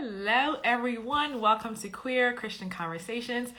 Hello, 0.00 0.58
everyone. 0.62 1.40
Welcome 1.40 1.74
to 1.74 1.88
Queer 1.88 2.32
Christian 2.32 2.70
Conversations. 2.70 3.50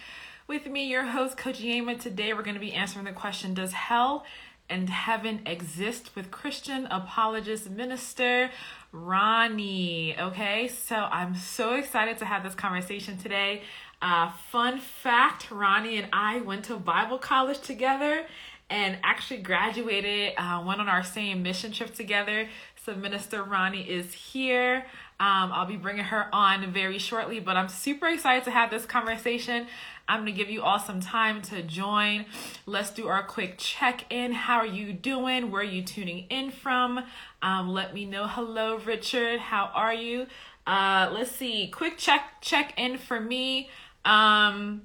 With 0.47 0.67
me, 0.67 0.88
your 0.88 1.04
host, 1.04 1.35
Coach 1.35 1.59
Yema. 1.59 2.00
Today, 2.00 2.33
we're 2.33 2.43
going 2.43 2.54
to 2.54 2.62
be 2.62 2.71
answering 2.71 3.04
the 3.04 3.12
question 3.12 3.54
Does 3.54 3.73
hell 3.73 4.24
and 4.70 4.90
heaven 4.90 5.42
exist 5.46 6.16
with 6.16 6.32
Christian 6.32 6.86
apologist 6.86 7.70
minister 7.70 8.52
Ronnie? 8.94 10.16
Okay, 10.18 10.70
so 10.70 10.96
I'm 10.96 11.36
so 11.36 11.73
excited 11.73 12.20
to 12.20 12.25
have 12.25 12.44
this 12.44 12.56
conversation 12.56 13.18
today. 13.18 13.64
Uh, 14.02 14.32
fun 14.50 14.80
fact 14.80 15.52
Ronnie 15.52 15.98
and 15.98 16.08
I 16.14 16.40
went 16.40 16.64
to 16.66 16.78
Bible 16.78 17.18
college 17.18 17.60
together 17.60 18.26
and 18.70 18.98
actually 19.04 19.42
graduated, 19.42 20.36
uh, 20.38 20.64
went 20.66 20.80
on 20.80 20.88
our 20.88 21.04
same 21.04 21.44
mission 21.44 21.74
trip 21.74 21.94
together. 21.94 22.48
So, 22.86 22.96
Minister 22.96 23.44
Ronnie 23.44 23.90
is 23.90 24.14
here. 24.14 24.86
Um, 25.20 25.52
I'll 25.52 25.66
be 25.66 25.76
bringing 25.76 26.06
her 26.06 26.34
on 26.34 26.72
very 26.72 26.98
shortly, 26.98 27.42
but 27.42 27.58
I'm 27.58 27.68
super 27.68 28.08
excited 28.08 28.46
to 28.46 28.52
have 28.52 28.70
this 28.70 28.86
conversation. 28.86 29.68
I'm 30.08 30.22
going 30.22 30.34
to 30.34 30.38
give 30.38 30.50
you 30.50 30.64
all 30.64 30.80
some 30.80 31.02
time 31.02 31.41
to 31.44 31.62
join. 31.62 32.26
Let's 32.66 32.90
do 32.90 33.08
our 33.08 33.22
quick 33.24 33.55
check 33.58 34.05
in. 34.10 34.32
How 34.32 34.58
are 34.58 34.66
you 34.66 34.94
doing? 34.94 35.52
Where 35.52 35.62
are 35.62 35.66
you 35.66 35.84
tuning 35.84 36.26
in 36.30 36.52
from? 36.52 37.04
Um, 37.41 37.70
let 37.70 37.94
me 37.94 38.05
know. 38.05 38.27
Hello, 38.27 38.77
Richard. 38.77 39.40
How 39.40 39.70
are 39.76 39.94
you? 39.94 40.27
Uh, 40.66 41.12
let's 41.13 41.32
see. 41.32 41.68
Quick 41.68 41.98
check 41.98 42.41
check 42.41 42.74
in 42.77 42.98
for 42.98 43.20
me. 43.20 43.70
Um, 44.05 44.84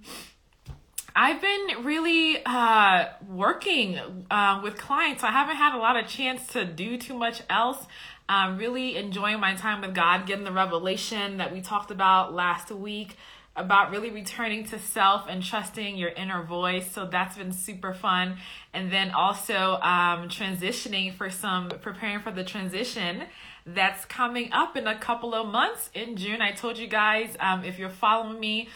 I've 1.17 1.41
been 1.41 1.85
really 1.85 2.45
uh, 2.45 3.07
working 3.29 4.01
uh, 4.31 4.61
with 4.65 4.77
clients. 4.77 5.23
I 5.23 5.31
haven't 5.31 5.57
had 5.57 5.77
a 5.77 5.79
lot 5.79 5.97
of 5.97 6.09
chance 6.09 6.47
to 6.49 6.65
do 6.65 6.99
too 6.99 7.15
much 7.15 7.43
else. 7.49 7.87
I'm 8.29 8.59
really 8.59 8.97
enjoying 8.97 9.41
my 9.41 9.55
time 9.55 9.83
with 9.83 9.95
God, 9.95 10.27
getting 10.27 10.45
the 10.45 10.53
revelation 10.53 11.37
that 11.39 11.53
we 11.53 11.61
talked 11.61 11.91
about 11.91 12.33
last 12.33 12.71
week 12.71 13.17
about 13.57 13.91
really 13.93 14.11
returning 14.11 14.65
to 14.65 14.79
self 14.79 15.27
and 15.29 15.43
trusting 15.43 15.97
your 15.97 16.11
inner 16.11 16.43
voice. 16.43 16.91
So 16.91 17.07
that's 17.07 17.37
been 17.37 17.53
super 17.53 17.95
fun. 17.95 18.39
And 18.73 18.91
then 18.91 19.13
also 19.13 19.75
um, 19.81 20.29
transitioning 20.29 21.15
for 21.15 21.31
some, 21.31 21.69
preparing 21.69 22.21
for 22.21 22.33
the 22.33 22.43
transition 22.43 23.25
that's 23.65 24.05
coming 24.07 24.53
up 24.53 24.77
in 24.77 24.87
a 24.87 24.99
couple 24.99 25.35
of 25.35 25.47
months 25.47 25.89
in 25.95 26.17
June. 26.17 26.43
I 26.43 26.53
told 26.53 26.79
you 26.79 26.89
guys, 26.89 27.37
um, 27.39 27.65
if 27.65 27.79
you're 27.79 27.91
following 27.91 28.41
me, 28.41 28.69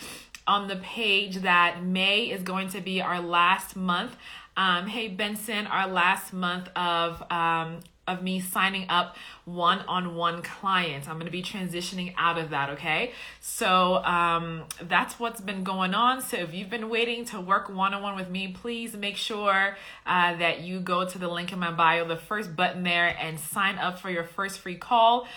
on 0.46 0.66
the 0.66 0.76
page 0.76 1.36
that 1.38 1.84
May 1.84 2.30
is 2.30 2.42
going 2.42 2.68
to 2.70 2.80
be 2.80 3.02
our 3.02 3.20
last 3.20 3.76
month. 3.76 4.16
Um, 4.56 4.86
hey 4.86 5.08
Benson, 5.08 5.66
our 5.66 5.86
last 5.86 6.32
month 6.32 6.68
of 6.74 7.22
um, 7.30 7.80
of 8.08 8.22
me 8.22 8.40
signing 8.40 8.86
up 8.88 9.16
one-on-one 9.44 10.42
clients. 10.42 11.06
I'm 11.06 11.14
going 11.14 11.26
to 11.26 11.32
be 11.32 11.42
transitioning 11.42 12.14
out 12.16 12.38
of 12.38 12.50
that, 12.50 12.70
okay? 12.70 13.12
So 13.40 14.02
um, 14.04 14.64
that's 14.82 15.20
what's 15.20 15.40
been 15.40 15.62
going 15.62 15.94
on. 15.94 16.20
So 16.20 16.38
if 16.38 16.52
you've 16.52 16.70
been 16.70 16.88
waiting 16.88 17.24
to 17.26 17.40
work 17.40 17.68
one-on-one 17.68 18.16
with 18.16 18.30
me, 18.30 18.48
please 18.48 18.94
make 18.94 19.16
sure 19.16 19.76
uh, 20.06 20.36
that 20.36 20.62
you 20.62 20.80
go 20.80 21.04
to 21.06 21.18
the 21.18 21.28
link 21.28 21.52
in 21.52 21.58
my 21.58 21.70
bio, 21.70 22.06
the 22.08 22.16
first 22.16 22.56
button 22.56 22.82
there, 22.82 23.16
and 23.20 23.38
sign 23.38 23.78
up 23.78 23.98
for 23.98 24.10
your 24.10 24.24
first 24.24 24.58
free 24.58 24.76
call. 24.76 25.28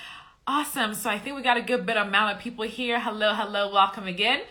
Awesome. 0.47 0.95
So 0.95 1.09
I 1.09 1.19
think 1.19 1.35
we 1.35 1.43
got 1.43 1.57
a 1.57 1.61
good 1.61 1.85
bit 1.85 1.97
amount 1.97 2.35
of 2.35 2.41
people 2.41 2.65
here. 2.65 2.99
Hello, 2.99 3.33
hello, 3.35 3.71
welcome 3.71 4.07
again 4.07 4.41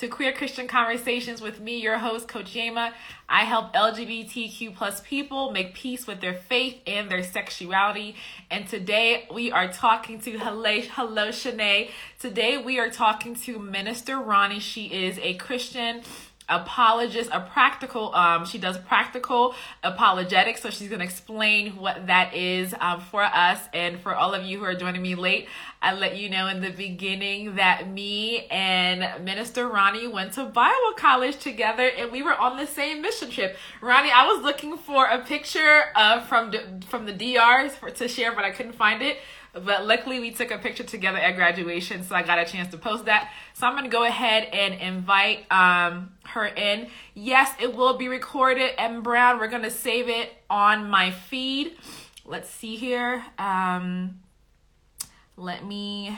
to 0.00 0.08
Queer 0.08 0.32
Christian 0.32 0.66
Conversations 0.66 1.42
with 1.42 1.60
me, 1.60 1.78
your 1.78 1.98
host, 1.98 2.26
Coach 2.26 2.54
Yema. 2.54 2.94
I 3.28 3.44
help 3.44 3.74
LGBTQ 3.74 4.74
plus 4.74 5.02
people 5.02 5.50
make 5.50 5.74
peace 5.74 6.06
with 6.06 6.22
their 6.22 6.32
faith 6.32 6.78
and 6.86 7.10
their 7.10 7.22
sexuality. 7.22 8.16
And 8.50 8.66
today 8.66 9.28
we 9.30 9.52
are 9.52 9.70
talking 9.70 10.18
to 10.22 10.38
hello, 10.38 10.80
hello 10.92 11.28
Shanae. 11.28 11.90
Today 12.18 12.56
we 12.56 12.78
are 12.78 12.88
talking 12.88 13.34
to 13.34 13.58
Minister 13.58 14.18
Ronnie. 14.18 14.58
She 14.58 14.86
is 14.86 15.18
a 15.18 15.34
Christian 15.34 16.00
apologist, 16.50 17.30
a 17.32 17.40
practical, 17.40 18.14
um, 18.14 18.44
she 18.44 18.58
does 18.58 18.76
practical 18.78 19.54
apologetics. 19.82 20.60
So 20.60 20.70
she's 20.70 20.88
going 20.88 20.98
to 20.98 21.04
explain 21.04 21.76
what 21.76 22.08
that 22.08 22.34
is 22.34 22.74
um, 22.80 23.00
for 23.00 23.22
us. 23.22 23.60
And 23.72 24.00
for 24.00 24.14
all 24.14 24.34
of 24.34 24.44
you 24.44 24.58
who 24.58 24.64
are 24.64 24.74
joining 24.74 25.02
me 25.02 25.14
late, 25.14 25.48
I 25.80 25.94
let 25.94 26.18
you 26.18 26.28
know 26.28 26.48
in 26.48 26.60
the 26.60 26.70
beginning 26.70 27.54
that 27.54 27.88
me 27.88 28.46
and 28.48 29.24
Minister 29.24 29.66
Ronnie 29.68 30.08
went 30.08 30.34
to 30.34 30.44
Bible 30.44 30.92
college 30.96 31.38
together 31.38 31.88
and 31.96 32.12
we 32.12 32.22
were 32.22 32.34
on 32.34 32.58
the 32.58 32.66
same 32.66 33.00
mission 33.00 33.30
trip. 33.30 33.56
Ronnie, 33.80 34.10
I 34.10 34.26
was 34.26 34.42
looking 34.42 34.76
for 34.76 35.06
a 35.06 35.24
picture 35.24 35.84
uh, 35.94 36.20
from, 36.22 36.52
from 36.88 37.06
the 37.06 37.12
DRs 37.12 37.74
for, 37.76 37.90
to 37.90 38.08
share, 38.08 38.34
but 38.34 38.44
I 38.44 38.50
couldn't 38.50 38.74
find 38.74 39.00
it. 39.02 39.18
But 39.52 39.86
luckily, 39.86 40.20
we 40.20 40.30
took 40.30 40.50
a 40.50 40.58
picture 40.58 40.84
together 40.84 41.18
at 41.18 41.34
graduation, 41.34 42.04
so 42.04 42.14
I 42.14 42.22
got 42.22 42.38
a 42.38 42.44
chance 42.44 42.70
to 42.70 42.78
post 42.78 43.06
that. 43.06 43.32
So 43.54 43.66
I'm 43.66 43.74
gonna 43.74 43.88
go 43.88 44.04
ahead 44.04 44.44
and 44.52 44.74
invite 44.74 45.50
um, 45.50 46.12
her 46.26 46.46
in. 46.46 46.88
Yes, 47.14 47.52
it 47.60 47.74
will 47.74 47.96
be 47.96 48.08
recorded. 48.08 48.72
and 48.78 49.02
Brown, 49.02 49.38
we're 49.38 49.48
gonna 49.48 49.70
save 49.70 50.08
it 50.08 50.32
on 50.48 50.88
my 50.88 51.10
feed. 51.10 51.76
Let's 52.24 52.48
see 52.48 52.76
here. 52.76 53.24
Um, 53.38 54.20
let 55.36 55.64
me. 55.64 56.16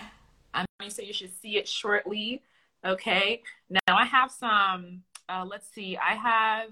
I'm 0.53 0.67
to 0.81 0.91
say 0.91 1.05
you 1.05 1.15
should 1.15 1.35
see 1.41 1.57
it 1.57 1.67
shortly. 1.67 2.43
Okay. 2.85 3.43
Now 3.71 3.97
I 3.97 4.05
have 4.05 4.31
some. 4.31 5.05
Uh, 5.29 5.47
let's 5.49 5.69
see. 5.73 5.97
I 5.97 6.15
have. 6.15 6.71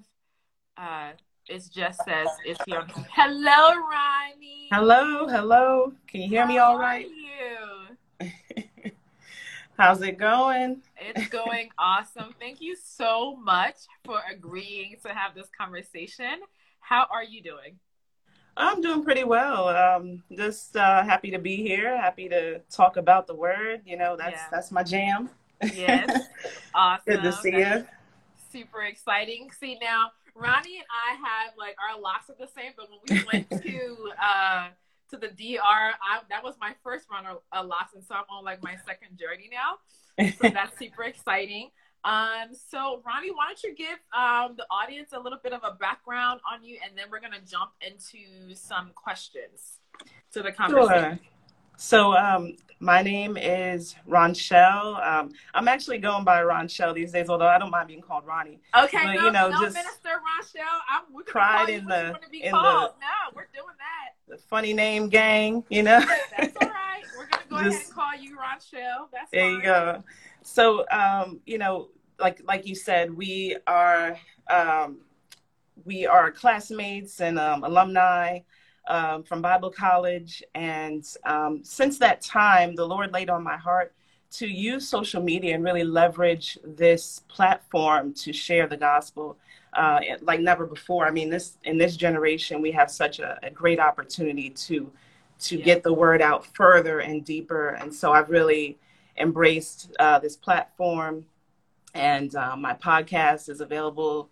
Uh, 0.76 1.12
it 1.50 1.69
just 1.75 2.03
says 2.05 2.28
it's 2.44 2.61
here. 2.65 2.87
Hello, 3.12 3.75
Ronnie. 3.75 4.69
Hello, 4.72 5.27
hello. 5.27 5.93
Can 6.06 6.22
you 6.22 6.28
hear 6.28 6.43
How 6.43 6.49
me 6.49 6.59
all 6.59 6.78
right? 6.78 7.06
you? 8.21 8.28
How's 9.77 10.03
it 10.03 10.19
going? 10.19 10.83
It's 10.99 11.28
going 11.28 11.71
awesome. 11.78 12.34
Thank 12.38 12.61
you 12.61 12.77
so 12.77 13.34
much 13.37 13.77
for 14.05 14.21
agreeing 14.31 14.97
to 15.05 15.09
have 15.12 15.34
this 15.34 15.49
conversation. 15.59 16.41
How 16.81 17.06
are 17.11 17.25
you 17.25 17.43
doing? 17.43 17.78
I'm 18.56 18.81
doing 18.82 19.03
pretty 19.03 19.25
well. 19.25 19.69
Um, 19.69 20.22
just 20.37 20.77
uh, 20.77 21.03
happy 21.03 21.31
to 21.31 21.38
be 21.38 21.56
here. 21.56 21.97
Happy 22.00 22.28
to 22.28 22.61
talk 22.71 22.97
about 22.97 23.27
the 23.27 23.34
word. 23.34 23.81
You 23.87 23.97
know, 23.97 24.17
that's 24.17 24.32
Yeah. 24.37 24.47
that's 24.53 24.71
my 24.71 24.82
jam. 24.82 25.31
Yes. 25.75 26.27
Awesome. 26.75 27.05
Good 27.09 27.22
to 27.22 27.32
see 27.32 27.50
That's 27.53 27.82
you. 28.53 28.61
Super 28.61 28.82
exciting. 28.82 29.50
See 29.59 29.78
now, 29.81 30.11
Ronnie 30.40 30.78
and 30.78 30.86
I 30.90 31.14
have 31.14 31.52
like 31.58 31.76
our 31.78 32.00
locks 32.00 32.30
are 32.30 32.36
the 32.38 32.48
same, 32.48 32.72
but 32.76 32.88
when 32.90 33.00
we 33.08 33.24
went 33.32 33.50
to 33.62 34.12
uh 34.22 34.68
to 35.10 35.16
the 35.16 35.28
DR, 35.28 35.58
I, 35.60 36.20
that 36.30 36.44
was 36.44 36.54
my 36.60 36.72
first 36.84 37.06
run 37.10 37.26
of 37.26 37.38
uh, 37.52 37.64
locks, 37.64 37.94
and 37.94 38.04
so 38.04 38.14
I'm 38.14 38.24
on 38.30 38.44
like 38.44 38.62
my 38.62 38.76
second 38.86 39.18
journey 39.18 39.50
now. 39.50 40.30
So 40.38 40.48
that's 40.54 40.78
super 40.78 41.02
exciting. 41.02 41.70
Um, 42.04 42.54
so 42.70 43.02
Ronnie, 43.04 43.30
why 43.32 43.48
don't 43.48 43.62
you 43.62 43.74
give 43.74 43.98
um 44.16 44.54
the 44.56 44.66
audience 44.70 45.10
a 45.12 45.20
little 45.20 45.38
bit 45.42 45.52
of 45.52 45.60
a 45.64 45.72
background 45.72 46.40
on 46.50 46.64
you, 46.64 46.78
and 46.84 46.96
then 46.96 47.06
we're 47.10 47.20
gonna 47.20 47.44
jump 47.46 47.72
into 47.80 48.54
some 48.54 48.92
questions 48.94 49.78
to 50.32 50.42
the 50.42 50.52
conversation. 50.52 51.18
Sure. 51.18 51.18
So, 51.76 52.14
um, 52.14 52.56
my 52.80 53.02
name 53.02 53.36
is 53.36 53.94
Rhonchell. 54.08 55.06
Um, 55.06 55.30
I'm 55.54 55.68
actually 55.68 55.98
going 55.98 56.24
by 56.24 56.41
Rhonchell 56.42 56.94
these 56.94 57.12
days, 57.12 57.28
although 57.28 57.46
I 57.46 57.58
don't 57.58 57.70
mind 57.70 57.88
being 57.88 58.00
called 58.00 58.26
Ronnie. 58.26 58.60
Okay, 58.76 58.98
But, 59.04 59.14
no, 59.14 59.24
you 59.26 59.30
know, 59.32 59.48
no, 59.50 59.60
just 59.60 59.74
Minister 59.76 60.08
Rhonchell, 60.08 60.78
I'm 60.88 61.02
we're 61.12 61.22
pride 61.24 61.69
in 61.69 61.84
the- 61.84 62.08
want 62.12 62.22
to 62.22 62.30
be 62.30 62.42
in 62.42 62.52
the- 62.52 62.58
No, 62.60 62.94
we're 63.34 63.48
doing 63.54 63.76
that. 63.78 64.14
The 64.28 64.38
funny 64.38 64.72
name 64.72 65.08
gang, 65.10 65.62
you 65.69 65.82
know. 65.82 66.00
That's 66.38 66.56
all 66.62 66.69
right. 66.69 67.02
We're 67.19 67.26
gonna 67.26 67.42
go 67.50 67.56
ahead 67.56 67.72
and 67.72 67.92
call 67.92 68.14
you 68.19 68.36
Rhonchell. 68.36 69.08
That's 69.12 69.30
There 69.30 69.42
fine. 69.42 69.54
you 69.56 69.62
go. 69.62 70.04
So, 70.42 70.86
um, 70.90 71.40
you 71.46 71.58
know, 71.58 71.88
like 72.19 72.40
like 72.44 72.66
you 72.66 72.74
said, 72.74 73.14
we 73.14 73.56
are 73.66 74.16
um, 74.48 75.00
we 75.84 76.06
are 76.06 76.30
classmates 76.30 77.20
and 77.20 77.38
um, 77.38 77.64
alumni 77.64 78.40
um, 78.88 79.22
from 79.22 79.42
Bible 79.42 79.70
College, 79.70 80.42
and 80.54 81.04
um, 81.24 81.60
since 81.62 81.98
that 81.98 82.20
time, 82.20 82.74
the 82.74 82.86
Lord 82.86 83.12
laid 83.12 83.30
on 83.30 83.42
my 83.42 83.56
heart 83.56 83.92
to 84.32 84.46
use 84.46 84.88
social 84.88 85.22
media 85.22 85.55
and 85.55 85.64
really 85.64 85.82
leverage 85.84 86.56
this 86.64 87.20
platform 87.28 88.12
to 88.14 88.32
share 88.32 88.66
the 88.69 88.76
gospel 88.76 89.37
uh, 89.75 90.00
like 90.22 90.40
never 90.40 90.66
before. 90.66 91.06
I 91.06 91.10
mean, 91.10 91.31
this 91.31 91.58
in 91.64 91.78
this 91.78 91.96
generation, 91.96 92.60
we 92.62 92.72
have 92.72 92.90
such 92.90 93.19
a, 93.20 93.38
a 93.43 93.50
great 93.50 93.78
opportunity 93.81 94.50
to 94.50 94.90
to 95.40 95.56
Yeah. 95.56 95.64
get 95.64 95.82
the 95.82 95.93
word 95.93 96.20
out 96.20 96.44
further 96.55 97.00
and 97.00 97.25
deeper, 97.25 97.70
and 97.70 97.94
so 97.94 98.12
I've 98.12 98.31
really 98.31 98.78
embraced 99.16 99.90
uh, 99.99 100.19
this 100.19 100.37
platform, 100.37 101.25
and 101.94 102.34
uh, 102.34 102.56
my 102.56 102.75
podcast 102.75 103.49
is 103.49 103.60
available 103.60 104.28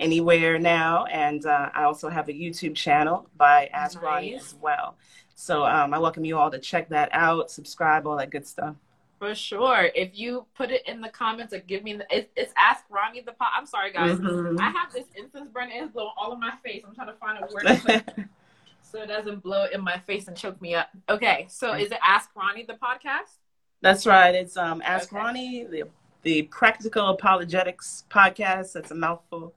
anywhere 0.00 0.58
now, 0.58 1.04
and 1.04 1.46
uh, 1.46 1.70
I 1.74 1.84
also 1.84 2.08
have 2.08 2.28
a 2.28 2.32
YouTube 2.32 2.74
channel 2.74 3.28
by 3.36 3.66
Ask 3.72 4.02
Ronnie 4.02 4.32
Nice. 4.32 4.46
as 4.48 4.54
well. 4.60 4.96
So 5.36 5.64
um, 5.64 5.94
I 5.94 5.98
welcome 5.98 6.24
you 6.24 6.36
all 6.36 6.50
to 6.50 6.58
check 6.58 6.88
that 6.88 7.08
out, 7.12 7.50
subscribe, 7.50 8.06
all 8.06 8.16
that 8.16 8.30
good 8.30 8.46
stuff. 8.46 8.74
For 9.18 9.34
sure. 9.34 9.90
If 9.94 10.18
you 10.18 10.46
put 10.56 10.70
it 10.70 10.82
in 10.88 11.00
the 11.02 11.10
comments 11.10 11.52
or 11.52 11.58
give 11.60 11.84
me 11.84 11.94
the, 11.94 12.06
it, 12.10 12.30
it's 12.36 12.52
Ask 12.56 12.84
Ronnie 12.88 13.20
the 13.20 13.32
pot. 13.32 13.50
I'm 13.54 13.66
sorry, 13.66 13.92
guys. 13.92 14.18
Mhm. 14.18 14.58
I 14.58 14.70
have 14.70 14.90
this 14.92 15.04
incense 15.14 15.48
burning. 15.52 15.76
It's 15.82 15.92
blowing 15.92 16.10
all 16.16 16.32
in 16.32 16.40
my 16.40 16.54
face. 16.64 16.82
I'm 16.88 16.94
trying 16.94 17.08
to 17.08 17.14
find 17.14 17.38
a 17.38 17.46
word 17.52 18.28
so 18.82 19.02
it 19.02 19.06
doesn't 19.08 19.42
blow 19.42 19.66
in 19.72 19.82
my 19.82 19.98
face 20.06 20.26
and 20.28 20.36
choke 20.36 20.60
me 20.62 20.74
up. 20.74 20.88
Okay, 21.08 21.46
so 21.50 21.74
is 21.74 21.90
it 21.92 21.98
Ask 22.02 22.30
Ronnie 22.34 22.64
the 22.64 22.74
podcast? 22.74 23.36
That's 23.82 24.06
right. 24.06 24.34
It's 24.34 24.56
um, 24.56 24.82
Ask 24.84 25.12
Okay. 25.12 25.22
Ronnie, 25.22 25.64
the 25.64 25.84
the 26.22 26.42
Practical 26.44 27.08
Apologetics 27.08 28.04
podcast. 28.10 28.72
That's 28.72 28.90
a 28.90 28.94
mouthful, 28.94 29.54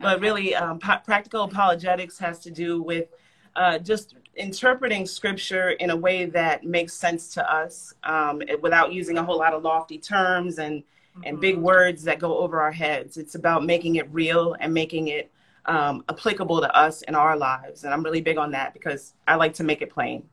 but 0.00 0.20
really, 0.20 0.54
um, 0.54 0.78
practical 0.78 1.42
apologetics 1.44 2.18
has 2.18 2.38
to 2.40 2.50
do 2.50 2.82
with 2.82 3.08
uh, 3.56 3.78
just 3.78 4.14
interpreting 4.36 5.06
scripture 5.06 5.70
in 5.70 5.90
a 5.90 5.96
way 5.96 6.26
that 6.26 6.64
makes 6.64 6.92
sense 6.92 7.32
to 7.34 7.52
us, 7.52 7.94
um, 8.04 8.42
without 8.60 8.92
using 8.92 9.16
a 9.18 9.24
whole 9.24 9.38
lot 9.38 9.54
of 9.54 9.62
lofty 9.62 9.98
terms 9.98 10.58
and 10.58 10.82
and 11.22 11.38
Mhm. 11.38 11.40
big 11.40 11.56
words 11.56 12.04
that 12.04 12.18
go 12.18 12.38
over 12.38 12.60
our 12.60 12.70
heads. 12.70 13.16
It's 13.16 13.34
about 13.34 13.64
making 13.64 13.96
it 13.96 14.08
real 14.12 14.54
and 14.60 14.72
making 14.72 15.08
it 15.08 15.30
um, 15.64 16.04
applicable 16.08 16.60
to 16.60 16.76
us 16.76 17.02
in 17.02 17.14
our 17.16 17.36
lives. 17.36 17.82
And 17.84 17.92
I'm 17.92 18.02
really 18.02 18.20
big 18.20 18.38
on 18.38 18.52
that 18.52 18.72
because 18.74 19.14
I 19.26 19.34
like 19.34 19.54
to 19.54 19.64
make 19.64 19.82
it 19.82 19.90
plain. 19.90 20.28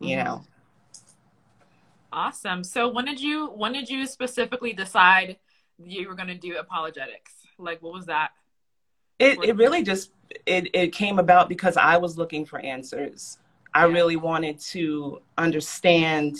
You 0.00 0.16
Mhm. 0.16 0.24
know. 0.24 0.44
Awesome. 2.12 2.62
So 2.62 2.88
when 2.88 3.04
did 3.04 3.20
you 3.20 3.46
when 3.48 3.72
did 3.72 3.88
you 3.88 4.06
specifically 4.06 4.72
decide 4.72 5.38
you 5.78 6.08
were 6.08 6.14
going 6.14 6.28
to 6.28 6.34
do 6.38 6.56
apologetics? 6.56 7.32
Like 7.58 7.82
what 7.82 7.92
was 7.92 8.06
that? 8.06 8.30
It 9.18 9.38
it 9.44 9.56
really 9.56 9.82
just 9.82 10.10
it 10.46 10.68
it 10.74 10.92
came 10.92 11.18
about 11.18 11.48
because 11.48 11.76
I 11.76 11.96
was 11.96 12.18
looking 12.18 12.44
for 12.44 12.58
answers. 12.58 13.38
I 13.72 13.84
really 13.84 14.16
wanted 14.16 14.60
to 14.60 15.20
understand 15.36 16.36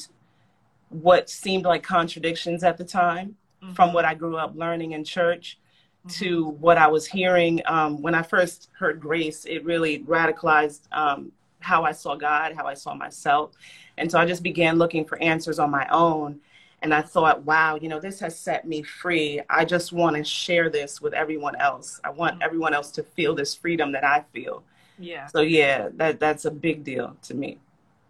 what 0.88 1.28
seemed 1.28 1.64
like 1.64 1.82
contradictions 1.82 2.62
at 2.62 2.76
the 2.76 2.84
time 2.84 3.36
from 3.74 3.92
what 3.94 4.04
I 4.04 4.14
grew 4.14 4.36
up 4.36 4.52
learning 4.54 4.92
in 4.92 5.04
church 5.04 5.58
Mhm. 6.04 6.12
to 6.18 6.44
what 6.60 6.76
I 6.76 6.86
was 6.86 7.06
hearing. 7.06 7.62
Um, 7.64 8.02
when 8.02 8.14
I 8.14 8.22
first 8.22 8.68
heard 8.78 9.00
Grace, 9.00 9.46
it 9.46 9.64
really 9.64 10.00
radicalized 10.00 10.82
um, 10.92 11.32
how 11.60 11.82
I 11.82 11.92
saw 11.92 12.14
God, 12.14 12.52
how 12.54 12.66
I 12.66 12.74
saw 12.74 12.94
myself. 12.94 13.52
And 13.96 14.10
so 14.10 14.18
I 14.18 14.26
just 14.26 14.42
began 14.42 14.76
looking 14.76 15.06
for 15.06 15.16
answers 15.22 15.58
on 15.58 15.70
my 15.70 15.88
own. 15.88 16.40
And 16.84 16.92
I 16.92 17.00
thought, 17.00 17.44
wow, 17.44 17.76
you 17.76 17.88
know, 17.88 17.98
this 17.98 18.20
has 18.20 18.38
set 18.38 18.68
me 18.68 18.82
free. 18.82 19.40
I 19.48 19.64
just 19.64 19.90
want 19.90 20.16
to 20.16 20.22
share 20.22 20.68
this 20.68 21.00
with 21.00 21.14
everyone 21.14 21.56
else. 21.56 21.98
I 22.04 22.10
want 22.10 22.38
Mhm. 22.38 22.42
everyone 22.42 22.74
else 22.74 22.90
to 22.92 23.02
feel 23.02 23.34
this 23.34 23.54
freedom 23.54 23.90
that 23.92 24.04
I 24.04 24.20
feel. 24.34 24.62
Yeah. 24.98 25.26
So 25.28 25.40
yeah, 25.40 25.88
that 25.94 26.20
that's 26.20 26.44
a 26.44 26.50
big 26.50 26.84
deal 26.84 27.16
to 27.22 27.34
me. 27.34 27.58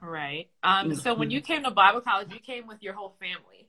Right. 0.00 0.48
Um 0.64 0.92
so 0.96 1.14
when 1.14 1.30
you 1.30 1.40
came 1.40 1.62
to 1.62 1.70
Bible 1.70 2.00
college, 2.00 2.32
you 2.32 2.40
came 2.40 2.66
with 2.66 2.82
your 2.82 2.94
whole 2.94 3.14
family. 3.20 3.68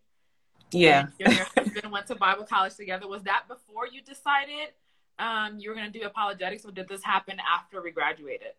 Yeah. 0.72 1.08
And 1.20 1.34
your 1.36 1.46
husband 1.56 1.92
went 1.92 2.08
to 2.08 2.16
Bible 2.16 2.46
college 2.46 2.76
together. 2.76 3.08
Was 3.08 3.22
that 3.24 3.48
before 3.48 3.86
you 3.86 4.02
decided 4.02 4.70
um 5.20 5.60
you 5.60 5.70
were 5.70 5.76
going 5.76 5.90
to 5.92 6.00
do 6.00 6.04
apologetics 6.04 6.66
or 6.66 6.72
did 6.72 6.88
this 6.88 7.04
happen 7.04 7.40
after 7.40 7.80
we 7.80 7.92
graduated? 7.92 8.54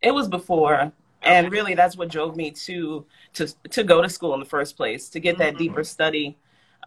It 0.00 0.12
was 0.12 0.26
before. 0.26 0.90
And 1.24 1.52
really 1.52 1.74
that's 1.74 1.96
what 1.96 2.08
drove 2.08 2.36
me 2.36 2.50
to 2.50 3.06
to 3.34 3.46
to 3.70 3.84
go 3.84 4.02
to 4.02 4.08
school 4.08 4.34
in 4.34 4.40
the 4.40 4.46
first 4.46 4.76
place, 4.76 5.08
to 5.10 5.20
get 5.20 5.38
that 5.38 5.54
Mhm. 5.54 5.58
deeper 5.58 5.84
study. 5.84 6.36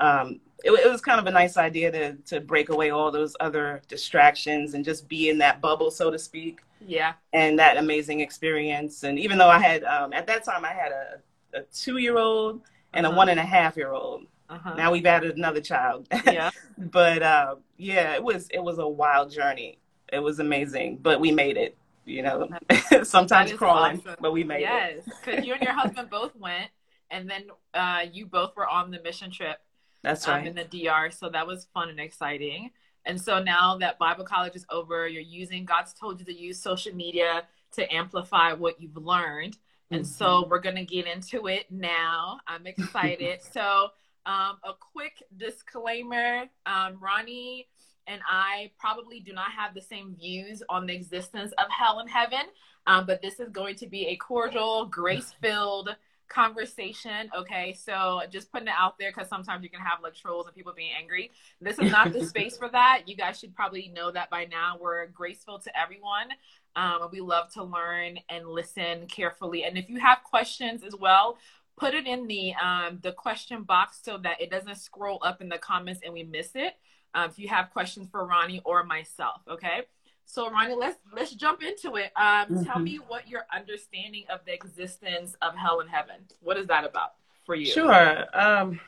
Um, 0.02 0.42
it, 0.64 0.72
it 0.72 0.92
was 0.92 1.00
kind 1.02 1.20
of 1.20 1.28
a 1.28 1.32
nice 1.32 1.58
idea 1.58 1.92
to 1.92 2.14
to 2.30 2.42
break 2.42 2.70
away 2.70 2.90
all 2.90 3.12
those 3.12 3.36
other 3.40 3.82
distractions 3.88 4.74
and 4.74 4.84
just 4.84 5.08
be 5.08 5.30
in 5.30 5.38
that 5.40 5.62
bubble, 5.62 5.90
so 5.92 6.12
to 6.12 6.20
speak, 6.20 6.62
Yeah. 6.86 7.14
and 7.34 7.58
that 7.60 7.78
amazing 7.78 8.20
experience. 8.20 9.04
And 9.04 9.18
even 9.20 9.38
though 9.38 9.50
I 9.50 9.60
had 9.60 9.84
um, 9.86 10.12
at 10.14 10.28
that 10.28 10.44
time 10.44 10.66
I 10.66 10.74
had 10.74 10.92
a, 10.92 11.60
a 11.60 11.62
two 11.74 11.98
year 11.98 12.18
old 12.18 12.62
and 12.94 13.06
a 13.06 13.10
Uh-huh. 13.10 13.18
one 13.18 13.30
and 13.30 13.40
a 13.40 13.44
half 13.46 13.78
year 13.78 13.92
old. 13.94 14.26
Uh-huh. 14.50 14.74
Now 14.76 14.92
we've 14.92 15.06
added 15.06 15.38
another 15.38 15.62
child. 15.62 16.08
yeah. 16.26 16.52
but 16.78 17.24
uh, 17.24 17.56
yeah, 17.78 18.14
it 18.16 18.24
was 18.24 18.48
it 18.50 18.62
was 18.62 18.78
a 18.80 18.88
wild 18.88 19.32
journey. 19.32 19.80
It 20.12 20.20
was 20.20 20.40
amazing, 20.40 20.98
but 20.98 21.20
we 21.20 21.32
made 21.32 21.58
it. 21.58 21.78
You 22.06 22.22
know, 22.24 22.50
sometimes 23.04 23.52
crawling, 23.54 23.98
awesome. 24.00 24.16
but 24.22 24.32
we 24.32 24.44
made 24.44 24.58
it. 24.58 24.62
Yes, 24.62 25.00
because 25.24 25.46
you 25.46 25.54
and 25.54 25.62
your 25.62 25.74
husband 25.74 26.10
both 26.10 26.36
went, 26.40 26.70
and 27.10 27.30
then 27.30 27.46
uh, 27.74 28.06
you 28.12 28.26
both 28.26 28.56
were 28.56 28.68
on 28.68 28.92
the 28.92 29.02
mission 29.02 29.32
trip 29.32 29.58
That's 30.04 30.28
um, 30.28 30.36
right. 30.36 30.48
in 30.48 30.56
the 30.56 30.64
DR. 30.66 31.12
So 31.12 31.30
that 31.30 31.48
was 31.48 31.68
fun 31.74 31.90
and 31.90 32.00
exciting. 32.00 32.72
And 33.06 33.22
so 33.22 33.42
now 33.42 33.78
that 33.78 34.00
Bible 34.00 34.24
college 34.26 34.56
is 34.56 34.66
over, 34.70 35.08
you're 35.08 35.22
using 35.22 35.66
God's 35.66 35.94
told 35.94 36.20
you 36.20 36.26
to 36.26 36.34
use 36.34 36.60
social 36.62 36.94
media 36.94 37.44
to 37.74 37.94
amplify 37.94 38.54
what 38.54 38.82
you've 38.82 38.98
learned. 38.98 39.58
And 39.92 40.02
Mhm. 40.02 40.06
so 40.08 40.48
we're 40.50 40.60
going 40.60 40.78
to 40.78 40.86
get 40.86 41.06
into 41.06 41.48
it 41.48 41.70
now. 41.72 42.40
I'm 42.48 42.66
excited. 42.74 43.42
so, 43.42 43.90
um, 44.26 44.58
a 44.64 44.74
quick 44.80 45.22
disclaimer 45.38 46.46
um, 46.66 46.98
Ronnie 47.00 47.68
and 48.08 48.22
I 48.28 48.72
probably 48.80 49.20
do 49.20 49.34
not 49.34 49.52
have 49.52 49.74
the 49.74 49.82
same 49.82 50.16
views 50.16 50.62
on 50.70 50.86
the 50.86 50.94
existence 50.94 51.52
of 51.58 51.66
hell 51.70 52.00
and 52.00 52.10
heaven, 52.10 52.46
um, 52.88 53.06
but 53.06 53.22
this 53.22 53.40
is 53.40 53.50
going 53.50 53.76
to 53.78 53.88
be 53.88 54.08
a 54.08 54.16
cordial, 54.16 54.86
grace 54.86 55.34
filled 55.42 55.96
conversation. 56.28 57.30
Okay, 57.38 57.74
so 57.74 58.22
just 58.30 58.52
putting 58.52 58.68
it 58.68 58.74
out 58.78 58.98
there 58.98 59.12
because 59.12 59.30
sometimes 59.30 59.64
you 59.64 59.70
can 59.70 59.80
have 59.80 60.00
like 60.02 60.16
trolls 60.16 60.48
and 60.48 60.56
people 60.56 60.74
being 60.76 60.92
angry. 61.00 61.32
This 61.62 61.80
is 61.80 61.92
not 61.92 62.14
the 62.14 62.26
space 62.28 62.58
for 62.58 62.70
that. 62.70 63.04
You 63.06 63.16
guys 63.16 63.40
should 63.40 63.56
probably 63.56 63.92
know 63.94 64.12
that 64.12 64.30
by 64.30 64.46
now. 64.46 64.78
We're 64.80 65.08
graceful 65.08 65.60
to 65.60 65.80
everyone. 65.80 66.30
Um, 66.76 67.10
we 67.12 67.22
love 67.22 67.52
to 67.54 67.64
learn 67.64 68.20
and 68.30 68.48
listen 68.48 69.08
carefully. 69.08 69.64
And 69.64 69.78
if 69.78 69.90
you 69.90 70.00
have 70.00 70.20
questions 70.24 70.84
as 70.84 70.96
well, 70.96 71.38
put 71.78 71.94
it 71.94 72.08
in 72.08 72.28
the 72.28 72.54
um, 72.56 73.00
the 73.02 73.12
question 73.12 73.64
box 73.64 74.00
so 74.04 74.18
that 74.20 74.42
it 74.42 74.50
doesn't 74.50 74.76
scroll 74.76 75.20
up 75.24 75.42
in 75.42 75.50
the 75.50 75.58
comments 75.58 76.02
and 76.04 76.14
we 76.14 76.24
miss 76.24 76.52
it. 76.56 76.74
Um, 77.16 77.30
if 77.30 77.40
you 77.40 77.48
have 77.48 77.72
questions 77.72 78.10
for 78.12 78.26
Ronnie 78.26 78.62
or 78.66 78.84
myself, 78.84 79.42
okay. 79.48 79.84
So 80.26 80.50
Ronnie, 80.52 80.76
let's 80.76 80.98
let's 81.14 81.34
jump 81.34 81.64
into 81.64 81.96
it. 81.96 82.12
Um, 82.18 82.64
Tell 82.66 82.78
Mhm. 82.78 82.84
me 82.84 82.96
what 83.08 83.28
your 83.28 83.46
understanding 83.56 84.26
of 84.30 84.44
the 84.46 84.54
existence 84.54 85.36
of 85.42 85.56
hell 85.56 85.80
and 85.80 85.90
heaven. 85.90 86.26
What 86.42 86.58
is 86.58 86.68
that 86.68 86.84
about 86.84 87.14
for 87.46 87.56
you? 87.56 87.68
Sure. 87.68 88.26
Um, 88.38 88.82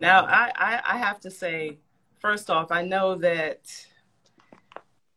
now, 0.00 0.24
I, 0.24 0.50
I, 0.56 0.80
I 0.94 0.98
have 0.98 1.20
to 1.20 1.30
say, 1.30 1.78
first 2.20 2.48
off, 2.48 2.70
I 2.72 2.82
know 2.82 3.16
that, 3.16 3.86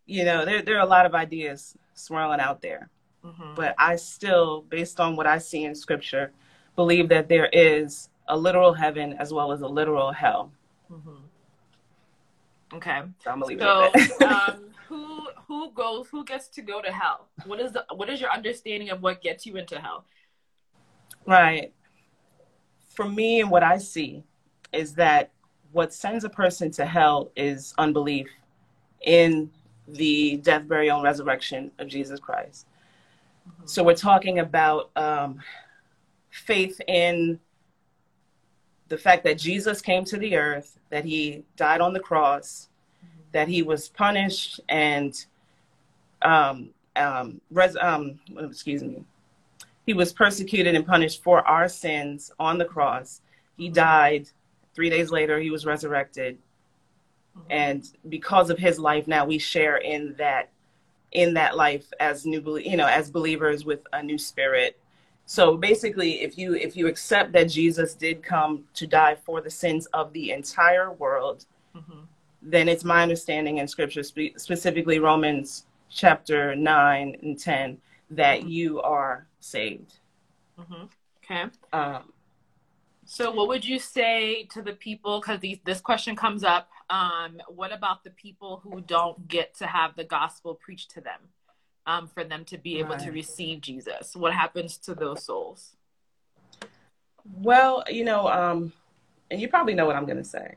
you 0.06 0.26
know, 0.26 0.46
there, 0.46 0.62
there 0.62 0.78
are 0.78 0.86
a 0.86 0.90
lot 0.90 1.06
of 1.06 1.16
ideas 1.16 1.78
swirling 1.94 2.40
out 2.42 2.62
there, 2.62 2.90
Mhm. 3.24 3.56
but 3.56 3.76
I 3.78 3.96
still, 3.96 4.64
based 4.64 5.00
on 5.00 5.16
what 5.16 5.26
I 5.26 5.38
see 5.38 5.64
in 5.64 5.74
scripture, 5.74 6.32
believe 6.76 7.08
that 7.10 7.30
there 7.30 7.50
is 7.54 8.10
a 8.28 8.36
literal 8.38 8.74
heaven 8.74 9.14
as 9.14 9.32
well 9.34 9.52
as 9.54 9.62
a 9.62 9.68
literal 9.68 10.12
hell. 10.12 10.52
Mhm. 10.92 11.27
Okay. 12.78 13.02
So 13.24 13.32
I'm 13.32 13.40
gonna 13.40 13.46
leave 13.46 13.60
So, 13.60 13.92
it 13.94 14.22
um, 14.22 14.66
who 14.88 15.28
who 15.48 15.72
goes? 15.72 16.08
Who 16.10 16.24
gets 16.24 16.48
to 16.50 16.62
go 16.62 16.82
to 16.82 16.92
hell? 16.92 17.28
What 17.46 17.60
is 17.60 17.74
the 17.74 17.86
what 17.94 18.10
is 18.10 18.22
your 18.22 18.32
understanding 18.32 18.90
of 18.90 19.02
what 19.02 19.22
gets 19.22 19.46
you 19.46 19.58
into 19.58 19.80
hell? 19.80 20.06
Right. 21.26 21.74
For 22.96 23.08
me, 23.08 23.42
and 23.42 23.52
what 23.52 23.64
I 23.64 23.78
see 23.78 24.24
is 24.72 24.94
that 24.96 25.32
what 25.72 25.94
sends 25.94 26.24
a 26.24 26.30
person 26.30 26.72
to 26.72 26.86
hell 26.86 27.32
is 27.36 27.74
unbelief 27.78 28.28
in 29.02 29.50
the 29.88 30.38
death, 30.38 30.68
burial, 30.68 30.98
and 30.98 31.04
resurrection 31.04 31.72
of 31.80 31.88
Jesus 31.88 32.20
Christ. 32.20 32.68
So 33.66 33.84
we're 33.84 33.96
talking 33.96 34.40
about 34.40 34.92
um, 34.96 35.40
faith 36.30 36.80
in 36.88 37.40
the 38.90 38.98
fact 38.98 39.24
that 39.24 39.38
Jesus 39.38 39.82
came 39.82 40.06
to 40.06 40.18
the 40.18 40.36
earth, 40.36 40.78
that 40.90 41.06
he 41.06 41.44
died 41.56 41.82
on 41.82 41.94
the 41.94 42.00
cross, 42.00 42.70
that 43.32 43.48
he 43.48 43.62
was 43.62 43.90
punished 43.90 44.60
and 44.70 45.26
um, 46.22 46.70
um, 46.96 47.42
res- 47.52 47.78
um, 47.80 48.20
excuse 48.38 48.84
me, 48.84 49.04
he 49.86 49.94
was 49.94 50.12
persecuted 50.14 50.76
and 50.76 50.86
punished 50.86 51.24
for 51.24 51.48
our 51.48 51.70
sins 51.70 52.32
on 52.40 52.58
the 52.58 52.66
cross. 52.66 53.22
He 53.58 53.70
died. 53.70 54.30
Three 54.74 54.90
days 54.90 55.10
later, 55.10 55.40
he 55.40 55.50
was 55.50 55.66
resurrected, 55.66 56.38
and 57.50 57.84
because 58.10 58.52
of 58.52 58.60
his 58.60 58.78
life, 58.78 59.08
now 59.08 59.26
we 59.26 59.40
share 59.40 59.78
in 59.78 60.14
that 60.20 60.52
in 61.14 61.34
that 61.34 61.56
life 61.56 61.92
as 62.00 62.26
new 62.26 62.58
you 62.58 62.78
know 62.78 62.86
as 62.86 63.10
believers 63.10 63.66
with 63.66 63.80
a 63.94 64.04
new 64.04 64.18
spirit 64.18 64.80
so 65.30 65.58
basically 65.58 66.22
if 66.22 66.38
you 66.38 66.56
if 66.56 66.76
you 66.78 66.88
accept 66.88 67.34
that 67.34 67.50
jesus 67.50 67.94
did 67.94 68.24
come 68.24 68.64
to 68.74 68.88
die 68.88 69.16
for 69.26 69.42
the 69.42 69.50
sins 69.50 69.86
of 69.88 70.12
the 70.14 70.32
entire 70.32 70.92
world 70.94 71.46
Mhm. 71.76 72.08
then 72.42 72.70
it's 72.70 72.86
my 72.86 73.04
understanding 73.04 73.58
in 73.58 73.68
scripture 73.68 74.04
spe- 74.04 74.38
specifically 74.38 75.00
romans 75.00 75.66
chapter 75.90 76.56
9 76.56 77.18
and 77.22 77.38
10 77.40 77.78
that 78.10 78.38
you 78.48 78.82
are 78.82 79.28
saved 79.40 80.00
Mhm. 80.58 80.90
Okay. 81.24 81.44
um, 81.74 82.14
So, 83.10 83.32
what 83.32 83.48
would 83.48 83.64
you 83.64 83.80
say 83.80 84.44
to 84.54 84.62
the 84.62 84.74
people? 84.74 85.22
Because 85.22 85.40
this 85.64 85.80
question 85.80 86.14
comes 86.16 86.44
up. 86.44 86.70
Um, 86.90 87.40
what 87.48 87.72
about 87.72 88.04
the 88.04 88.10
people 88.26 88.58
who 88.64 88.82
don't 88.82 89.30
get 89.30 89.54
to 89.60 89.66
have 89.66 89.96
the 89.96 90.04
gospel 90.04 90.56
preached 90.56 90.92
to 90.96 91.00
them, 91.02 91.22
um, 91.88 92.08
for 92.08 92.24
them 92.24 92.46
to 92.46 92.58
be 92.58 92.78
able 92.80 92.98
to 92.98 93.12
receive 93.12 93.62
Jesus? 93.62 94.16
What 94.16 94.34
happens 94.34 94.78
to 94.80 94.94
those 94.94 95.24
souls? 95.26 95.76
well 97.42 97.84
you 97.90 98.06
know 98.06 98.28
um, 98.28 98.72
and 99.30 99.42
you 99.42 99.50
probably 99.50 99.74
know 99.74 99.86
what 99.86 99.96
i'm 99.98 100.06
going 100.06 100.18
to 100.18 100.24
say 100.24 100.56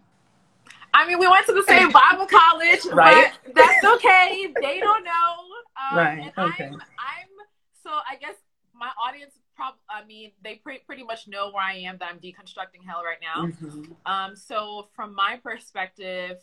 I 0.92 1.06
mean, 1.06 1.20
we 1.20 1.28
went 1.28 1.46
to 1.46 1.52
the 1.52 1.62
same 1.62 1.92
Bible 1.92 2.26
college, 2.26 2.84
Right. 2.86 3.32
that's 3.54 3.84
okay. 3.84 4.52
They 4.60 4.80
don't 4.80 5.04
know. 5.04 5.36
Um, 5.92 5.96
Right, 5.96 6.32
And 6.36 6.50
okay. 6.52 6.64
I'm, 6.64 6.72
I'm, 6.74 7.28
so 7.82 7.90
I 7.90 8.16
guess 8.20 8.34
my 8.74 8.90
audience 9.00 9.34
probably. 9.54 9.78
I 9.88 10.04
mean, 10.04 10.32
they 10.42 10.56
pre- 10.56 10.80
pretty 10.80 11.04
much 11.04 11.28
know 11.28 11.52
where 11.52 11.62
I 11.62 11.74
am. 11.74 11.98
That 11.98 12.08
I'm 12.10 12.18
deconstructing 12.18 12.84
hell 12.84 13.02
right 13.04 13.18
now. 13.22 13.46
Mm-hmm. 13.46 13.92
Um, 14.04 14.34
so 14.34 14.88
from 14.96 15.14
my 15.14 15.38
perspective, 15.42 16.38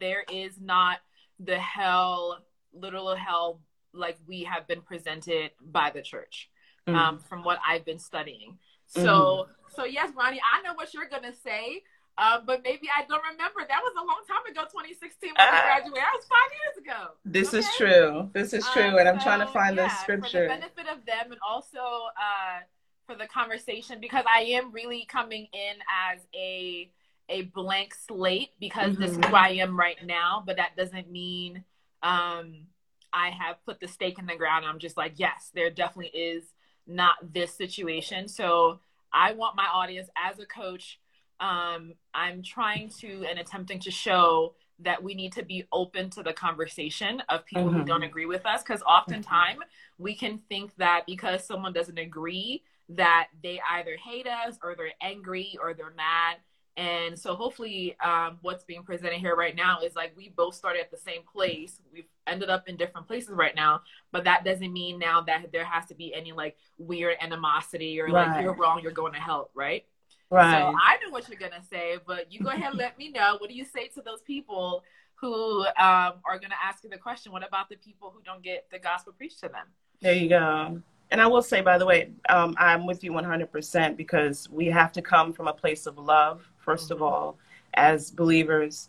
there 0.00 0.24
is 0.32 0.60
not 0.60 0.98
the 1.38 1.58
hell, 1.58 2.38
literal 2.72 3.14
hell, 3.14 3.60
like 3.94 4.18
we 4.26 4.44
have 4.44 4.66
been 4.66 4.82
presented 4.82 5.50
by 5.60 5.90
the 5.90 6.02
church. 6.02 6.48
Mm-hmm. 6.86 6.98
Um, 6.98 7.18
from 7.20 7.44
what 7.44 7.60
I've 7.64 7.84
been 7.84 8.00
studying. 8.00 8.58
So, 8.86 9.00
mm-hmm. 9.00 9.52
so 9.76 9.84
yes, 9.84 10.10
Ronnie, 10.16 10.40
I 10.42 10.62
know 10.62 10.74
what 10.74 10.92
you're 10.92 11.08
gonna 11.08 11.32
say. 11.32 11.82
Um, 12.18 12.42
but 12.44 12.62
maybe 12.62 12.88
I 12.94 13.04
don't 13.06 13.22
remember. 13.22 13.60
That 13.66 13.80
was 13.82 13.94
a 13.96 14.04
long 14.04 14.20
time 14.28 14.44
ago, 14.50 14.62
2016 14.70 15.32
when 15.34 15.48
uh, 15.48 15.50
we 15.50 15.58
graduated. 15.62 15.96
That 15.96 16.12
was 16.14 16.26
five 16.26 16.50
years 16.60 16.76
ago. 16.84 17.00
This 17.24 17.48
okay? 17.48 17.58
is 17.58 17.68
true. 17.76 18.30
This 18.34 18.52
is 18.52 18.68
true. 18.68 18.88
Um, 18.88 18.98
and 18.98 19.08
I'm 19.08 19.18
so, 19.18 19.24
trying 19.24 19.40
to 19.40 19.46
find 19.46 19.76
yeah, 19.76 19.88
the 19.88 19.94
scripture. 19.94 20.46
For 20.46 20.54
the 20.54 20.60
benefit 20.60 20.86
of 20.92 21.06
them 21.06 21.32
and 21.32 21.40
also 21.46 21.78
uh, 21.78 22.60
for 23.06 23.14
the 23.16 23.26
conversation, 23.26 23.98
because 24.00 24.24
I 24.28 24.42
am 24.42 24.72
really 24.72 25.06
coming 25.08 25.48
in 25.52 25.74
as 26.12 26.20
a 26.34 26.90
a 27.28 27.42
blank 27.42 27.94
slate 27.94 28.50
because 28.60 28.92
mm-hmm. 28.92 29.02
this 29.02 29.12
is 29.12 29.18
mm-hmm. 29.18 29.34
I 29.34 29.50
am 29.52 29.78
right 29.78 30.04
now. 30.04 30.42
But 30.44 30.56
that 30.56 30.76
doesn't 30.76 31.10
mean 31.10 31.64
um, 32.02 32.66
I 33.12 33.30
have 33.30 33.64
put 33.64 33.80
the 33.80 33.88
stake 33.88 34.18
in 34.18 34.26
the 34.26 34.36
ground. 34.36 34.64
I'm 34.64 34.78
just 34.78 34.96
like, 34.96 35.14
yes, 35.16 35.50
there 35.54 35.70
definitely 35.70 36.18
is 36.18 36.44
not 36.86 37.14
this 37.32 37.54
situation. 37.54 38.28
So 38.28 38.80
I 39.12 39.32
want 39.32 39.56
my 39.56 39.66
audience 39.66 40.08
as 40.16 40.38
a 40.38 40.46
coach 40.46 40.98
um, 41.42 41.94
I'm 42.14 42.42
trying 42.42 42.88
to 43.00 43.26
and 43.28 43.38
attempting 43.38 43.80
to 43.80 43.90
show 43.90 44.54
that 44.78 45.02
we 45.02 45.14
need 45.14 45.32
to 45.32 45.44
be 45.44 45.66
open 45.72 46.08
to 46.10 46.22
the 46.22 46.32
conversation 46.32 47.20
of 47.28 47.44
people 47.44 47.64
mm-hmm. 47.64 47.80
who 47.80 47.84
don't 47.84 48.04
agree 48.04 48.26
with 48.26 48.46
us 48.46 48.62
because 48.62 48.80
oftentimes 48.82 49.58
we 49.98 50.14
can 50.14 50.40
think 50.48 50.74
that 50.76 51.02
because 51.06 51.44
someone 51.44 51.72
doesn't 51.72 51.98
agree 51.98 52.62
that 52.88 53.28
they 53.42 53.60
either 53.72 53.96
hate 53.96 54.26
us 54.26 54.56
or 54.62 54.74
they're 54.76 54.92
angry 55.02 55.58
or 55.60 55.74
they're 55.74 55.94
mad 55.96 56.36
and 56.76 57.18
so 57.18 57.34
hopefully 57.34 57.96
um, 58.02 58.38
what's 58.40 58.64
being 58.64 58.82
presented 58.82 59.18
here 59.18 59.36
right 59.36 59.54
now 59.54 59.80
is 59.80 59.94
like 59.94 60.16
we 60.16 60.30
both 60.30 60.54
started 60.54 60.80
at 60.80 60.90
the 60.90 60.96
same 60.96 61.22
place 61.30 61.80
we've 61.92 62.06
ended 62.26 62.48
up 62.48 62.68
in 62.68 62.76
different 62.76 63.06
places 63.06 63.30
right 63.30 63.54
now 63.54 63.80
but 64.10 64.24
that 64.24 64.44
doesn't 64.44 64.72
mean 64.72 64.98
now 64.98 65.20
that 65.20 65.52
there 65.52 65.64
has 65.64 65.84
to 65.86 65.94
be 65.94 66.14
any 66.14 66.32
like 66.32 66.56
weird 66.78 67.16
animosity 67.20 68.00
or 68.00 68.06
right. 68.06 68.28
like 68.28 68.42
you're 68.42 68.54
wrong 68.54 68.80
you're 68.82 68.92
going 68.92 69.12
to 69.12 69.20
help 69.20 69.50
right 69.54 69.84
Right. 70.32 70.60
So 70.60 70.78
I 70.80 70.96
know 71.04 71.10
what 71.10 71.28
you're 71.28 71.38
gonna 71.38 71.62
say, 71.62 71.98
but 72.06 72.32
you 72.32 72.40
go 72.40 72.48
ahead 72.48 72.70
and 72.70 72.78
let 72.78 72.96
me 72.96 73.10
know. 73.10 73.36
What 73.38 73.50
do 73.50 73.54
you 73.54 73.66
say 73.66 73.88
to 73.88 74.00
those 74.00 74.22
people 74.22 74.82
who 75.14 75.60
um, 75.60 76.14
are 76.24 76.38
gonna 76.40 76.56
ask 76.64 76.82
you 76.84 76.88
the 76.88 76.96
question? 76.96 77.32
What 77.32 77.46
about 77.46 77.68
the 77.68 77.76
people 77.76 78.10
who 78.14 78.22
don't 78.22 78.42
get 78.42 78.66
the 78.72 78.78
gospel 78.78 79.12
preached 79.12 79.40
to 79.40 79.48
them? 79.48 79.66
There 80.00 80.14
you 80.14 80.30
go. 80.30 80.80
And 81.10 81.20
I 81.20 81.26
will 81.26 81.42
say, 81.42 81.60
by 81.60 81.76
the 81.76 81.84
way, 81.84 82.12
um, 82.30 82.54
I'm 82.58 82.86
with 82.86 83.04
you 83.04 83.12
100% 83.12 83.96
because 83.98 84.48
we 84.48 84.66
have 84.68 84.90
to 84.92 85.02
come 85.02 85.34
from 85.34 85.46
a 85.46 85.52
place 85.52 85.84
of 85.84 85.98
love, 85.98 86.50
1st 86.66 86.74
mm-hmm. 86.74 86.92
of 86.94 87.02
all, 87.02 87.36
as 87.74 88.10
believers. 88.10 88.88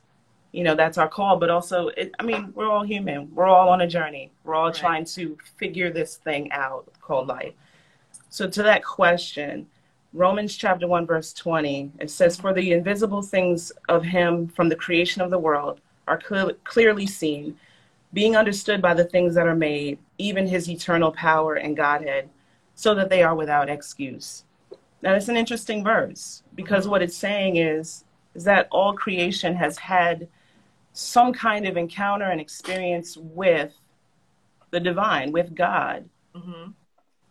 You 0.51 0.63
know, 0.63 0.75
that's 0.75 0.97
our 0.97 1.07
call. 1.07 1.37
But 1.37 1.49
also, 1.49 1.87
it, 1.89 2.13
I 2.19 2.23
mean, 2.23 2.51
we're 2.55 2.69
all 2.69 2.83
human. 2.83 3.33
We're 3.33 3.47
all 3.47 3.69
on 3.69 3.81
a 3.81 3.87
journey. 3.87 4.31
We're 4.43 4.55
all 4.55 4.65
right. 4.65 4.75
trying 4.75 5.05
to 5.05 5.37
figure 5.57 5.91
this 5.91 6.17
thing 6.17 6.51
out 6.51 6.87
called 7.01 7.27
life. 7.27 7.53
So, 8.29 8.47
to 8.47 8.63
that 8.63 8.83
question, 8.83 9.67
Romans 10.13 10.55
chapter 10.55 10.87
1, 10.87 11.07
verse 11.07 11.33
20, 11.33 11.91
it 11.99 12.11
says, 12.11 12.37
For 12.39 12.53
the 12.53 12.71
invisible 12.73 13.23
things 13.23 13.71
of 13.89 14.03
him 14.03 14.47
from 14.47 14.69
the 14.69 14.75
creation 14.75 15.23
of 15.23 15.31
the 15.31 15.39
world 15.39 15.81
are 16.07 16.21
cl- 16.21 16.53
clearly 16.63 17.07
seen, 17.07 17.57
being 18.13 18.35
understood 18.35 18.79
by 18.79 18.93
the 18.93 19.05
things 19.05 19.33
that 19.33 19.47
are 19.47 19.55
made, 19.55 19.97
even 20.19 20.45
his 20.45 20.69
eternal 20.69 21.11
power 21.11 21.55
and 21.55 21.75
Godhead, 21.75 22.29
so 22.75 22.93
that 22.93 23.09
they 23.09 23.23
are 23.23 23.33
without 23.33 23.69
excuse. 23.69 24.43
Now, 25.03 25.13
it's 25.13 25.27
an 25.27 25.37
interesting 25.37 25.83
verse 25.83 26.41
because 26.55 26.87
what 26.87 27.03
it's 27.03 27.15
saying 27.15 27.57
is, 27.57 28.05
is 28.33 28.45
that 28.45 28.67
all 28.71 28.93
creation 28.93 29.53
has 29.55 29.77
had 29.77 30.27
some 30.93 31.33
kind 31.33 31.67
of 31.67 31.77
encounter 31.77 32.25
and 32.25 32.41
experience 32.41 33.17
with 33.17 33.73
the 34.71 34.79
divine, 34.79 35.31
with 35.31 35.53
God. 35.53 36.09
Mm-hmm 36.35 36.71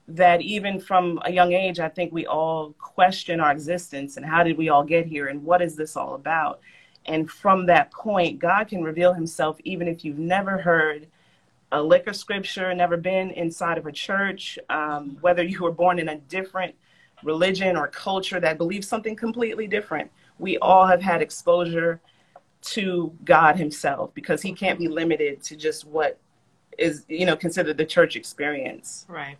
that 0.09 0.43
even 0.43 0.81
from 0.81 1.21
a 1.25 1.33
young 1.33 1.52
age, 1.52 1.81
I 1.81 1.88
think 1.88 2.12
we 2.12 2.26
all 2.26 2.73
question 2.79 3.41
our 3.41 3.52
existence 3.52 4.17
and 4.17 4.26
how 4.26 4.43
did 4.43 4.59
we 4.59 4.69
all 4.69 4.85
get 4.85 5.07
here 5.07 5.29
and 5.29 5.43
what 5.45 5.62
is 5.62 5.76
this 5.76 5.97
all 5.97 6.14
about? 6.14 6.61
And 7.07 7.31
from 7.31 7.67
that 7.67 7.91
point, 7.93 8.38
God 8.38 8.69
can 8.69 8.83
reveal 8.83 9.14
himself 9.14 9.59
even 9.64 9.88
if 9.88 10.05
you've 10.05 10.19
never 10.19 10.59
heard 10.59 11.07
a 11.71 11.83
lick 11.83 12.07
of 12.07 12.17
scripture, 12.17 12.75
never 12.75 12.97
been 12.97 13.31
inside 13.31 13.79
of 13.79 13.87
a 13.87 13.93
church, 13.93 14.59
um, 14.69 15.17
whether 15.21 15.43
you 15.43 15.62
were 15.62 15.73
born 15.73 15.99
in 15.99 16.09
a 16.09 16.19
different 16.19 16.75
religion 17.23 17.76
or 17.76 17.88
culture 17.88 18.41
that 18.41 18.59
believes 18.59 18.88
something 18.88 19.17
completely 19.17 19.67
different. 19.67 20.11
We 20.38 20.59
all 20.59 20.87
have 20.87 21.00
had 21.00 21.23
exposure 21.23 22.00
to 22.62 23.12
God 23.25 23.57
himself 23.57 24.14
because 24.14 24.41
he 24.43 24.52
can't 24.52 24.79
be 24.79 24.88
limited 24.88 25.43
to 25.45 25.57
just 25.57 25.87
what 25.87 26.19
is, 26.79 27.05
you 27.09 27.26
know, 27.26 27.37
considered 27.37 27.76
the 27.76 27.85
church 27.85 28.17
experience. 28.17 29.05
Right. 29.09 29.37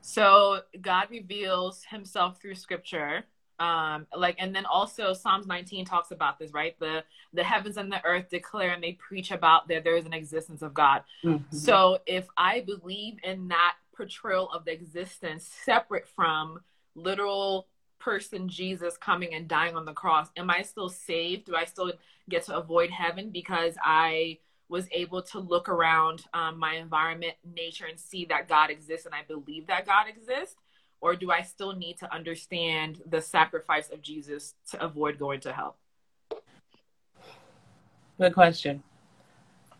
So 0.00 0.60
God 0.80 1.08
reveals 1.10 1.84
himself 1.84 2.40
through 2.40 2.54
scripture. 2.54 3.24
Um, 3.58 4.06
like 4.16 4.36
and 4.38 4.56
then 4.56 4.64
also 4.64 5.12
Psalms 5.12 5.46
19 5.46 5.84
talks 5.84 6.12
about 6.12 6.38
this, 6.38 6.52
right? 6.52 6.78
The 6.78 7.04
the 7.34 7.44
heavens 7.44 7.76
and 7.76 7.92
the 7.92 8.02
earth 8.06 8.30
declare 8.30 8.70
and 8.70 8.82
they 8.82 8.92
preach 8.92 9.30
about 9.30 9.68
that 9.68 9.84
there 9.84 9.96
is 9.96 10.06
an 10.06 10.14
existence 10.14 10.62
of 10.62 10.72
God. 10.72 11.02
Mm-hmm. 11.22 11.54
So 11.54 11.98
if 12.06 12.26
I 12.38 12.60
believe 12.60 13.18
in 13.22 13.48
that 13.48 13.74
portrayal 14.00 14.48
of 14.50 14.64
the 14.64 14.72
existence 14.72 15.46
separate 15.66 16.08
from 16.08 16.58
literal 16.94 17.66
person 17.98 18.48
Jesus 18.48 18.96
coming 18.96 19.34
and 19.34 19.46
dying 19.46 19.76
on 19.76 19.84
the 19.84 19.92
cross, 19.92 20.28
am 20.38 20.48
I 20.48 20.62
still 20.62 20.88
saved? 20.88 21.44
Do 21.44 21.54
I 21.54 21.66
still 21.66 21.92
get 22.30 22.46
to 22.46 22.56
avoid 22.56 22.88
heaven 22.88 23.28
because 23.28 23.74
I 23.84 24.38
was 24.70 24.86
able 24.92 25.20
to 25.20 25.38
look 25.38 25.68
around 25.68 26.24
um, 26.32 26.58
my 26.58 26.76
environment, 26.76 27.34
nature, 27.54 27.84
and 27.84 28.00
see 28.00 28.24
that 28.30 28.48
God 28.48 28.70
exists 28.70 29.04
and 29.04 29.14
I 29.14 29.20
believe 29.28 29.66
that 29.66 29.84
God 29.84 30.06
exists? 30.08 30.56
Or 31.02 31.14
do 31.14 31.30
I 31.30 31.42
still 31.42 31.74
need 31.74 31.98
to 31.98 32.10
understand 32.14 33.02
the 33.04 33.20
sacrifice 33.20 33.90
of 33.90 34.00
Jesus 34.00 34.54
to 34.70 34.82
avoid 34.82 35.18
going 35.18 35.40
to 35.40 35.52
hell? 35.52 35.76
Good 38.18 38.32
question. 38.32 38.82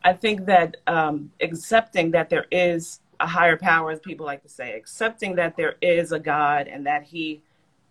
I 0.04 0.12
think 0.12 0.44
that 0.44 0.76
um, 0.86 1.32
accepting 1.40 2.10
that 2.10 2.28
there 2.28 2.46
is 2.50 3.00
a 3.20 3.26
higher 3.26 3.56
power, 3.56 3.90
as 3.90 4.00
people 4.00 4.26
like 4.26 4.42
to 4.42 4.48
say, 4.48 4.72
accepting 4.72 5.36
that 5.36 5.56
there 5.56 5.76
is 5.80 6.12
a 6.12 6.18
God 6.18 6.66
and 6.66 6.86
that 6.86 7.04
He 7.04 7.42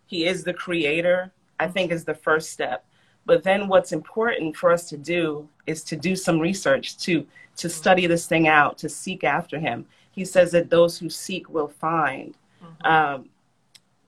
He 0.08 0.26
is 0.26 0.44
the 0.44 0.54
Creator, 0.54 1.32
I 1.60 1.68
think 1.68 1.92
is 1.92 2.04
the 2.04 2.16
first 2.16 2.52
step. 2.52 2.86
But 3.26 3.44
then 3.44 3.68
what's 3.68 3.92
important 3.92 4.58
for 4.58 4.72
us 4.72 4.90
to 4.90 4.98
do 4.98 5.48
is 5.68 5.84
to 5.84 5.96
do 5.96 6.16
some 6.16 6.40
research, 6.40 6.98
to 7.00 7.26
to 7.58 7.70
study 7.70 8.08
this 8.08 8.26
thing 8.26 8.48
out, 8.48 8.78
to 8.80 8.90
seek 8.90 9.24
after 9.24 9.60
him. 9.60 9.86
He 10.12 10.26
says 10.26 10.52
that 10.54 10.70
those 10.70 10.98
who 10.98 11.10
seek 11.10 11.50
will 11.50 11.68
find. 11.68 12.36
Mm-hmm. 12.64 12.88
Um, 12.88 13.30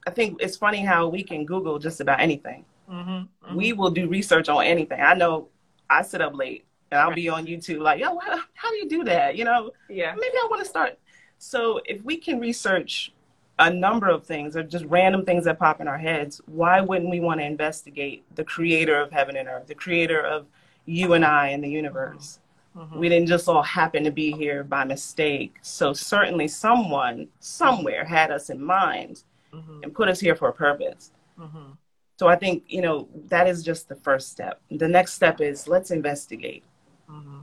I 0.07 0.11
think 0.11 0.41
it's 0.41 0.57
funny 0.57 0.83
how 0.83 1.07
we 1.07 1.21
can 1.21 1.45
Google 1.45 1.77
just 1.77 1.99
about 1.99 2.19
anything. 2.19 2.65
Mm-hmm. 2.89 3.09
Mm-hmm. 3.11 3.55
We 3.55 3.73
will 3.73 3.91
do 3.91 4.07
research 4.07 4.49
on 4.49 4.63
anything. 4.63 5.01
I 5.01 5.13
know 5.13 5.49
I 5.89 6.01
sit 6.01 6.21
up 6.21 6.33
late 6.33 6.65
and 6.91 6.99
I'll 6.99 7.07
right. 7.07 7.15
be 7.15 7.29
on 7.29 7.45
YouTube 7.45 7.81
like, 7.81 7.99
yo, 7.99 8.17
how, 8.19 8.39
how 8.53 8.71
do 8.71 8.77
you 8.77 8.89
do 8.89 9.03
that? 9.03 9.35
You 9.35 9.45
know, 9.45 9.71
yeah. 9.89 10.15
Maybe 10.15 10.35
I 10.35 10.47
want 10.49 10.63
to 10.63 10.69
start. 10.69 10.97
So 11.43 11.81
if 11.85 12.03
we 12.03 12.17
can 12.17 12.39
research 12.39 13.11
a 13.57 13.73
number 13.73 14.07
of 14.07 14.23
things 14.23 14.55
or 14.55 14.61
just 14.61 14.85
random 14.85 15.25
things 15.25 15.45
that 15.45 15.57
pop 15.57 15.81
in 15.81 15.87
our 15.87 15.97
heads, 15.97 16.39
why 16.45 16.81
wouldn't 16.81 17.09
we 17.09 17.19
want 17.19 17.39
to 17.39 17.45
investigate 17.45 18.23
the 18.35 18.43
creator 18.43 19.01
of 19.01 19.11
heaven 19.11 19.35
and 19.35 19.47
earth, 19.49 19.65
the 19.65 19.73
creator 19.73 20.21
of 20.21 20.45
you 20.85 21.13
and 21.13 21.25
I 21.25 21.47
and 21.47 21.63
the 21.63 21.67
universe? 21.67 22.39
Mm-hmm. 22.77 22.99
We 22.99 23.09
didn't 23.09 23.27
just 23.27 23.49
all 23.49 23.63
happen 23.63 24.03
to 24.03 24.11
be 24.11 24.31
here 24.31 24.63
by 24.63 24.83
mistake. 24.83 25.55
So 25.63 25.93
certainly 25.93 26.47
someone 26.47 27.27
somewhere 27.39 28.05
had 28.05 28.29
us 28.29 28.51
in 28.51 28.63
mind 28.63 29.23
mm-hmm. 29.51 29.81
and 29.81 29.95
put 29.95 30.09
us 30.09 30.19
here 30.19 30.35
for 30.35 30.49
a 30.49 30.53
purpose. 30.53 31.11
Mm-hmm. 31.39 31.71
So 32.19 32.27
I 32.27 32.35
think, 32.35 32.65
you 32.67 32.83
know, 32.83 33.09
that 33.29 33.47
is 33.47 33.63
just 33.63 33.89
the 33.89 33.95
first 33.95 34.29
step. 34.29 34.61
The 34.69 34.87
next 34.87 35.13
step 35.13 35.41
is 35.41 35.67
let's 35.67 35.89
investigate. 35.89 36.63
Mm-hmm. 37.09 37.39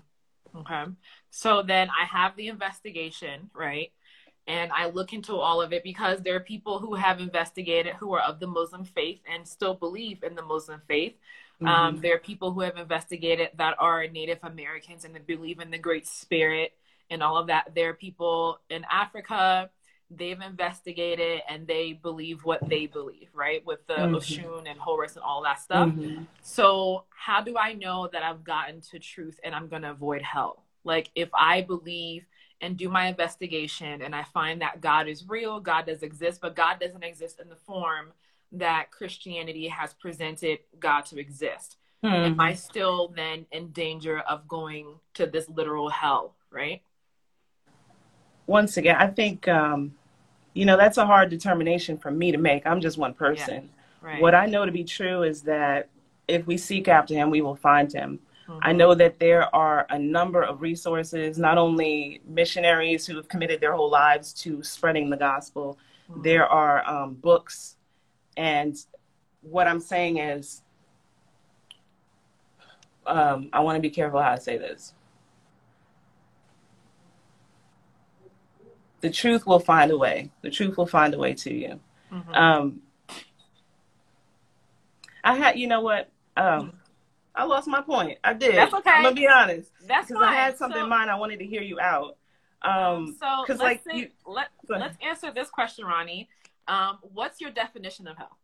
Okay. 0.59 0.85
So 1.31 1.63
then 1.63 1.89
I 1.91 2.05
have 2.05 2.37
the 2.37 2.49
investigation, 2.49 3.51
right? 3.55 3.93
and 4.49 4.73
I 4.73 4.87
look 4.87 5.13
into 5.13 5.37
all 5.37 5.61
of 5.61 5.75
it 5.75 5.85
because 5.85 6.23
there 6.23 6.35
are 6.35 6.41
people 6.41 6.79
who 6.79 6.95
have 6.95 7.21
investigated 7.21 7.95
who 7.95 8.15
are 8.15 8.23
of 8.23 8.41
the 8.41 8.47
Muslim 8.47 8.83
faith 8.83 9.21
and 9.31 9.47
still 9.47 9.75
believe 9.75 10.25
in 10.25 10.35
the 10.35 10.43
Muslim 10.43 10.81
faith. 10.89 11.15
Um, 11.61 11.67
mm-hmm. 11.67 11.81
Um, 11.81 12.01
there 12.01 12.15
are 12.17 12.19
people 12.19 12.53
who 12.53 12.61
have 12.61 12.79
investigated 12.79 13.51
that 13.59 13.77
are 13.79 14.07
Native 14.07 14.39
Americans 14.43 15.05
and 15.05 15.15
they 15.15 15.21
believe 15.21 15.61
in 15.61 15.71
the 15.71 15.79
Great 15.79 16.07
Spirit 16.07 16.73
and 17.11 17.23
all 17.23 17.37
of 17.37 17.49
that. 17.49 17.75
There 17.75 17.91
are 17.91 17.95
people 17.95 18.59
in 18.71 18.87
Africa, 18.91 19.69
they've 20.11 20.41
investigated 20.41 21.43
and 21.47 21.67
they 21.67 21.93
believe 21.93 22.43
what 22.45 22.67
they 22.67 22.87
believe, 22.87 23.29
right? 23.35 23.65
With 23.67 23.87
the 23.87 23.97
mm-hmm. 23.97 24.15
Oshun 24.15 24.67
and 24.67 24.81
Horus 24.81 25.17
and 25.17 25.25
all 25.25 25.43
that 25.43 25.61
stuff. 25.61 25.91
Mm-hmm. 25.91 26.23
So, 26.41 27.05
how 27.11 27.43
do 27.43 27.59
I 27.59 27.75
know 27.75 28.09
that 28.11 28.23
I've 28.23 28.45
gotten 28.45 28.81
to 28.93 28.99
truth 28.99 29.39
and 29.45 29.55
I'm 29.55 29.69
going 29.69 29.83
to 29.83 29.91
avoid 29.91 30.23
hell? 30.23 30.65
Like, 30.89 31.11
if 31.15 31.29
I 31.35 31.61
believe 31.61 32.25
and 32.63 32.77
do 32.77 32.89
my 32.89 33.07
investigation 33.07 34.01
and 34.03 34.15
I 34.15 34.25
find 34.25 34.63
that 34.63 34.81
God 34.81 35.07
is 35.07 35.29
real, 35.29 35.61
God 35.61 35.87
does 35.87 36.03
exist, 36.03 36.41
but 36.41 36.57
God 36.57 36.81
doesn't 36.81 37.05
exist 37.05 37.39
in 37.41 37.49
the 37.51 37.57
form 37.57 38.09
that 38.53 38.91
Christianity 38.91 39.69
has 39.69 39.93
presented 39.93 40.61
God 40.81 41.03
to 41.07 41.21
exist. 41.21 41.77
Mm-hmm. 42.03 42.15
Am 42.15 42.41
I 42.41 42.55
still 42.55 43.13
then 43.15 43.45
in 43.53 43.69
danger 43.69 44.21
of 44.21 44.49
going 44.49 44.95
to 45.15 45.27
this 45.27 45.47
literal 45.51 45.91
hell, 45.91 46.35
right? 46.51 46.81
Once 48.47 48.79
again, 48.79 48.97
I 48.97 49.09
think, 49.09 49.47
um, 49.47 49.95
you 50.55 50.65
know, 50.65 50.79
that's 50.79 50.97
a 50.97 51.05
hard 51.05 51.29
determination 51.29 51.99
for 51.99 52.11
me 52.11 52.33
to 52.33 52.39
make. 52.39 52.67
I'm 52.67 52.81
just 52.81 52.97
one 52.97 53.13
person. 53.13 53.71
Yeah, 54.03 54.09
right. 54.09 54.23
What 54.23 54.35
I 54.35 54.47
know 54.47 54.65
to 54.65 54.73
be 54.73 54.85
true 54.85 55.23
is 55.23 55.43
that 55.43 55.91
if 56.27 56.47
we 56.47 56.57
seek 56.57 56.89
after 56.89 57.13
him, 57.13 57.29
we 57.29 57.43
will 57.43 57.57
find 57.57 57.93
him. 57.93 58.21
Mm-hmm. 58.49 58.61
I 58.63 58.73
know 58.73 58.95
that 58.95 59.19
there 59.19 59.55
are 59.55 59.87
a 59.91 59.99
number 59.99 60.43
of 60.43 60.63
resources, 60.63 61.39
not 61.39 61.59
only 61.59 62.23
missionaries 62.27 63.07
who 63.07 63.17
have 63.17 63.29
committed 63.29 63.61
their 63.61 63.75
whole 63.75 63.91
lives 63.91 64.33
to 64.35 64.63
spreading 64.63 65.11
the 65.11 65.17
gospel, 65.17 65.79
mm-hmm. 66.11 66.23
there 66.23 66.47
are 66.47 66.89
um, 66.89 67.15
books. 67.15 67.77
And 68.37 68.77
what 69.43 69.67
I'm 69.67 69.81
saying 69.81 70.19
is, 70.19 70.63
um, 73.07 73.51
I 73.53 73.61
want 73.61 73.77
to 73.77 73.83
be 73.83 73.91
careful 73.91 74.21
how 74.21 74.33
I 74.33 74.39
say 74.39 74.57
this. 74.57 74.95
The 79.01 79.11
truth 79.11 79.47
will 79.47 79.61
find 79.61 79.91
a 79.91 79.99
way. 79.99 80.31
The 80.43 80.51
truth 80.51 80.77
will 80.77 80.87
find 80.87 81.15
a 81.15 81.19
way 81.19 81.35
to 81.35 81.55
you. 81.55 81.81
Mm-hmm. 82.13 82.35
Um, 82.35 82.83
I 85.23 85.37
had, 85.37 85.59
you 85.59 85.67
know 85.67 85.83
what? 85.83 86.11
Um, 86.37 86.73
I 87.39 87.45
lost 87.45 87.69
my 87.69 87.81
point. 87.81 88.19
I 88.25 88.35
did. 88.35 88.57
That's 88.57 88.75
okay. 88.75 88.91
I'm 88.91 89.05
gonna 89.05 89.15
be 89.15 89.29
honest. 89.29 89.71
That's 89.87 90.09
because 90.09 90.23
I 90.23 90.35
had 90.35 90.59
something 90.59 90.81
so, 90.81 90.85
in 90.85 90.91
mind. 90.91 91.09
I 91.09 91.15
wanted 91.15 91.39
to 91.39 91.47
hear 91.47 91.63
you 91.63 91.79
out. 91.79 92.17
Um, 92.63 93.17
so 93.21 93.45
let's 93.49 93.61
like 93.61 93.83
you, 93.93 94.09
let 94.27 94.49
let's 94.69 94.99
answer 95.01 95.31
this 95.33 95.49
question, 95.49 95.85
Ronnie. 95.85 96.29
Um, 96.67 96.99
what's 97.03 97.41
your 97.41 97.51
definition 97.51 98.09
of 98.09 98.17
hell? 98.17 98.37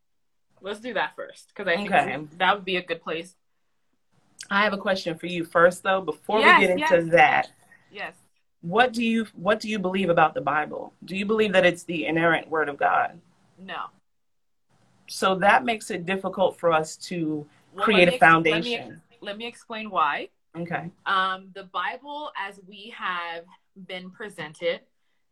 Let's 0.60 0.78
do 0.78 0.94
that 0.94 1.16
first 1.16 1.48
because 1.48 1.66
I 1.66 1.76
think 1.76 1.90
okay. 1.90 2.24
that 2.38 2.54
would 2.54 2.64
be 2.64 2.76
a 2.76 2.82
good 2.82 3.02
place. 3.02 3.34
I 4.48 4.62
have 4.62 4.72
a 4.72 4.78
question 4.78 5.18
for 5.18 5.26
you 5.26 5.44
first, 5.44 5.82
though. 5.82 6.00
Before 6.00 6.38
yes, 6.38 6.60
we 6.60 6.66
get 6.66 6.70
into 6.78 6.94
yes. 7.02 7.12
that, 7.12 7.52
yes. 7.90 8.14
What 8.60 8.92
do 8.92 9.02
you 9.02 9.26
what 9.34 9.58
do 9.58 9.68
you 9.68 9.80
believe 9.80 10.08
about 10.08 10.34
the 10.34 10.40
Bible? 10.40 10.92
Do 11.04 11.16
you 11.16 11.26
believe 11.26 11.52
that 11.52 11.66
it's 11.66 11.82
the 11.82 12.06
inerrant 12.06 12.48
Word 12.48 12.68
of 12.68 12.76
God? 12.76 13.20
No. 13.58 13.86
So 15.08 15.34
that 15.36 15.64
makes 15.64 15.90
it 15.90 16.06
difficult 16.06 16.58
for 16.60 16.72
us 16.72 16.96
to 17.08 17.44
well, 17.74 17.84
create 17.84 18.08
a 18.08 18.18
foundation. 18.18 18.72
Let 18.72 18.88
me, 18.88 18.96
let 19.20 19.38
me 19.38 19.46
explain 19.46 19.90
why. 19.90 20.28
Okay. 20.56 20.90
Um, 21.06 21.48
the 21.54 21.64
Bible, 21.64 22.30
as 22.38 22.60
we 22.66 22.94
have 22.96 23.44
been 23.86 24.10
presented, 24.10 24.80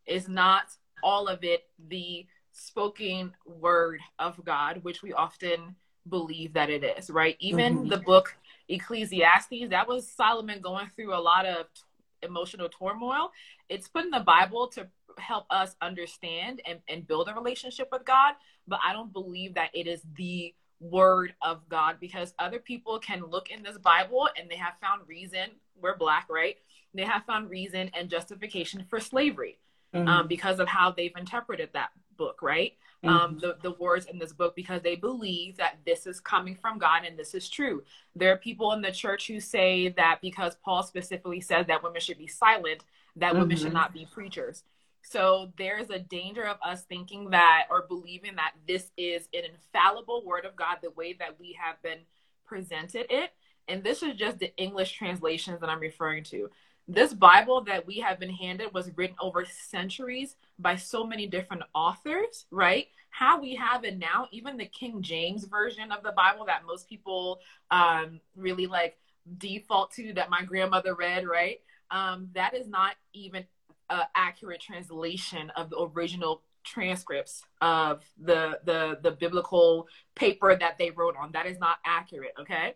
is 0.06 0.28
not 0.28 0.64
all 1.02 1.28
of 1.28 1.44
it 1.44 1.64
the 1.88 2.26
spoken 2.52 3.32
word 3.46 4.00
of 4.18 4.42
God, 4.44 4.82
which 4.82 5.02
we 5.02 5.12
often 5.12 5.76
believe 6.08 6.52
that 6.54 6.70
it 6.70 6.84
is, 6.84 7.10
right? 7.10 7.36
Even 7.38 7.78
mm-hmm. 7.78 7.88
the 7.88 7.98
book 7.98 8.36
Ecclesiastes, 8.68 9.70
that 9.70 9.86
was 9.86 10.08
Solomon 10.08 10.60
going 10.60 10.88
through 10.94 11.14
a 11.14 11.20
lot 11.20 11.46
of 11.46 11.66
t- 11.74 11.82
emotional 12.22 12.68
turmoil. 12.68 13.30
It's 13.68 13.88
put 13.88 14.04
in 14.04 14.10
the 14.10 14.20
Bible 14.20 14.68
to 14.68 14.88
help 15.18 15.46
us 15.50 15.76
understand 15.80 16.60
and, 16.66 16.80
and 16.88 17.06
build 17.06 17.28
a 17.28 17.34
relationship 17.34 17.88
with 17.92 18.04
God, 18.04 18.34
but 18.66 18.80
I 18.84 18.92
don't 18.92 19.12
believe 19.12 19.54
that 19.54 19.70
it 19.74 19.86
is 19.86 20.02
the 20.16 20.54
word 20.82 21.34
of 21.42 21.68
God 21.68 21.96
because 22.00 22.34
other 22.38 22.58
people 22.58 22.98
can 22.98 23.24
look 23.24 23.50
in 23.50 23.62
this 23.62 23.78
Bible 23.78 24.28
and 24.38 24.50
they 24.50 24.56
have 24.56 24.74
found 24.80 25.02
reason. 25.06 25.50
We're 25.80 25.96
black, 25.96 26.26
right? 26.28 26.56
They 26.94 27.04
have 27.04 27.24
found 27.24 27.50
reason 27.50 27.90
and 27.94 28.10
justification 28.10 28.84
for 28.90 29.00
slavery 29.00 29.58
mm-hmm. 29.94 30.08
um, 30.08 30.28
because 30.28 30.58
of 30.58 30.68
how 30.68 30.90
they've 30.90 31.16
interpreted 31.16 31.70
that 31.72 31.90
book, 32.16 32.42
right? 32.42 32.74
Um, 33.04 33.10
mm-hmm. 33.10 33.24
Um, 33.24 33.38
the, 33.40 33.56
the 33.62 33.76
words 33.78 34.06
in 34.06 34.18
this 34.18 34.32
book 34.32 34.54
because 34.54 34.82
they 34.82 34.94
believe 34.94 35.56
that 35.56 35.78
this 35.84 36.06
is 36.06 36.20
coming 36.20 36.54
from 36.54 36.78
God 36.78 37.04
and 37.04 37.18
this 37.18 37.34
is 37.34 37.48
true. 37.48 37.82
There 38.14 38.32
are 38.32 38.36
people 38.36 38.72
in 38.72 38.82
the 38.82 38.92
church 38.92 39.26
who 39.26 39.40
say 39.40 39.88
that 39.90 40.20
because 40.22 40.56
Paul 40.64 40.82
specifically 40.82 41.40
says 41.40 41.66
that 41.66 41.82
women 41.82 42.00
should 42.00 42.18
be 42.18 42.28
silent, 42.28 42.84
that 43.16 43.32
mm-hmm. 43.32 43.40
women 43.40 43.56
should 43.56 43.66
mm-hmm. 43.68 43.74
not 43.74 43.92
be 43.92 44.06
preachers. 44.12 44.62
So 45.02 45.52
there's 45.58 45.90
a 45.90 45.98
danger 45.98 46.44
of 46.46 46.56
us 46.64 46.84
thinking 46.84 47.30
that 47.30 47.66
or 47.70 47.86
believing 47.88 48.36
that 48.36 48.52
this 48.66 48.90
is 48.96 49.28
an 49.34 49.42
infallible 49.44 50.24
word 50.24 50.44
of 50.44 50.56
God, 50.56 50.78
the 50.82 50.90
way 50.90 51.12
that 51.14 51.38
we 51.38 51.56
have 51.60 51.82
been 51.82 51.98
presented 52.44 53.06
it. 53.10 53.30
And 53.68 53.82
this 53.82 54.02
is 54.02 54.14
just 54.14 54.38
the 54.38 54.56
English 54.56 54.92
translations 54.92 55.60
that 55.60 55.68
I'm 55.68 55.80
referring 55.80 56.24
to. 56.24 56.50
This 56.88 57.14
Bible 57.14 57.62
that 57.64 57.86
we 57.86 58.00
have 58.00 58.18
been 58.18 58.30
handed 58.34 58.74
was 58.74 58.90
written 58.96 59.16
over 59.20 59.44
centuries 59.44 60.36
by 60.58 60.76
so 60.76 61.04
many 61.04 61.26
different 61.26 61.62
authors, 61.74 62.46
right? 62.50 62.88
How 63.10 63.40
we 63.40 63.54
have 63.54 63.84
it 63.84 63.98
now, 63.98 64.28
even 64.32 64.56
the 64.56 64.66
King 64.66 65.00
James 65.00 65.44
version 65.44 65.92
of 65.92 66.02
the 66.02 66.12
Bible 66.12 66.46
that 66.46 66.66
most 66.66 66.88
people 66.88 67.40
um, 67.70 68.20
really 68.36 68.66
like 68.66 68.98
default 69.38 69.92
to, 69.92 70.12
that 70.14 70.30
my 70.30 70.42
grandmother 70.42 70.94
read, 70.94 71.26
right? 71.26 71.60
Um, 71.90 72.30
that 72.34 72.54
is 72.54 72.66
not 72.66 72.96
even 73.12 73.44
uh, 73.90 74.04
accurate 74.14 74.60
translation 74.60 75.50
of 75.56 75.70
the 75.70 75.78
original 75.78 76.42
transcripts 76.64 77.42
of 77.60 78.04
the 78.20 78.58
the 78.64 78.98
the 79.02 79.10
biblical 79.10 79.88
paper 80.14 80.54
that 80.56 80.78
they 80.78 80.90
wrote 80.90 81.16
on. 81.16 81.32
That 81.32 81.46
is 81.46 81.58
not 81.58 81.78
accurate. 81.84 82.32
Okay. 82.40 82.74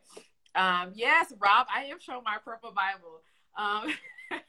Um, 0.55 0.93
yes, 0.95 1.33
Rob, 1.39 1.67
I 1.75 1.85
am 1.85 1.99
showing 2.01 2.25
my 2.25 2.39
purple 2.43 2.73
Bible. 2.73 3.23
Um, 3.59 3.95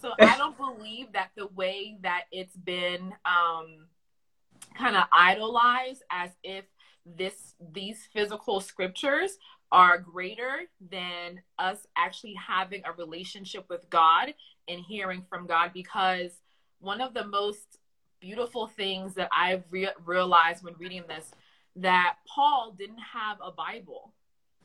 so 0.00 0.12
I 0.18 0.36
don't 0.38 0.56
believe 0.56 1.12
that 1.12 1.30
the 1.36 1.48
way 1.48 1.98
that 2.02 2.24
it's 2.32 2.56
been 2.56 3.12
um, 3.24 3.86
kind 4.74 4.96
of 4.96 5.04
idolized 5.12 6.02
as 6.10 6.30
if 6.42 6.64
this 7.04 7.54
these 7.72 8.08
physical 8.12 8.60
scriptures 8.60 9.38
are 9.70 9.98
greater 9.98 10.62
than 10.90 11.40
us 11.58 11.86
actually 11.96 12.34
having 12.34 12.82
a 12.84 12.92
relationship 12.92 13.66
with 13.68 13.88
God 13.90 14.34
and 14.68 14.80
hearing 14.80 15.24
from 15.28 15.46
God 15.46 15.70
because 15.72 16.32
one 16.80 17.00
of 17.00 17.14
the 17.14 17.26
most 17.26 17.78
beautiful 18.20 18.66
things 18.66 19.14
that 19.14 19.28
I've 19.36 19.64
re- 19.70 19.88
realized 20.04 20.64
when 20.64 20.74
reading 20.78 21.04
this 21.08 21.30
that 21.76 22.16
Paul 22.26 22.74
didn't 22.78 22.98
have 22.98 23.38
a 23.42 23.50
Bible 23.50 24.12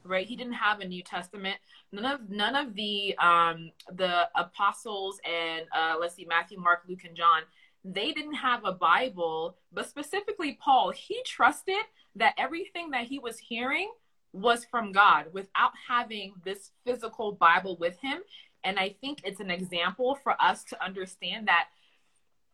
right? 0.03 0.25
He 0.25 0.35
didn't 0.35 0.53
have 0.53 0.79
a 0.79 0.87
new 0.87 1.03
testament. 1.03 1.57
None 1.91 2.05
of 2.05 2.29
none 2.29 2.55
of 2.55 2.73
the 2.73 3.15
um 3.17 3.71
the 3.93 4.29
apostles 4.35 5.19
and 5.25 5.65
uh 5.75 5.95
let's 5.99 6.15
see 6.15 6.25
matthew 6.25 6.59
mark 6.59 6.83
luke 6.87 7.03
and 7.05 7.15
john 7.15 7.41
they 7.83 8.11
didn't 8.11 8.35
have 8.35 8.63
a 8.63 8.71
bible 8.71 9.57
but 9.73 9.89
specifically 9.89 10.57
paul 10.61 10.91
he 10.91 11.21
trusted 11.25 11.83
that 12.15 12.33
everything 12.37 12.91
that 12.91 13.05
he 13.05 13.19
was 13.19 13.37
hearing 13.39 13.91
was 14.33 14.63
from 14.65 14.91
god 14.91 15.25
without 15.33 15.71
having 15.89 16.33
this 16.45 16.71
physical 16.85 17.33
bible 17.33 17.75
with 17.77 17.97
him 17.99 18.19
and 18.63 18.79
I 18.79 18.95
think 19.01 19.21
it's 19.23 19.39
an 19.39 19.51
example 19.51 20.15
for 20.15 20.35
us 20.41 20.63
to 20.65 20.83
understand 20.83 21.47
that 21.47 21.67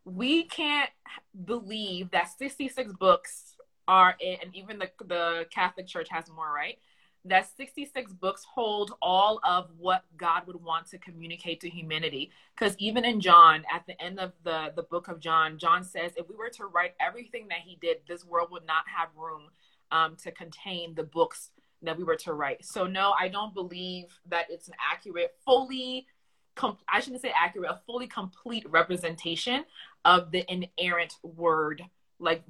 we 0.06 0.44
can't 0.44 0.90
believe 1.46 2.12
that 2.12 2.30
66 2.38 2.94
books 2.94 3.56
are 3.88 4.16
in, 4.20 4.38
and 4.42 4.56
even 4.56 4.80
the, 4.80 4.90
the 5.06 5.46
Catholic 5.54 5.88
Church 5.88 6.08
has 6.10 6.30
more, 6.30 6.52
right? 6.52 6.78
That 7.26 7.48
66 7.58 8.14
books 8.14 8.46
hold 8.50 8.94
all 9.02 9.42
of 9.44 9.70
what 9.78 10.06
God 10.16 10.48
would 10.48 10.64
want 10.64 10.88
to 10.92 10.98
communicate 10.98 11.60
to 11.62 11.70
humanity. 11.70 12.32
Because 12.56 12.76
even 12.78 13.04
in 13.04 13.20
John, 13.20 13.66
at 13.74 13.86
the 13.86 14.02
end 14.02 14.20
of 14.20 14.32
the, 14.44 14.72
the 14.76 14.84
book 14.84 15.10
of 15.10 15.20
John, 15.20 15.58
John 15.58 15.84
says, 15.84 16.14
if 16.16 16.30
we 16.30 16.36
were 16.36 16.50
to 16.52 16.66
write 16.66 16.94
everything 17.02 17.48
that 17.50 17.60
he 17.66 17.78
did, 17.82 17.98
this 18.08 18.24
world 18.24 18.50
would 18.52 18.66
not 18.66 18.84
have 18.96 19.10
room 19.18 19.50
um, 19.92 20.16
to 20.24 20.32
contain 20.32 20.96
the 20.96 21.04
books 21.04 21.50
that 21.82 21.98
we 21.98 22.04
were 22.04 22.16
to 22.16 22.34
write. 22.34 22.66
So 22.66 22.88
no, 22.88 23.14
I 23.20 23.28
don't 23.28 23.54
believe 23.54 24.06
that 24.30 24.48
it's 24.50 24.68
an 24.68 24.74
accurate, 24.92 25.36
fully, 25.46 26.08
com- 26.56 26.78
I 26.92 27.00
shouldn't 27.00 27.22
say 27.22 27.32
accurate, 27.36 27.72
a 27.72 27.80
fully 27.86 28.08
complete 28.08 28.70
representation 28.70 29.66
of 30.06 30.32
the 30.32 30.46
inerrant 30.52 31.16
word, 31.24 31.84
like 32.20 32.44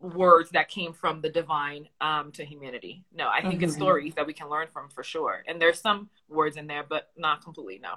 words 0.00 0.50
that 0.50 0.68
came 0.68 0.92
from 0.92 1.20
the 1.20 1.28
divine 1.28 1.88
um, 2.00 2.32
to 2.32 2.44
humanity. 2.44 3.04
No, 3.14 3.28
I 3.28 3.40
think 3.40 3.54
mm-hmm. 3.54 3.64
it's 3.64 3.74
stories 3.74 4.14
that 4.14 4.26
we 4.26 4.32
can 4.32 4.48
learn 4.48 4.68
from 4.72 4.88
for 4.88 5.02
sure. 5.02 5.42
And 5.46 5.60
there's 5.60 5.80
some 5.80 6.08
words 6.28 6.56
in 6.56 6.66
there, 6.66 6.84
but 6.88 7.10
not 7.16 7.42
completely. 7.42 7.80
No, 7.82 7.94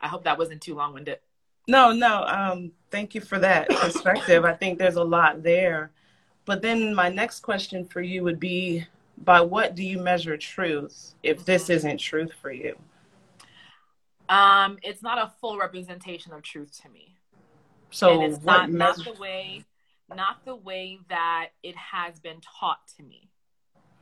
I 0.00 0.08
hope 0.08 0.24
that 0.24 0.38
wasn't 0.38 0.60
too 0.60 0.74
long 0.74 0.94
winded. 0.94 1.18
No, 1.68 1.92
no. 1.92 2.24
Um, 2.24 2.72
thank 2.90 3.14
you 3.14 3.20
for 3.20 3.38
that 3.38 3.68
perspective. 3.80 4.44
I 4.44 4.54
think 4.54 4.78
there's 4.78 4.96
a 4.96 5.04
lot 5.04 5.42
there. 5.42 5.92
But 6.46 6.62
then 6.62 6.94
my 6.94 7.08
next 7.08 7.40
question 7.40 7.84
for 7.84 8.00
you 8.00 8.24
would 8.24 8.40
be 8.40 8.84
by 9.20 9.40
what 9.40 9.74
do 9.74 9.82
you 9.82 9.98
measure 9.98 10.36
truth 10.36 11.14
if 11.22 11.44
this 11.44 11.64
mm-hmm. 11.64 11.72
isn't 11.72 11.98
truth 11.98 12.32
for 12.40 12.50
you? 12.50 12.76
Um, 14.28 14.78
it's 14.82 15.02
not 15.02 15.18
a 15.18 15.32
full 15.40 15.58
representation 15.58 16.32
of 16.32 16.42
truth 16.42 16.80
to 16.82 16.88
me. 16.88 17.16
So 17.90 18.22
and 18.22 18.32
it's 18.32 18.44
not, 18.44 18.70
not 18.70 18.96
the 18.96 19.14
way 19.18 19.64
not 20.14 20.44
the 20.44 20.56
way 20.56 20.98
that 21.08 21.50
it 21.62 21.76
has 21.76 22.18
been 22.18 22.40
taught 22.40 22.80
to 22.96 23.02
me. 23.02 23.28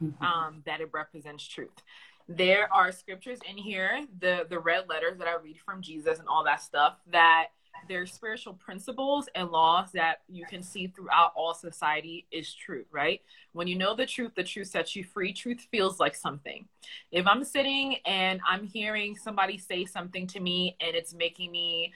Mm-hmm. 0.03 0.25
Um, 0.25 0.63
that 0.65 0.81
it 0.81 0.91
represents 0.93 1.45
truth. 1.45 1.83
there 2.29 2.73
are 2.73 2.93
scriptures 2.93 3.41
in 3.51 3.57
here, 3.57 4.07
the 4.21 4.47
the 4.49 4.59
red 4.61 4.89
letters 4.89 5.19
that 5.19 5.27
I 5.27 5.35
read 5.43 5.59
from 5.65 5.83
Jesus 5.83 6.21
and 6.21 6.29
all 6.29 6.45
that 6.45 6.63
stuff 6.63 6.99
that 7.11 7.49
there's 7.89 8.13
spiritual 8.13 8.55
principles 8.55 9.29
and 9.35 9.51
laws 9.51 9.93
that 9.93 10.23
you 10.29 10.45
can 10.47 10.63
see 10.63 10.89
throughout 10.89 11.33
all 11.37 11.55
society 11.55 12.27
is 12.31 12.53
true, 12.53 12.85
right? 12.91 13.21
When 13.53 13.69
you 13.69 13.77
know 13.77 13.95
the 13.95 14.07
truth, 14.07 14.33
the 14.35 14.45
truth 14.45 14.69
sets 14.69 14.97
you 14.97 15.05
free. 15.05 15.33
Truth 15.33 15.67
feels 15.71 16.01
like 16.01 16.15
something. 16.15 16.67
If 17.13 17.27
I'm 17.27 17.45
sitting 17.45 17.97
and 18.07 18.41
I'm 18.49 18.65
hearing 18.65 19.17
somebody 19.17 19.59
say 19.59 19.85
something 19.85 20.27
to 20.29 20.41
me 20.41 20.77
and 20.81 20.95
it's 20.97 21.15
making 21.15 21.53
me 21.53 21.93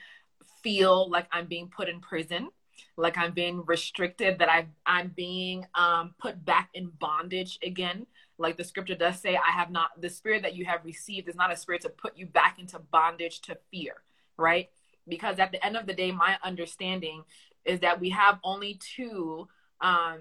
feel 0.61 1.09
like 1.09 1.27
I'm 1.31 1.45
being 1.45 1.67
put 1.67 1.89
in 1.89 1.99
prison, 1.99 2.49
like 2.97 3.17
I'm 3.17 3.31
being 3.31 3.63
restricted, 3.65 4.39
that 4.39 4.49
I 4.49 4.67
I'm 4.85 5.09
being 5.15 5.65
um, 5.75 6.13
put 6.19 6.43
back 6.45 6.69
in 6.73 6.91
bondage 6.99 7.59
again. 7.63 8.05
Like 8.37 8.57
the 8.57 8.63
scripture 8.63 8.95
does 8.95 9.19
say, 9.19 9.35
I 9.35 9.51
have 9.51 9.71
not 9.71 10.01
the 10.01 10.09
spirit 10.09 10.41
that 10.41 10.55
you 10.55 10.65
have 10.65 10.83
received 10.85 11.29
is 11.29 11.35
not 11.35 11.51
a 11.51 11.55
spirit 11.55 11.81
to 11.81 11.89
put 11.89 12.17
you 12.17 12.25
back 12.25 12.59
into 12.59 12.79
bondage 12.79 13.41
to 13.41 13.57
fear, 13.71 13.95
right? 14.37 14.69
Because 15.07 15.39
at 15.39 15.51
the 15.51 15.63
end 15.65 15.75
of 15.77 15.85
the 15.85 15.93
day, 15.93 16.11
my 16.11 16.37
understanding 16.43 17.23
is 17.65 17.79
that 17.81 17.99
we 17.99 18.09
have 18.09 18.39
only 18.43 18.79
two 18.95 19.47
um, 19.81 20.19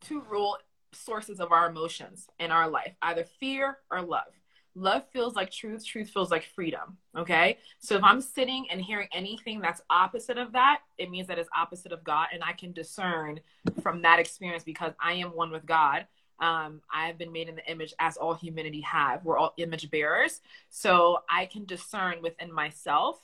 two 0.00 0.22
rule 0.28 0.58
sources 0.92 1.40
of 1.40 1.52
our 1.52 1.68
emotions 1.68 2.26
in 2.38 2.50
our 2.50 2.68
life, 2.68 2.94
either 3.02 3.24
fear 3.40 3.78
or 3.90 4.02
love. 4.02 4.32
Love 4.74 5.04
feels 5.12 5.34
like 5.34 5.50
truth 5.50 5.84
truth 5.84 6.08
feels 6.08 6.30
like 6.30 6.44
freedom 6.54 6.96
okay? 7.16 7.58
So 7.78 7.94
if 7.96 8.02
i'm 8.02 8.22
sitting 8.22 8.66
and 8.70 8.80
hearing 8.80 9.08
anything 9.12 9.60
that's 9.60 9.82
opposite 9.90 10.38
of 10.38 10.52
that 10.52 10.80
it 10.96 11.10
means 11.10 11.26
that 11.28 11.38
it's 11.38 11.48
opposite 11.54 11.92
of 11.92 12.02
god 12.04 12.28
and 12.32 12.42
i 12.42 12.52
can 12.52 12.72
discern 12.72 13.38
from 13.82 14.00
that 14.00 14.18
experience 14.18 14.64
because 14.64 14.94
i 14.98 15.12
am 15.12 15.28
one 15.28 15.50
with 15.50 15.66
god. 15.66 16.06
Um, 16.40 16.80
i 16.92 17.06
have 17.06 17.18
been 17.18 17.32
made 17.32 17.50
in 17.50 17.56
the 17.56 17.70
image 17.70 17.92
as 17.98 18.16
all 18.16 18.32
humanity 18.32 18.80
have. 18.80 19.22
We're 19.26 19.36
all 19.36 19.52
image 19.58 19.90
bearers. 19.90 20.40
So 20.70 21.18
i 21.28 21.44
can 21.44 21.66
discern 21.66 22.22
within 22.22 22.50
myself 22.50 23.18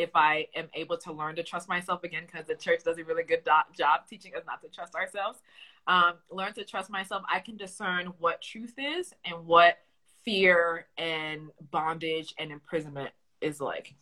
if 0.00 0.10
i 0.14 0.46
am 0.54 0.68
able 0.74 0.96
to 0.96 1.12
learn 1.12 1.34
to 1.36 1.42
trust 1.42 1.68
myself 1.68 2.02
again 2.04 2.24
because 2.26 2.46
the 2.46 2.54
church 2.54 2.80
does 2.84 2.98
a 2.98 3.04
really 3.04 3.22
good 3.22 3.44
do- 3.44 3.76
job 3.76 4.00
teaching 4.08 4.32
us 4.34 4.42
not 4.46 4.60
to 4.62 4.68
trust 4.68 4.94
ourselves 4.94 5.40
um, 5.86 6.14
learn 6.30 6.52
to 6.52 6.64
trust 6.64 6.90
myself 6.90 7.22
i 7.30 7.38
can 7.38 7.56
discern 7.56 8.06
what 8.18 8.40
truth 8.42 8.74
is 8.78 9.12
and 9.24 9.46
what 9.46 9.78
fear 10.24 10.86
and 10.98 11.50
bondage 11.70 12.34
and 12.38 12.50
imprisonment 12.50 13.10
is 13.40 13.60
like? 13.60 13.94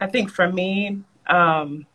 I 0.00 0.06
think 0.06 0.30
for 0.30 0.50
me, 0.50 1.02
um, 1.26 1.86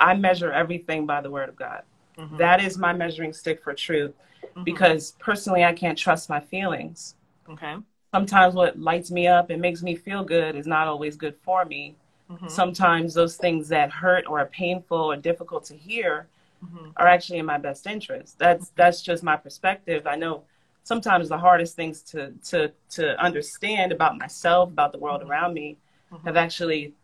I 0.00 0.14
measure 0.14 0.52
everything 0.52 1.06
by 1.06 1.20
the 1.20 1.30
word 1.30 1.48
of 1.48 1.56
God. 1.56 1.82
Mm-hmm. 2.18 2.36
That 2.36 2.62
is 2.62 2.78
my 2.78 2.92
measuring 2.92 3.32
stick 3.32 3.62
for 3.62 3.74
truth 3.74 4.12
mm-hmm. 4.42 4.64
because 4.64 5.12
personally, 5.18 5.64
I 5.64 5.72
can't 5.72 5.96
trust 5.96 6.28
my 6.28 6.40
feelings. 6.40 7.14
Okay. 7.48 7.76
Sometimes 8.12 8.54
what 8.54 8.78
lights 8.78 9.10
me 9.10 9.26
up 9.26 9.50
and 9.50 9.60
makes 9.60 9.82
me 9.82 9.94
feel 9.94 10.24
good 10.24 10.56
is 10.56 10.66
not 10.66 10.86
always 10.86 11.16
good 11.16 11.36
for 11.42 11.64
me. 11.64 11.96
Mm-hmm. 12.30 12.48
Sometimes 12.48 13.14
those 13.14 13.36
things 13.36 13.68
that 13.68 13.90
hurt 13.90 14.24
or 14.26 14.40
are 14.40 14.46
painful 14.46 14.98
or 14.98 15.16
difficult 15.16 15.64
to 15.66 15.74
hear 15.76 16.26
mm-hmm. 16.64 16.90
are 16.96 17.06
actually 17.06 17.38
in 17.38 17.46
my 17.46 17.58
best 17.58 17.86
interest. 17.86 18.38
That's 18.38 18.70
that's 18.70 19.02
just 19.02 19.22
my 19.22 19.36
perspective. 19.36 20.06
I 20.06 20.16
know 20.16 20.44
sometimes 20.82 21.28
the 21.28 21.38
hardest 21.38 21.76
things 21.76 22.02
to 22.02 22.32
to 22.44 22.72
to 22.90 23.20
understand 23.20 23.92
about 23.92 24.18
myself, 24.18 24.70
about 24.70 24.92
the 24.92 24.98
world 24.98 25.20
mm-hmm. 25.20 25.30
around 25.30 25.54
me, 25.54 25.76
mm-hmm. 26.12 26.26
have 26.26 26.36
actually 26.36 26.94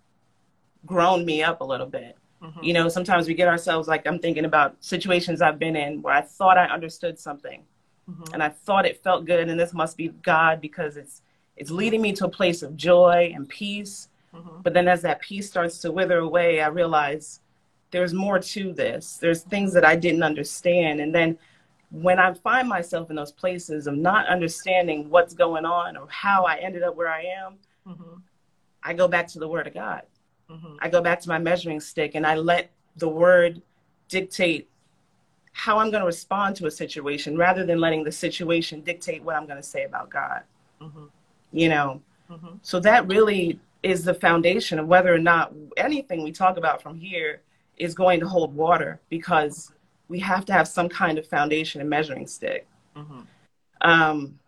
grown 0.87 1.25
me 1.25 1.43
up 1.43 1.61
a 1.61 1.65
little 1.65 1.87
bit. 1.87 2.17
Mm-hmm. 2.43 2.63
You 2.63 2.73
know, 2.73 2.89
sometimes 2.89 3.29
we 3.29 3.35
get 3.35 3.49
ourselves 3.49 3.89
like 3.89 4.07
I'm 4.07 4.19
thinking 4.19 4.45
about 4.45 4.77
situations 4.81 5.43
I've 5.43 5.59
been 5.59 5.77
in 5.77 6.01
where 6.01 6.15
I 6.15 6.23
thought 6.23 6.57
I 6.57 6.65
understood 6.67 7.19
something, 7.19 7.63
mm-hmm. 8.09 8.33
and 8.33 8.43
I 8.43 8.49
thought 8.49 8.87
it 8.87 9.03
felt 9.03 9.27
good, 9.27 9.49
and 9.49 9.61
this 9.61 9.75
must 9.75 9.97
be 9.97 10.09
God 10.09 10.61
because 10.61 10.97
it's 10.97 11.23
it's 11.57 11.71
leading 11.71 12.01
me 12.01 12.13
to 12.15 12.27
a 12.27 12.31
place 12.31 12.63
of 12.63 12.77
joy 12.77 13.33
and 13.35 13.49
peace. 13.49 14.09
Mm-hmm. 14.35 14.63
But 14.63 14.75
then 14.75 14.89
as 14.89 15.03
that 15.03 15.21
peace 15.21 15.49
starts 15.49 15.79
to 15.79 15.93
wither 15.93 16.19
away, 16.19 16.61
I 16.61 16.69
realize 16.69 17.41
there's 17.91 18.15
more 18.15 18.39
to 18.39 18.73
this. 18.73 19.17
There's 19.17 19.43
things 19.43 19.73
that 19.73 19.85
I 19.85 19.97
didn't 19.97 20.23
understand, 20.23 21.01
and 21.01 21.15
then 21.15 21.39
when 21.91 22.19
I 22.19 22.33
find 22.35 22.69
myself 22.69 23.11
in 23.11 23.17
those 23.17 23.33
places 23.33 23.87
of 23.87 23.97
not 23.97 24.27
understanding 24.29 25.11
what's 25.11 25.35
going 25.35 25.65
on 25.65 25.97
or 25.97 26.07
how 26.09 26.45
I 26.45 26.57
ended 26.57 26.83
up 26.83 26.95
where 26.97 27.09
I 27.09 27.23
am, 27.23 27.59
mm-hmm. 27.87 28.21
I 28.83 28.95
go 28.95 29.09
back 29.09 29.27
to 29.29 29.39
the 29.39 29.49
Word 29.49 29.67
of 29.67 29.75
God. 29.75 30.03
Mm-hmm. 30.49 30.77
I 30.81 30.89
go 30.89 31.01
back 31.03 31.21
to 31.21 31.29
my 31.29 31.39
measuring 31.39 31.81
stick 31.81 32.15
and 32.15 32.27
I 32.27 32.37
let 32.37 32.71
the 32.97 33.09
Word 33.09 33.61
dictate 34.09 34.69
how 35.53 35.79
I'm 35.79 35.91
going 35.91 36.01
to 36.01 36.07
respond 36.07 36.55
to 36.57 36.67
a 36.67 36.71
situation 36.71 37.37
rather 37.37 37.67
than 37.67 37.81
letting 37.81 38.05
the 38.05 38.13
situation 38.13 38.83
dictate 38.83 39.23
what 39.23 39.35
I'm 39.35 39.47
going 39.47 39.61
to 39.61 39.69
say 39.69 39.85
about 39.85 40.11
God. 40.11 40.43
Mm-hmm. 40.81 41.05
You 41.53 41.69
know, 41.69 42.01
mm-hmm. 42.31 42.57
so 42.63 42.79
that 42.81 43.09
really 43.09 43.59
is 43.83 44.05
the 44.05 44.15
foundation 44.15 44.79
of 44.79 44.87
whether 44.87 45.15
or 45.15 45.19
not 45.19 45.53
anything 45.77 46.23
we 46.23 46.33
talk 46.33 46.57
about 46.57 46.83
from 46.83 46.97
here 46.97 47.43
is 47.77 47.95
going 47.95 48.21
to 48.21 48.29
hold 48.29 48.55
water 48.55 49.01
because 49.09 49.73
we 50.09 50.19
have 50.19 50.45
to 50.45 50.53
have 50.53 50.69
some 50.69 50.89
kind 50.89 51.19
of 51.19 51.27
foundation 51.27 51.81
and 51.81 51.89
measuring 51.89 52.27
stick. 52.27 52.67
Mm-hmm. 52.97 53.21
Um, 53.81 54.39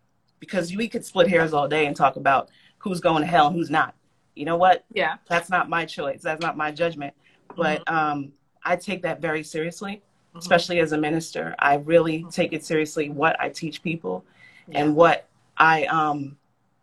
because 0.40 0.75
we 0.75 0.88
could 0.88 1.05
split 1.05 1.29
hairs 1.29 1.53
all 1.53 1.68
day 1.68 1.87
and 1.87 1.97
talk 1.97 2.16
about 2.16 2.51
who's 2.79 3.01
going 3.01 3.23
to 3.23 3.29
hell 3.29 3.47
and 3.47 3.57
who's 3.57 3.71
not. 3.71 3.95
You 4.35 4.45
know 4.45 4.57
what? 4.57 4.85
Yeah. 4.92 5.16
That's 5.29 5.49
not 5.49 5.68
my 5.68 5.85
choice. 5.85 6.21
That's 6.21 6.42
not 6.42 6.57
my 6.57 6.73
judgment. 6.73 7.14
But 7.57 7.85
mm-hmm. 7.85 7.95
um, 7.95 8.33
I 8.64 8.77
take 8.77 9.03
that 9.03 9.21
very 9.21 9.45
seriously, 9.45 10.03
mm-hmm. 10.31 10.38
especially 10.38 10.81
as 10.81 10.92
a 10.92 10.99
minister. 10.99 11.55
I 11.59 11.77
really 11.77 12.21
mm-hmm. 12.21 12.31
take 12.31 12.53
it 12.53 12.64
seriously 12.64 13.09
what 13.09 13.40
I 13.40 13.51
teach 13.51 13.83
people 13.83 14.25
yeah. 14.66 14.81
and 14.81 14.97
what 14.97 15.29
I 15.57 15.85
um, 15.85 16.37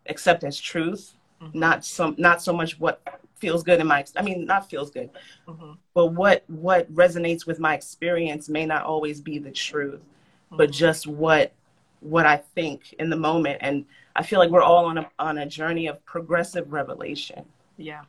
accept 0.06 0.42
as 0.42 0.58
truth, 0.58 1.14
mm-hmm. 1.40 1.58
not 1.58 1.84
some 1.84 2.14
not 2.18 2.42
so 2.42 2.52
much 2.52 2.78
what 2.78 3.00
feels 3.36 3.62
good 3.62 3.80
in 3.80 3.86
my 3.86 4.04
i 4.16 4.22
mean 4.22 4.44
not 4.44 4.68
feels 4.68 4.90
good 4.90 5.10
mm-hmm. 5.48 5.72
but 5.94 6.08
what 6.08 6.44
what 6.48 6.92
resonates 6.94 7.46
with 7.46 7.58
my 7.58 7.74
experience 7.74 8.48
may 8.48 8.66
not 8.66 8.84
always 8.84 9.20
be 9.20 9.38
the 9.38 9.50
truth 9.50 10.00
mm-hmm. 10.00 10.56
but 10.56 10.70
just 10.70 11.06
what 11.06 11.52
what 12.00 12.26
i 12.26 12.36
think 12.36 12.94
in 12.98 13.10
the 13.10 13.16
moment 13.16 13.58
and 13.60 13.84
i 14.16 14.22
feel 14.22 14.38
like 14.38 14.50
we're 14.50 14.62
all 14.62 14.84
on 14.84 14.98
a 14.98 15.10
on 15.18 15.38
a 15.38 15.46
journey 15.46 15.86
of 15.86 16.04
progressive 16.04 16.72
revelation 16.72 17.44
yeah 17.76 18.02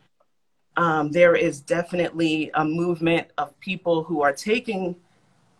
um, 0.77 1.11
there 1.11 1.35
is 1.35 1.59
definitely 1.59 2.49
a 2.53 2.63
movement 2.63 3.27
of 3.37 3.57
people 3.59 4.03
who 4.03 4.21
are 4.21 4.31
taking 4.31 4.95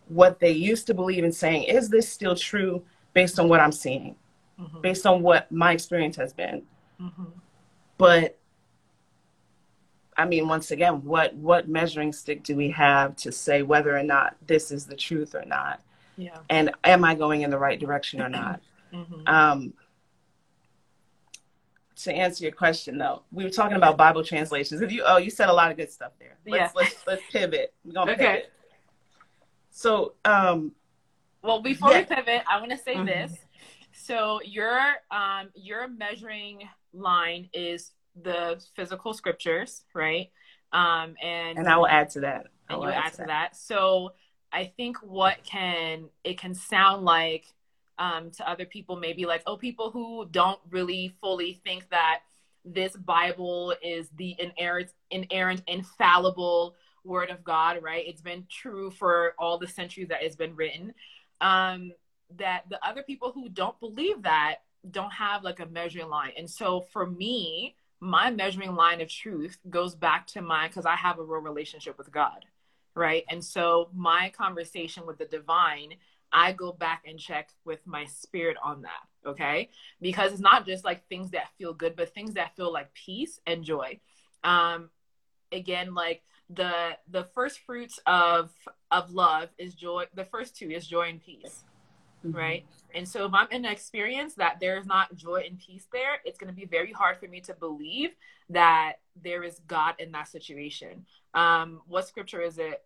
what 0.08 0.40
they 0.40 0.50
used 0.50 0.86
to 0.86 0.94
believe 0.94 1.22
and 1.22 1.34
saying 1.34 1.64
is 1.64 1.90
this 1.90 2.08
still 2.08 2.34
true 2.34 2.82
based 3.14 3.38
on 3.38 3.48
what 3.48 3.60
i'm 3.60 3.72
seeing 3.72 4.14
mm-hmm. 4.60 4.80
based 4.80 5.06
on 5.06 5.22
what 5.22 5.50
my 5.50 5.72
experience 5.72 6.16
has 6.16 6.32
been 6.32 6.62
mm-hmm. 7.00 7.24
But 8.02 8.36
I 10.16 10.24
mean, 10.24 10.48
once 10.48 10.72
again, 10.72 11.04
what 11.04 11.36
what 11.36 11.68
measuring 11.68 12.12
stick 12.12 12.42
do 12.42 12.56
we 12.56 12.68
have 12.72 13.14
to 13.18 13.30
say 13.30 13.62
whether 13.62 13.96
or 13.96 14.02
not 14.02 14.34
this 14.44 14.72
is 14.72 14.86
the 14.86 14.96
truth 14.96 15.36
or 15.36 15.44
not? 15.44 15.80
Yeah. 16.16 16.38
And 16.50 16.72
am 16.82 17.04
I 17.04 17.14
going 17.14 17.42
in 17.42 17.50
the 17.50 17.58
right 17.60 17.78
direction 17.78 18.20
or 18.20 18.28
not? 18.28 18.60
Mm-hmm. 18.92 19.26
Um, 19.26 19.72
to 21.96 22.12
answer 22.12 22.44
your 22.44 22.52
question, 22.52 22.98
though, 22.98 23.22
we 23.32 23.42
were 23.42 23.48
talking 23.48 23.78
about 23.78 23.96
Bible 23.96 24.22
translations. 24.22 24.82
If 24.82 24.92
you 24.92 25.02
oh, 25.06 25.16
you 25.16 25.30
said 25.30 25.48
a 25.48 25.52
lot 25.54 25.70
of 25.70 25.78
good 25.78 25.90
stuff 25.90 26.12
there. 26.18 26.36
Let's 26.46 26.60
yeah. 26.60 26.70
let's 26.76 27.06
let's 27.06 27.22
pivot. 27.30 27.72
We're 27.86 27.94
gonna 27.94 28.12
okay. 28.12 28.26
pivot. 28.26 28.52
So, 29.70 30.12
um, 30.26 30.72
well, 31.40 31.62
before 31.62 31.92
yeah. 31.92 32.00
we 32.00 32.04
pivot, 32.04 32.42
I 32.46 32.58
want 32.58 32.70
to 32.72 32.76
say 32.76 32.96
mm-hmm. 32.96 33.06
this. 33.06 33.32
So 33.94 34.42
you're 34.44 34.92
um 35.10 35.48
you're 35.54 35.88
measuring 35.88 36.68
line 36.92 37.48
is 37.52 37.92
the 38.20 38.62
physical 38.76 39.12
scriptures, 39.12 39.84
right? 39.94 40.30
Um, 40.72 41.14
and 41.22 41.58
and 41.58 41.68
I 41.68 41.76
will 41.76 41.88
add 41.88 42.10
to 42.10 42.20
that. 42.20 42.46
and 42.68 42.82
you 42.82 42.88
add, 42.88 43.04
add 43.04 43.10
to 43.12 43.16
that. 43.18 43.26
that. 43.26 43.56
So 43.56 44.12
I 44.52 44.72
think 44.76 44.98
what 44.98 45.42
can 45.44 46.08
it 46.24 46.38
can 46.38 46.54
sound 46.54 47.04
like 47.04 47.46
um, 47.98 48.30
to 48.32 48.48
other 48.48 48.64
people, 48.64 48.96
maybe 48.96 49.26
like 49.26 49.42
oh, 49.46 49.56
people 49.56 49.90
who 49.90 50.26
don't 50.30 50.60
really 50.70 51.14
fully 51.20 51.60
think 51.64 51.88
that 51.90 52.20
this 52.64 52.96
Bible 52.96 53.74
is 53.82 54.08
the 54.16 54.36
inerrant, 54.38 54.92
inerrant, 55.10 55.62
infallible 55.66 56.76
word 57.04 57.30
of 57.30 57.42
God, 57.42 57.82
right? 57.82 58.04
It's 58.06 58.20
been 58.20 58.46
true 58.48 58.90
for 58.90 59.34
all 59.38 59.58
the 59.58 59.66
centuries 59.66 60.08
that 60.08 60.22
it's 60.22 60.36
been 60.36 60.54
written. 60.54 60.94
Um, 61.40 61.92
that 62.38 62.64
the 62.70 62.78
other 62.86 63.02
people 63.02 63.32
who 63.32 63.48
don't 63.48 63.78
believe 63.80 64.22
that 64.22 64.58
don't 64.90 65.12
have 65.12 65.44
like 65.44 65.60
a 65.60 65.66
measuring 65.66 66.08
line. 66.08 66.32
And 66.36 66.48
so 66.48 66.80
for 66.92 67.06
me, 67.06 67.76
my 68.00 68.30
measuring 68.30 68.74
line 68.74 69.00
of 69.00 69.08
truth 69.08 69.58
goes 69.70 69.94
back 69.94 70.26
to 70.28 70.42
my 70.42 70.66
because 70.66 70.86
I 70.86 70.96
have 70.96 71.18
a 71.18 71.22
real 71.22 71.40
relationship 71.40 71.96
with 71.98 72.10
God, 72.10 72.44
right? 72.94 73.24
And 73.30 73.44
so 73.44 73.90
my 73.94 74.32
conversation 74.36 75.06
with 75.06 75.18
the 75.18 75.24
divine, 75.24 75.94
I 76.32 76.52
go 76.52 76.72
back 76.72 77.04
and 77.06 77.18
check 77.18 77.50
with 77.64 77.86
my 77.86 78.06
spirit 78.06 78.56
on 78.62 78.82
that, 78.82 79.28
okay? 79.28 79.70
Because 80.00 80.32
it's 80.32 80.40
not 80.40 80.66
just 80.66 80.84
like 80.84 81.06
things 81.08 81.30
that 81.30 81.50
feel 81.58 81.74
good, 81.74 81.94
but 81.94 82.12
things 82.12 82.34
that 82.34 82.56
feel 82.56 82.72
like 82.72 82.92
peace 82.94 83.38
and 83.46 83.62
joy. 83.62 84.00
Um, 84.42 84.90
again, 85.52 85.94
like 85.94 86.22
the 86.50 86.96
the 87.08 87.24
first 87.34 87.60
fruits 87.60 88.00
of 88.06 88.50
of 88.90 89.12
love 89.12 89.50
is 89.58 89.74
joy. 89.74 90.06
The 90.14 90.24
first 90.24 90.56
two 90.56 90.70
is 90.70 90.86
joy 90.86 91.08
and 91.08 91.22
peace, 91.22 91.64
mm-hmm. 92.24 92.36
right? 92.36 92.66
And 92.94 93.08
so 93.08 93.24
if 93.24 93.32
I'm 93.34 93.48
in 93.50 93.64
an 93.64 93.72
experience 93.72 94.34
that 94.34 94.58
there's 94.60 94.86
not 94.86 95.14
joy 95.14 95.44
and 95.48 95.58
peace 95.58 95.86
there, 95.92 96.16
it's 96.24 96.38
going 96.38 96.52
to 96.52 96.56
be 96.58 96.66
very 96.66 96.92
hard 96.92 97.18
for 97.18 97.26
me 97.26 97.40
to 97.42 97.54
believe 97.54 98.10
that 98.50 98.94
there 99.22 99.42
is 99.42 99.60
God 99.66 99.94
in 99.98 100.12
that 100.12 100.28
situation. 100.28 101.06
Um, 101.34 101.80
what 101.86 102.06
scripture 102.06 102.42
is 102.42 102.58
it? 102.58 102.82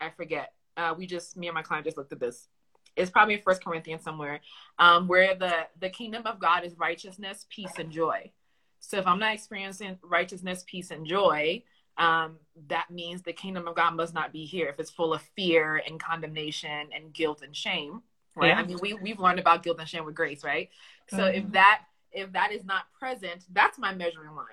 I 0.00 0.10
forget. 0.10 0.52
Uh, 0.76 0.94
we 0.96 1.06
just, 1.06 1.36
me 1.36 1.48
and 1.48 1.54
my 1.54 1.62
client 1.62 1.86
just 1.86 1.96
looked 1.96 2.12
at 2.12 2.20
this. 2.20 2.48
It's 2.96 3.10
probably 3.10 3.34
in 3.34 3.42
First 3.42 3.64
Corinthians 3.64 4.02
somewhere, 4.02 4.40
um, 4.78 5.06
where 5.06 5.36
the 5.36 5.68
the 5.78 5.88
kingdom 5.88 6.26
of 6.26 6.40
God 6.40 6.64
is 6.64 6.76
righteousness, 6.76 7.46
peace, 7.48 7.70
and 7.78 7.92
joy. 7.92 8.32
So 8.80 8.98
if 8.98 9.06
I'm 9.06 9.20
not 9.20 9.34
experiencing 9.34 9.98
righteousness, 10.02 10.64
peace, 10.66 10.90
and 10.90 11.06
joy, 11.06 11.62
um, 11.96 12.38
that 12.68 12.90
means 12.90 13.22
the 13.22 13.32
kingdom 13.32 13.68
of 13.68 13.76
God 13.76 13.94
must 13.94 14.14
not 14.14 14.32
be 14.32 14.44
here. 14.44 14.68
If 14.68 14.80
it's 14.80 14.90
full 14.90 15.12
of 15.14 15.22
fear 15.36 15.82
and 15.86 16.00
condemnation 16.00 16.88
and 16.94 17.12
guilt 17.12 17.42
and 17.42 17.54
shame, 17.54 18.02
right? 18.38 18.48
Yeah. 18.48 18.58
I 18.58 18.64
mean, 18.64 18.78
we 18.80 18.94
we've 18.94 19.18
learned 19.18 19.38
about 19.38 19.62
guilt 19.62 19.78
and 19.78 19.88
shame 19.88 20.04
with 20.04 20.14
grace, 20.14 20.44
right? 20.44 20.70
So 21.10 21.18
mm-hmm. 21.18 21.38
if 21.38 21.52
that 21.52 21.82
if 22.12 22.32
that 22.32 22.52
is 22.52 22.64
not 22.64 22.84
present, 22.98 23.44
that's 23.52 23.78
my 23.78 23.94
measuring 23.94 24.34
line. 24.34 24.46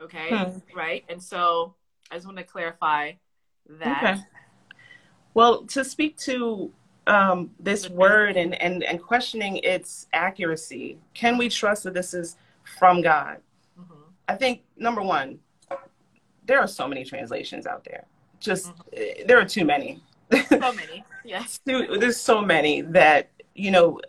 Okay, 0.00 0.28
hmm. 0.28 0.58
right? 0.76 1.04
And 1.08 1.22
so 1.22 1.74
I 2.10 2.16
just 2.16 2.26
want 2.26 2.38
to 2.38 2.44
clarify 2.44 3.12
that. 3.68 4.02
Okay. 4.02 4.22
Well, 5.34 5.64
to 5.66 5.84
speak 5.84 6.16
to 6.18 6.72
um, 7.06 7.50
this 7.58 7.88
word 7.88 8.36
and, 8.36 8.60
and, 8.62 8.82
and 8.84 9.02
questioning 9.02 9.58
its 9.58 10.06
accuracy, 10.12 10.98
can 11.12 11.36
we 11.36 11.48
trust 11.48 11.84
that 11.84 11.94
this 11.94 12.14
is 12.14 12.36
from 12.78 13.02
God? 13.02 13.38
Mm-hmm. 13.78 13.94
I 14.28 14.36
think 14.36 14.62
number 14.76 15.02
one, 15.02 15.40
there 16.46 16.60
are 16.60 16.68
so 16.68 16.86
many 16.86 17.04
translations 17.04 17.66
out 17.66 17.84
there. 17.84 18.04
Just 18.38 18.72
mm-hmm. 18.74 19.26
there 19.26 19.38
are 19.38 19.44
too 19.44 19.64
many. 19.64 20.00
So 20.48 20.72
many, 20.72 21.04
yes. 21.24 21.60
There's 21.64 22.20
so 22.20 22.40
many 22.40 22.82
that 22.82 23.30
you 23.54 23.70
know 23.70 24.00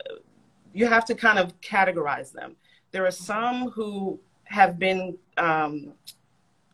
you 0.73 0.85
have 0.85 1.05
to 1.05 1.15
kind 1.15 1.39
of 1.39 1.59
categorize 1.61 2.31
them. 2.31 2.55
There 2.91 3.05
are 3.05 3.11
some 3.11 3.69
who 3.71 4.19
have 4.43 4.77
been, 4.77 5.17
um, 5.37 5.93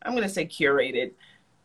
I'm 0.02 0.12
going 0.12 0.24
to 0.24 0.30
say, 0.30 0.46
curated 0.46 1.12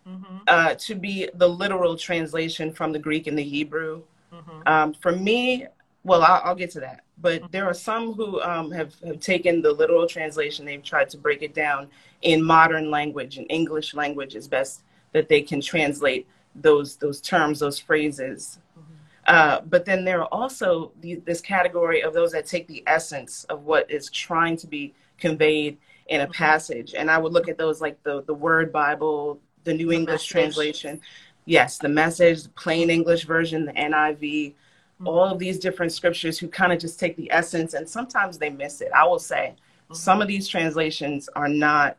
mm-hmm. 0.06 0.36
uh, 0.46 0.74
to 0.74 0.94
be 0.94 1.28
the 1.34 1.48
literal 1.48 1.96
translation 1.96 2.72
from 2.72 2.92
the 2.92 2.98
Greek 2.98 3.26
and 3.26 3.38
the 3.38 3.42
Hebrew. 3.42 4.02
Mm-hmm. 4.32 4.60
Um, 4.66 4.94
for 4.94 5.12
me, 5.12 5.66
well, 6.04 6.22
I'll, 6.22 6.42
I'll, 6.44 6.54
get 6.54 6.70
to 6.72 6.80
that. 6.80 7.00
But 7.18 7.40
mm-hmm. 7.40 7.50
there 7.50 7.64
are 7.66 7.74
some 7.74 8.12
who 8.12 8.40
um, 8.42 8.70
have, 8.70 8.94
have 9.00 9.18
taken 9.20 9.62
the 9.62 9.72
literal 9.72 10.06
translation, 10.06 10.64
they've 10.64 10.82
tried 10.82 11.08
to 11.10 11.18
break 11.18 11.42
it 11.42 11.54
down 11.54 11.88
in 12.22 12.42
modern 12.42 12.90
language 12.90 13.38
in 13.38 13.44
English 13.46 13.94
language 13.94 14.36
as 14.36 14.46
best 14.46 14.82
that 15.12 15.28
they 15.28 15.40
can 15.40 15.60
translate 15.60 16.26
those 16.60 16.96
those 16.96 17.20
terms, 17.20 17.60
those 17.60 17.78
phrases. 17.78 18.58
Mm-hmm. 18.78 18.92
Uh, 19.26 19.60
but 19.62 19.84
then 19.84 20.04
there 20.04 20.20
are 20.22 20.28
also 20.32 20.92
the, 21.00 21.16
this 21.26 21.40
category 21.40 22.02
of 22.02 22.14
those 22.14 22.32
that 22.32 22.46
take 22.46 22.66
the 22.66 22.82
essence 22.86 23.44
of 23.44 23.64
what 23.64 23.90
is 23.90 24.10
trying 24.10 24.56
to 24.56 24.66
be 24.66 24.94
conveyed 25.18 25.78
in 26.08 26.20
a 26.20 26.24
mm-hmm. 26.24 26.32
passage, 26.32 26.94
and 26.94 27.10
I 27.10 27.18
would 27.18 27.32
look 27.32 27.48
at 27.48 27.58
those 27.58 27.80
like 27.80 28.02
the 28.02 28.22
the 28.22 28.34
Word 28.34 28.72
Bible, 28.72 29.40
the 29.64 29.74
New 29.74 29.88
the 29.88 29.94
English 29.96 30.14
message. 30.14 30.28
translation, 30.28 31.00
yes, 31.44 31.78
the 31.78 31.88
Message, 31.88 32.44
the 32.44 32.48
plain 32.50 32.90
English 32.90 33.24
version, 33.24 33.66
the 33.66 33.72
NIV, 33.72 34.20
mm-hmm. 34.20 35.08
all 35.08 35.24
of 35.24 35.38
these 35.38 35.58
different 35.58 35.92
scriptures 35.92 36.38
who 36.38 36.48
kind 36.48 36.72
of 36.72 36.78
just 36.78 37.00
take 37.00 37.16
the 37.16 37.30
essence, 37.32 37.74
and 37.74 37.88
sometimes 37.88 38.38
they 38.38 38.50
miss 38.50 38.80
it. 38.80 38.90
I 38.94 39.04
will 39.04 39.18
say, 39.18 39.54
mm-hmm. 39.56 39.94
some 39.94 40.22
of 40.22 40.28
these 40.28 40.46
translations 40.46 41.28
are 41.34 41.48
not 41.48 41.96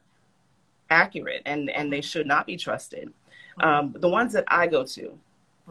accurate, 0.90 1.42
and 1.46 1.70
and 1.70 1.92
they 1.92 2.02
should 2.02 2.28
not 2.28 2.48
be 2.48 2.56
trusted. 2.56 3.12
Mm-hmm. 3.60 3.68
Um, 3.68 3.96
the 3.98 4.10
ones 4.10 4.34
that 4.34 4.46
I 4.48 4.68
go 4.68 4.84
to 4.86 5.18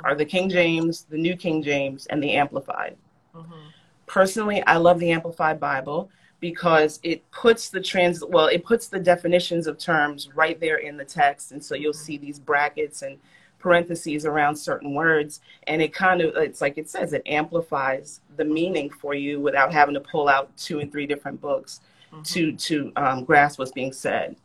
are 0.05 0.15
the 0.15 0.25
King 0.25 0.49
James, 0.49 1.07
the 1.09 1.19
New 1.19 1.37
King 1.37 1.63
James, 1.63 2.07
and 2.07 2.23
the 2.23 2.33
Amplified. 2.33 2.97
Mm-hmm. 3.35 3.69
Personally, 4.07 4.63
I 4.67 4.77
love 4.77 4.99
the 4.99 5.11
Amplified 5.11 5.59
Bible 5.59 6.11
because 6.41 7.01
it 7.03 7.29
puts 7.31 7.71
the 7.71 7.81
trans 7.81 8.23
well, 8.25 8.47
it 8.47 8.65
puts 8.65 8.89
the 8.89 9.01
definitions 9.01 9.67
of 9.67 9.79
terms 9.79 10.29
right 10.35 10.61
there 10.61 10.79
in 10.79 10.97
the 10.97 11.05
text, 11.05 11.53
and 11.53 11.65
so 11.65 11.75
you'll 11.75 11.93
mm-hmm. 11.93 12.05
see 12.05 12.19
these 12.19 12.39
brackets 12.39 13.03
and 13.03 13.19
parentheses 13.59 14.27
around 14.27 14.55
certain 14.55 14.95
words, 14.95 15.41
and 15.67 15.81
it 15.81 15.93
kind 15.93 16.21
of 16.21 16.37
it's 16.37 16.61
like 16.61 16.79
it 16.79 16.89
says 16.89 17.13
it 17.13 17.23
amplifies 17.27 18.21
the 18.37 18.45
meaning 18.45 18.91
for 18.91 19.15
you 19.15 19.41
without 19.41 19.73
having 19.73 19.95
to 19.95 20.01
pull 20.01 20.29
out 20.29 20.55
two 20.57 20.81
and 20.81 20.93
three 20.93 21.07
different 21.07 21.41
books 21.41 21.81
mm-hmm. 22.13 22.23
to 22.23 22.53
to 22.53 22.93
um, 22.97 23.25
grasp 23.25 23.59
what's 23.59 23.73
being 23.73 23.93
said. 23.93 24.37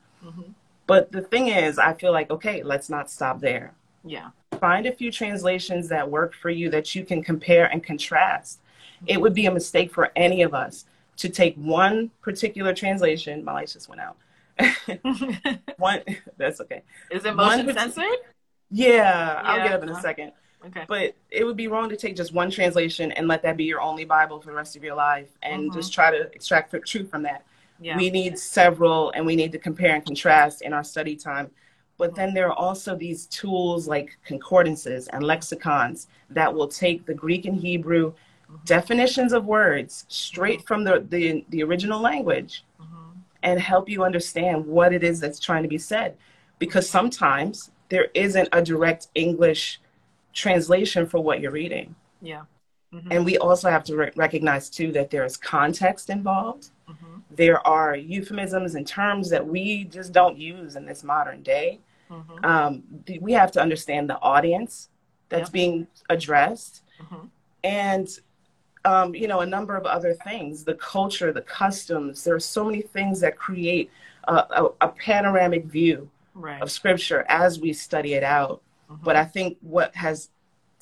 But 0.87 1.11
the 1.11 1.21
thing 1.21 1.47
is, 1.47 1.77
I 1.77 1.93
feel 1.93 2.11
like 2.11 2.29
okay, 2.29 2.63
let's 2.63 2.89
not 2.89 3.09
stop 3.09 3.39
there. 3.39 3.73
Yeah 4.03 4.29
find 4.61 4.85
a 4.85 4.91
few 4.91 5.11
translations 5.11 5.89
that 5.89 6.09
work 6.09 6.33
for 6.33 6.49
you 6.49 6.69
that 6.69 6.93
you 6.95 7.03
can 7.03 7.23
compare 7.23 7.65
and 7.65 7.83
contrast. 7.83 8.59
It 9.07 9.19
would 9.19 9.33
be 9.33 9.47
a 9.47 9.51
mistake 9.51 9.91
for 9.91 10.11
any 10.15 10.43
of 10.43 10.53
us 10.53 10.85
to 11.17 11.27
take 11.27 11.55
one 11.55 12.11
particular 12.21 12.73
translation. 12.73 13.43
My 13.43 13.53
lights 13.53 13.73
just 13.73 13.89
went 13.89 14.01
out. 14.01 14.17
one, 15.77 16.01
that's 16.37 16.61
okay. 16.61 16.83
Is 17.09 17.25
it 17.25 17.35
motion 17.35 17.65
one, 17.65 17.75
censored? 17.75 18.05
Yeah, 18.69 18.87
yeah, 18.87 19.41
I'll 19.43 19.67
get 19.67 19.73
up 19.73 19.83
in 19.83 19.89
a 19.89 19.99
second. 19.99 20.33
Okay. 20.63 20.85
But 20.87 21.15
it 21.31 21.43
would 21.43 21.57
be 21.57 21.67
wrong 21.67 21.89
to 21.89 21.97
take 21.97 22.15
just 22.15 22.31
one 22.31 22.51
translation 22.51 23.11
and 23.13 23.27
let 23.27 23.41
that 23.41 23.57
be 23.57 23.63
your 23.63 23.81
only 23.81 24.05
Bible 24.05 24.39
for 24.39 24.51
the 24.51 24.55
rest 24.55 24.75
of 24.75 24.83
your 24.83 24.93
life 24.93 25.29
and 25.41 25.63
mm-hmm. 25.63 25.79
just 25.79 25.91
try 25.91 26.11
to 26.11 26.31
extract 26.33 26.71
the 26.71 26.79
truth 26.79 27.09
from 27.09 27.23
that. 27.23 27.43
Yeah. 27.81 27.97
We 27.97 28.09
need 28.09 28.37
several 28.37 29.11
and 29.11 29.25
we 29.25 29.35
need 29.35 29.51
to 29.51 29.59
compare 29.59 29.95
and 29.95 30.05
contrast 30.05 30.61
in 30.61 30.71
our 30.71 30.83
study 30.83 31.15
time 31.15 31.49
but 32.01 32.15
then 32.15 32.33
there 32.33 32.47
are 32.47 32.53
also 32.53 32.95
these 32.95 33.27
tools 33.27 33.87
like 33.87 34.17
concordances 34.25 35.07
and 35.09 35.21
lexicons 35.21 36.07
that 36.31 36.51
will 36.51 36.67
take 36.67 37.05
the 37.05 37.13
Greek 37.13 37.45
and 37.45 37.55
Hebrew 37.55 38.13
definitions 38.65 39.33
of 39.33 39.45
words 39.45 40.07
straight 40.07 40.65
from 40.65 40.83
the, 40.83 41.05
the, 41.09 41.45
the 41.49 41.61
original 41.61 42.01
language 42.01 42.65
mm-hmm. 42.81 43.19
and 43.43 43.59
help 43.59 43.87
you 43.87 44.03
understand 44.03 44.65
what 44.65 44.93
it 44.93 45.03
is 45.03 45.19
that's 45.19 45.39
trying 45.39 45.61
to 45.61 45.69
be 45.69 45.77
said. 45.77 46.17
Because 46.57 46.89
sometimes 46.89 47.69
there 47.89 48.07
isn't 48.15 48.49
a 48.51 48.63
direct 48.63 49.09
English 49.13 49.79
translation 50.33 51.05
for 51.05 51.19
what 51.19 51.39
you're 51.39 51.51
reading. 51.51 51.93
Yeah. 52.19 52.45
Mm-hmm. 52.91 53.11
And 53.11 53.25
we 53.25 53.37
also 53.37 53.69
have 53.69 53.83
to 53.83 53.95
re- 53.95 54.11
recognize 54.15 54.71
too 54.71 54.91
that 54.93 55.11
there 55.11 55.23
is 55.23 55.37
context 55.37 56.09
involved. 56.09 56.71
There 57.35 57.65
are 57.65 57.95
euphemisms 57.95 58.75
and 58.75 58.85
terms 58.85 59.29
that 59.29 59.45
we 59.45 59.85
just 59.85 60.11
don't 60.11 60.37
use 60.37 60.75
in 60.75 60.85
this 60.85 61.03
modern 61.03 61.43
day. 61.43 61.79
Mm-hmm. 62.09 62.45
Um, 62.45 62.83
we 63.21 63.31
have 63.33 63.51
to 63.53 63.61
understand 63.61 64.09
the 64.09 64.19
audience 64.19 64.89
that's 65.29 65.47
yep. 65.47 65.51
being 65.53 65.87
addressed, 66.09 66.83
mm-hmm. 67.01 67.27
and 67.63 68.09
um, 68.83 69.15
you 69.15 69.27
know 69.27 69.39
a 69.39 69.45
number 69.45 69.77
of 69.77 69.85
other 69.85 70.13
things, 70.13 70.65
the 70.65 70.75
culture, 70.75 71.31
the 71.31 71.41
customs. 71.41 72.23
There 72.23 72.35
are 72.35 72.39
so 72.39 72.65
many 72.65 72.81
things 72.81 73.21
that 73.21 73.37
create 73.37 73.89
a, 74.25 74.33
a, 74.35 74.69
a 74.81 74.87
panoramic 74.89 75.65
view 75.65 76.09
right. 76.33 76.61
of 76.61 76.69
Scripture 76.69 77.25
as 77.29 77.59
we 77.59 77.71
study 77.71 78.13
it 78.13 78.23
out. 78.23 78.61
Mm-hmm. 78.91 79.05
But 79.05 79.15
I 79.15 79.23
think 79.23 79.57
what 79.61 79.95
has 79.95 80.29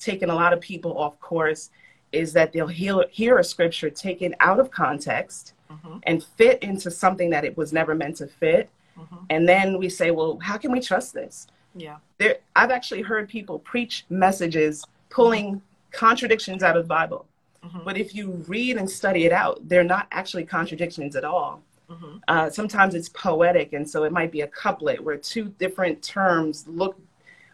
taken 0.00 0.30
a 0.30 0.34
lot 0.34 0.52
of 0.52 0.60
people 0.60 0.98
off 0.98 1.20
course 1.20 1.70
is 2.12 2.32
that 2.32 2.52
they'll 2.52 2.66
hear, 2.66 3.04
hear 3.10 3.38
a 3.38 3.44
scripture 3.44 3.90
taken 3.90 4.34
out 4.40 4.58
of 4.58 4.70
context 4.70 5.54
mm-hmm. 5.70 5.98
and 6.04 6.22
fit 6.22 6.62
into 6.62 6.90
something 6.90 7.30
that 7.30 7.44
it 7.44 7.56
was 7.56 7.72
never 7.72 7.94
meant 7.94 8.16
to 8.16 8.26
fit 8.26 8.70
Mm-hmm. 9.00 9.16
And 9.30 9.48
then 9.48 9.78
we 9.78 9.88
say, 9.88 10.10
well, 10.10 10.38
how 10.40 10.56
can 10.56 10.72
we 10.72 10.80
trust 10.80 11.14
this? 11.14 11.46
Yeah. 11.74 11.96
There, 12.18 12.38
I've 12.56 12.70
actually 12.70 13.02
heard 13.02 13.28
people 13.28 13.58
preach 13.60 14.04
messages 14.10 14.84
pulling 15.08 15.62
contradictions 15.92 16.62
out 16.62 16.76
of 16.76 16.84
the 16.84 16.88
Bible. 16.88 17.26
Mm-hmm. 17.64 17.80
But 17.84 17.96
if 17.96 18.14
you 18.14 18.44
read 18.48 18.76
and 18.76 18.90
study 18.90 19.26
it 19.26 19.32
out, 19.32 19.60
they're 19.68 19.84
not 19.84 20.06
actually 20.10 20.44
contradictions 20.44 21.16
at 21.16 21.24
all. 21.24 21.62
Mm-hmm. 21.90 22.18
Uh, 22.28 22.50
sometimes 22.50 22.94
it's 22.94 23.08
poetic, 23.08 23.72
and 23.72 23.88
so 23.88 24.04
it 24.04 24.12
might 24.12 24.30
be 24.30 24.42
a 24.42 24.46
couplet 24.46 25.02
where 25.02 25.16
two 25.16 25.46
different 25.58 26.02
terms 26.02 26.64
look 26.68 26.96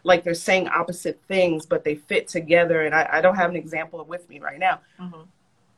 like 0.05 0.23
they're 0.23 0.35
saying 0.35 0.69
opposite 0.69 1.21
things, 1.27 1.67
but 1.67 1.83
they 1.83 1.97
fit 1.97 2.29
together. 2.29 2.83
And 2.83 2.95
I, 2.95 3.09
I 3.13 3.21
don't 3.21 3.35
have 3.35 3.51
an 3.51 3.57
example 3.57 4.05
with 4.05 4.29
me 4.29 4.39
right 4.39 4.59
now, 4.59 4.81
mm-hmm. 5.01 5.23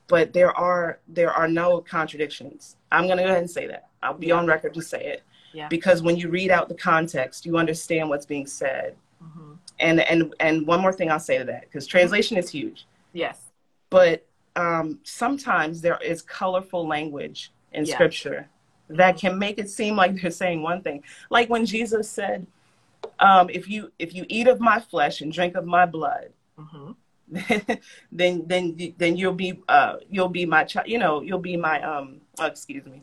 But 0.08 0.32
there 0.32 0.56
are 0.56 0.98
there 1.06 1.30
are 1.30 1.46
no 1.46 1.80
contradictions. 1.80 2.76
I'm 2.90 3.06
going 3.06 3.18
to 3.18 3.22
go 3.22 3.28
ahead 3.28 3.42
and 3.42 3.50
say 3.50 3.66
that. 3.68 3.88
I'll 4.02 4.14
be 4.14 4.32
on 4.32 4.46
record 4.46 4.74
to 4.74 4.82
say 4.82 5.04
it. 5.04 5.22
Yeah. 5.52 5.68
Because 5.68 6.02
when 6.02 6.16
you 6.16 6.28
read 6.28 6.50
out 6.50 6.68
the 6.68 6.74
context, 6.74 7.46
you 7.46 7.56
understand 7.56 8.08
what's 8.08 8.26
being 8.26 8.46
said. 8.46 8.96
Mm-hmm. 9.22 9.52
And 9.80 10.00
and 10.00 10.34
and 10.40 10.66
one 10.66 10.80
more 10.80 10.92
thing 10.92 11.10
I'll 11.10 11.20
say 11.20 11.38
to 11.38 11.44
that, 11.44 11.62
because 11.62 11.86
translation 11.86 12.36
is 12.36 12.50
huge. 12.50 12.86
Yes. 13.12 13.38
But 13.90 14.26
um, 14.56 14.98
sometimes 15.04 15.80
there 15.80 15.98
is 16.02 16.22
colorful 16.22 16.86
language 16.86 17.52
in 17.72 17.84
yeah. 17.84 17.94
scripture 17.94 18.48
that 18.88 19.18
can 19.18 19.38
make 19.38 19.58
it 19.58 19.70
seem 19.70 19.94
like 19.94 20.20
they're 20.20 20.30
saying 20.30 20.62
one 20.62 20.82
thing. 20.82 21.02
Like 21.30 21.48
when 21.48 21.64
Jesus 21.64 22.10
said, 22.10 22.46
um, 23.20 23.48
"If 23.50 23.68
you 23.68 23.92
if 23.98 24.14
you 24.14 24.24
eat 24.28 24.48
of 24.48 24.60
my 24.60 24.80
flesh 24.80 25.20
and 25.20 25.32
drink 25.32 25.54
of 25.54 25.64
my 25.64 25.86
blood." 25.86 26.30
Mm-hmm. 26.58 26.92
then 28.12 28.44
then 28.46 28.94
then 28.96 29.16
you'll 29.16 29.32
be 29.32 29.60
uh 29.68 29.96
you'll 30.08 30.28
be 30.28 30.46
my 30.46 30.64
child 30.64 30.88
you 30.88 30.98
know 30.98 31.20
you'll 31.20 31.38
be 31.38 31.56
my 31.56 31.82
um 31.82 32.20
oh, 32.38 32.46
excuse 32.46 32.84
me 32.86 33.02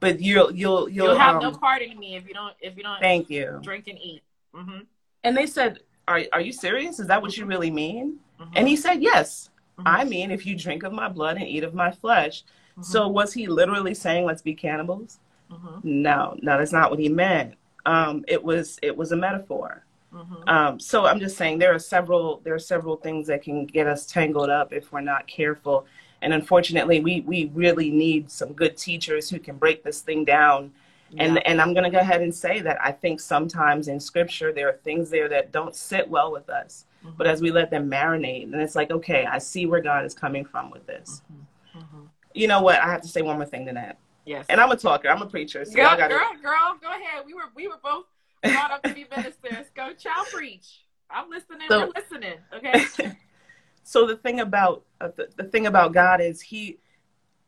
but 0.00 0.20
you'll 0.20 0.50
you'll 0.52 0.88
you'll, 0.88 1.08
you'll 1.08 1.18
have 1.18 1.36
um, 1.36 1.42
no 1.42 1.50
part 1.52 1.82
in 1.82 1.98
me 1.98 2.16
if 2.16 2.26
you 2.26 2.34
don't 2.34 2.54
if 2.60 2.76
you 2.76 2.82
don't 2.82 3.00
thank 3.00 3.28
you 3.28 3.60
drink 3.62 3.86
and 3.86 3.98
eat 3.98 4.22
mm-hmm. 4.54 4.80
and 5.24 5.36
they 5.36 5.46
said 5.46 5.80
are, 6.08 6.22
are 6.32 6.40
you 6.40 6.52
serious 6.52 6.98
is 6.98 7.06
that 7.06 7.20
what 7.20 7.36
you 7.36 7.44
really 7.44 7.70
mean 7.70 8.18
mm-hmm. 8.40 8.50
and 8.54 8.66
he 8.66 8.76
said 8.76 9.02
yes 9.02 9.50
Mm-hmm. 9.78 9.88
I 9.88 10.04
mean, 10.04 10.30
if 10.30 10.46
you 10.46 10.56
drink 10.56 10.82
of 10.82 10.92
my 10.92 11.08
blood 11.08 11.36
and 11.36 11.46
eat 11.46 11.64
of 11.64 11.74
my 11.74 11.90
flesh. 11.90 12.42
Mm-hmm. 12.72 12.82
So 12.82 13.08
was 13.08 13.32
he 13.32 13.46
literally 13.46 13.94
saying, 13.94 14.24
let's 14.24 14.42
be 14.42 14.54
cannibals? 14.54 15.18
Mm-hmm. 15.50 15.80
No, 15.82 16.36
no, 16.42 16.58
that's 16.58 16.72
not 16.72 16.90
what 16.90 17.00
he 17.00 17.08
meant. 17.08 17.54
Um, 17.86 18.24
it 18.28 18.42
was 18.42 18.78
it 18.82 18.96
was 18.96 19.12
a 19.12 19.16
metaphor. 19.16 19.83
Mm-hmm. 20.14 20.48
Um, 20.48 20.80
so 20.80 21.06
I'm 21.06 21.18
just 21.18 21.36
saying 21.36 21.58
there 21.58 21.74
are 21.74 21.78
several 21.78 22.40
there 22.44 22.54
are 22.54 22.58
several 22.58 22.96
things 22.96 23.26
that 23.26 23.42
can 23.42 23.66
get 23.66 23.86
us 23.86 24.06
tangled 24.06 24.48
up 24.48 24.72
if 24.72 24.92
we're 24.92 25.00
not 25.00 25.26
careful. 25.26 25.86
And 26.22 26.32
unfortunately, 26.32 27.00
we 27.00 27.20
we 27.22 27.50
really 27.52 27.90
need 27.90 28.30
some 28.30 28.52
good 28.52 28.76
teachers 28.76 29.28
who 29.28 29.38
can 29.38 29.56
break 29.56 29.82
this 29.82 30.00
thing 30.00 30.24
down. 30.24 30.72
Yeah. 31.10 31.24
And 31.24 31.46
and 31.46 31.60
I'm 31.60 31.74
going 31.74 31.84
to 31.84 31.90
go 31.90 31.98
ahead 31.98 32.22
and 32.22 32.34
say 32.34 32.60
that 32.60 32.78
I 32.82 32.92
think 32.92 33.20
sometimes 33.20 33.88
in 33.88 33.98
Scripture 33.98 34.52
there 34.52 34.68
are 34.68 34.78
things 34.84 35.10
there 35.10 35.28
that 35.28 35.50
don't 35.50 35.74
sit 35.74 36.08
well 36.08 36.30
with 36.30 36.48
us. 36.48 36.86
Mm-hmm. 37.04 37.16
But 37.18 37.26
as 37.26 37.40
we 37.40 37.50
let 37.50 37.70
them 37.70 37.90
marinate, 37.90 38.44
and 38.44 38.54
it's 38.54 38.76
like, 38.76 38.90
okay, 38.90 39.26
I 39.26 39.38
see 39.38 39.66
where 39.66 39.80
God 39.80 40.04
is 40.04 40.14
coming 40.14 40.44
from 40.44 40.70
with 40.70 40.86
this. 40.86 41.22
Mm-hmm. 41.30 41.78
mm-hmm. 41.78 42.04
You 42.34 42.48
know 42.48 42.62
what? 42.62 42.80
I 42.80 42.90
have 42.90 43.00
to 43.02 43.08
say 43.08 43.22
one 43.22 43.36
more 43.36 43.46
thing 43.46 43.64
to 43.66 43.72
that. 43.74 43.98
Yes. 44.24 44.46
And 44.48 44.60
I'm 44.60 44.70
a 44.70 44.76
talker. 44.76 45.08
I'm 45.08 45.22
a 45.22 45.26
preacher. 45.26 45.64
So 45.64 45.74
girl, 45.74 45.96
gotta... 45.96 46.14
girl, 46.14 46.32
girl, 46.42 46.78
go 46.80 46.88
ahead. 46.88 47.24
We 47.26 47.34
were 47.34 47.50
we 47.54 47.68
were 47.68 47.78
both 47.82 48.06
brought 48.52 48.70
up 48.70 48.82
to 48.84 48.94
be 48.94 49.06
ministers. 49.14 49.66
Go 49.74 49.92
child 49.92 50.26
preach. 50.32 50.84
I'm 51.10 51.30
listening. 51.30 51.66
So, 51.68 51.80
We're 51.80 51.92
listening. 51.96 52.38
Okay. 52.54 53.12
so 53.82 54.06
the 54.06 54.16
thing 54.16 54.40
about 54.40 54.84
uh, 55.00 55.08
the, 55.16 55.28
the 55.36 55.44
thing 55.44 55.66
about 55.66 55.92
God 55.92 56.20
is 56.20 56.40
He, 56.40 56.78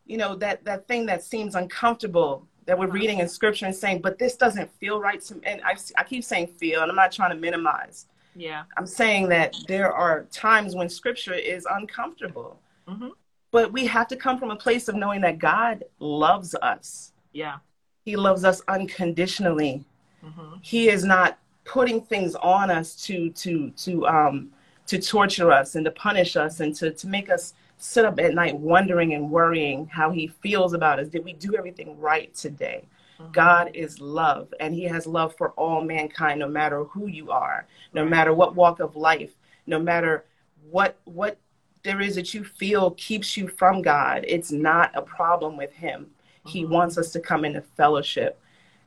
you 0.05 0.17
know, 0.17 0.37
that 0.37 0.65
that 0.65 0.87
thing 0.89 1.07
that 1.07 1.23
seems 1.23 1.55
uncomfortable 1.55 2.47
that 2.67 2.79
we're 2.79 2.87
uh-huh. 2.87 2.95
reading 2.95 3.19
in 3.21 3.29
Scripture 3.29 3.67
and 3.67 3.75
saying, 3.75 4.01
but 4.01 4.19
this 4.19 4.37
doesn't 4.37 4.71
feel 4.79 5.01
right 5.01 5.21
to 5.23 5.37
me. 5.37 5.41
And 5.45 5.61
I 5.65 5.77
I 5.97 6.05
keep 6.05 6.25
saying 6.25 6.49
feel, 6.59 6.83
and 6.83 6.91
I'm 6.91 6.97
not 6.97 7.13
trying 7.13 7.31
to 7.31 7.37
minimize. 7.37 8.07
Yeah. 8.37 8.65
I'm 8.77 8.87
saying 8.87 9.29
that 9.31 9.57
there 9.67 9.93
are 9.93 10.25
times 10.25 10.75
when 10.75 10.89
Scripture 10.89 11.35
is 11.35 11.67
uncomfortable. 11.71 12.61
Mm-hmm. 12.87 13.09
But 13.51 13.73
we 13.73 13.87
have 13.87 14.07
to 14.09 14.17
come 14.17 14.39
from 14.39 14.51
a 14.51 14.57
place 14.57 14.89
of 14.89 14.95
knowing 14.95 15.23
that 15.23 15.39
God 15.39 15.85
loves 15.99 16.55
us. 16.57 17.13
Yeah. 17.33 17.57
He 18.05 18.17
loves 18.17 18.45
us 18.45 18.61
unconditionally. 18.69 19.85
Mm-hmm. 20.27 20.57
He 20.63 20.89
is 20.89 21.05
not 21.05 21.39
putting 21.65 22.01
things 22.01 22.35
on 22.37 22.71
us 22.71 22.95
to 23.07 23.31
to 23.31 23.71
to 23.71 24.07
um 24.07 24.51
to 24.87 25.01
torture 25.01 25.51
us 25.51 25.75
and 25.75 25.85
to 25.85 25.91
punish 25.91 26.37
us 26.37 26.61
and 26.61 26.75
to 26.77 26.93
to 26.93 27.07
make 27.07 27.31
us 27.31 27.55
sit 27.79 28.05
up 28.05 28.19
at 28.19 28.35
night 28.35 28.57
wondering 28.57 29.13
and 29.15 29.31
worrying 29.31 29.87
how 29.87 30.11
he 30.11 30.27
feels 30.27 30.73
about 30.73 30.99
us. 30.99 31.09
Did 31.09 31.25
we 31.25 31.35
do 31.35 31.57
everything 31.57 31.99
right 32.01 32.35
today? 32.35 32.87
Mm-hmm. 33.21 33.33
God 33.33 33.71
is 33.75 34.01
love, 34.01 34.53
and 34.61 34.75
He 34.75 34.85
has 34.85 35.07
love 35.07 35.35
for 35.37 35.51
all 35.53 35.81
mankind, 35.81 36.41
no 36.41 36.49
matter 36.49 36.85
who 36.85 37.07
you 37.07 37.31
are, 37.31 37.67
no 37.95 38.05
matter 38.05 38.35
what 38.35 38.55
walk 38.55 38.81
of 38.81 38.97
life, 38.97 39.33
no 39.67 39.79
matter 39.79 40.25
what 40.71 40.99
what 41.05 41.39
there 41.83 42.01
is 42.01 42.17
that 42.17 42.35
you 42.35 42.45
feel 42.45 42.91
keeps 42.93 43.37
you 43.37 43.49
from 43.49 43.81
God. 43.81 44.25
It's 44.27 44.53
not 44.53 44.91
a 44.95 45.03
problem 45.03 45.57
with 45.57 45.73
Him. 45.73 46.03
Mm-hmm. 46.03 46.49
He 46.49 46.65
wants 46.67 46.99
us 46.99 47.11
to 47.13 47.21
come 47.21 47.45
into 47.45 47.63
fellowship. 47.63 48.41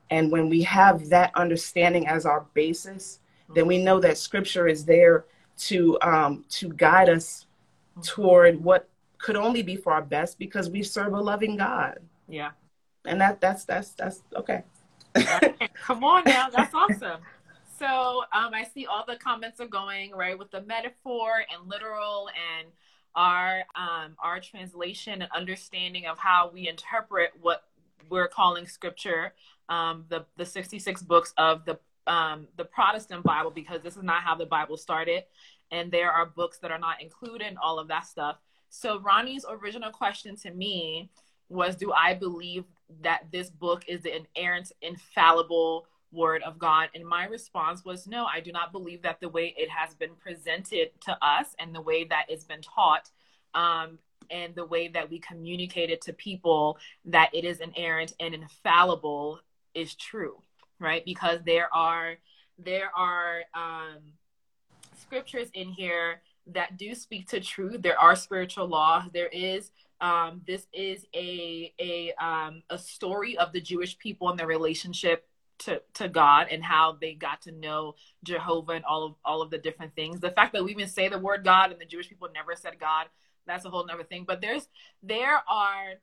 And 0.09 0.31
when 0.31 0.49
we 0.49 0.63
have 0.63 1.09
that 1.09 1.31
understanding 1.35 2.07
as 2.07 2.25
our 2.25 2.45
basis, 2.53 3.19
then 3.53 3.67
we 3.67 3.77
know 3.77 3.99
that 3.99 4.17
scripture 4.17 4.67
is 4.67 4.85
there 4.85 5.25
to 5.57 5.97
um, 6.01 6.45
to 6.49 6.69
guide 6.69 7.09
us 7.09 7.45
toward 8.03 8.63
what 8.63 8.87
could 9.17 9.35
only 9.35 9.61
be 9.61 9.75
for 9.75 9.93
our 9.93 10.01
best 10.01 10.39
because 10.39 10.69
we 10.69 10.81
serve 10.81 11.13
a 11.13 11.19
loving 11.19 11.57
God. 11.57 11.99
Yeah. 12.27 12.51
And 13.05 13.19
that 13.21 13.41
that's 13.41 13.65
that's 13.65 13.91
that's 13.91 14.21
okay. 14.35 14.63
Come 15.81 16.03
on 16.03 16.23
now, 16.25 16.49
that's 16.49 16.73
awesome. 16.73 17.21
So 17.77 18.23
um, 18.33 18.53
I 18.53 18.67
see 18.73 18.85
all 18.85 19.05
the 19.07 19.15
comments 19.15 19.61
are 19.61 19.67
going 19.67 20.11
right 20.11 20.37
with 20.37 20.51
the 20.51 20.61
metaphor 20.61 21.43
and 21.51 21.69
literal 21.69 22.29
and 22.29 22.67
our 23.15 23.63
um, 23.75 24.15
our 24.21 24.39
translation 24.39 25.21
and 25.21 25.31
understanding 25.31 26.05
of 26.05 26.17
how 26.17 26.51
we 26.53 26.67
interpret 26.67 27.31
what 27.41 27.63
we're 28.09 28.27
calling 28.27 28.67
scripture 28.67 29.33
um, 29.69 30.05
the 30.09 30.25
the 30.37 30.45
66 30.45 31.03
books 31.03 31.33
of 31.37 31.63
the 31.65 31.79
um, 32.07 32.47
the 32.57 32.65
Protestant 32.65 33.23
Bible 33.23 33.51
because 33.51 33.81
this 33.81 33.95
is 33.95 34.03
not 34.03 34.23
how 34.23 34.35
the 34.35 34.45
Bible 34.45 34.77
started, 34.77 35.23
and 35.71 35.91
there 35.91 36.11
are 36.11 36.25
books 36.25 36.57
that 36.59 36.71
are 36.71 36.79
not 36.79 37.01
included 37.01 37.55
all 37.61 37.79
of 37.79 37.87
that 37.87 38.07
stuff. 38.07 38.37
So 38.69 38.99
Ronnie's 38.99 39.45
original 39.47 39.91
question 39.91 40.35
to 40.37 40.51
me 40.51 41.09
was, 41.49 41.75
"Do 41.75 41.93
I 41.93 42.15
believe 42.15 42.65
that 43.01 43.31
this 43.31 43.49
book 43.49 43.83
is 43.87 44.01
the 44.01 44.15
inerrant, 44.15 44.71
infallible 44.81 45.85
word 46.11 46.41
of 46.43 46.57
God?" 46.57 46.89
And 46.95 47.05
my 47.05 47.25
response 47.25 47.85
was, 47.85 48.07
"No, 48.07 48.25
I 48.25 48.39
do 48.39 48.51
not 48.51 48.71
believe 48.71 49.03
that 49.03 49.19
the 49.19 49.29
way 49.29 49.53
it 49.57 49.69
has 49.69 49.93
been 49.93 50.15
presented 50.15 50.89
to 51.01 51.17
us 51.23 51.55
and 51.59 51.73
the 51.73 51.81
way 51.81 52.05
that 52.05 52.25
it's 52.27 52.43
been 52.45 52.61
taught." 52.61 53.09
Um, 53.53 53.99
and 54.31 54.53
the 54.53 54.65
way 54.65 54.87
that 54.87 55.09
we 55.09 55.19
communicate 55.19 55.89
it 55.89 56.01
to 56.01 56.13
people 56.13 56.77
that 57.05 57.33
it 57.33 57.43
is 57.45 57.61
inerrant 57.61 58.13
and 58.19 58.35
infallible 58.35 59.39
is 59.73 59.95
true, 59.95 60.41
right? 60.79 61.03
Because 61.05 61.39
there 61.45 61.73
are 61.73 62.15
there 62.57 62.91
are 62.95 63.41
um, 63.53 63.97
scriptures 64.97 65.49
in 65.53 65.69
here 65.69 66.21
that 66.47 66.77
do 66.77 66.93
speak 66.95 67.27
to 67.29 67.39
truth. 67.39 67.81
There 67.81 67.99
are 67.99 68.15
spiritual 68.15 68.67
laws. 68.67 69.09
There 69.13 69.27
is 69.27 69.71
um, 70.01 70.41
this 70.47 70.67
is 70.73 71.05
a 71.15 71.73
a 71.79 72.13
um, 72.23 72.63
a 72.69 72.77
story 72.77 73.37
of 73.37 73.51
the 73.53 73.61
Jewish 73.61 73.97
people 73.97 74.29
and 74.29 74.39
their 74.39 74.47
relationship 74.47 75.25
to, 75.59 75.81
to 75.95 76.07
God 76.07 76.47
and 76.49 76.63
how 76.63 76.97
they 76.99 77.13
got 77.13 77.41
to 77.43 77.51
know 77.51 77.95
Jehovah 78.23 78.73
and 78.73 78.85
all 78.85 79.05
of 79.05 79.15
all 79.25 79.41
of 79.41 79.49
the 79.49 79.57
different 79.57 79.95
things. 79.95 80.19
The 80.19 80.31
fact 80.31 80.53
that 80.53 80.63
we 80.63 80.71
even 80.71 80.87
say 80.87 81.09
the 81.09 81.19
word 81.19 81.43
God 81.43 81.71
and 81.71 81.79
the 81.79 81.85
Jewish 81.85 82.09
people 82.09 82.29
never 82.33 82.55
said 82.55 82.79
God, 82.79 83.07
that's 83.45 83.65
a 83.65 83.69
whole 83.69 83.85
nother 83.85 84.03
thing. 84.03 84.23
But 84.25 84.41
there's 84.41 84.67
there 85.03 85.41
are 85.47 85.95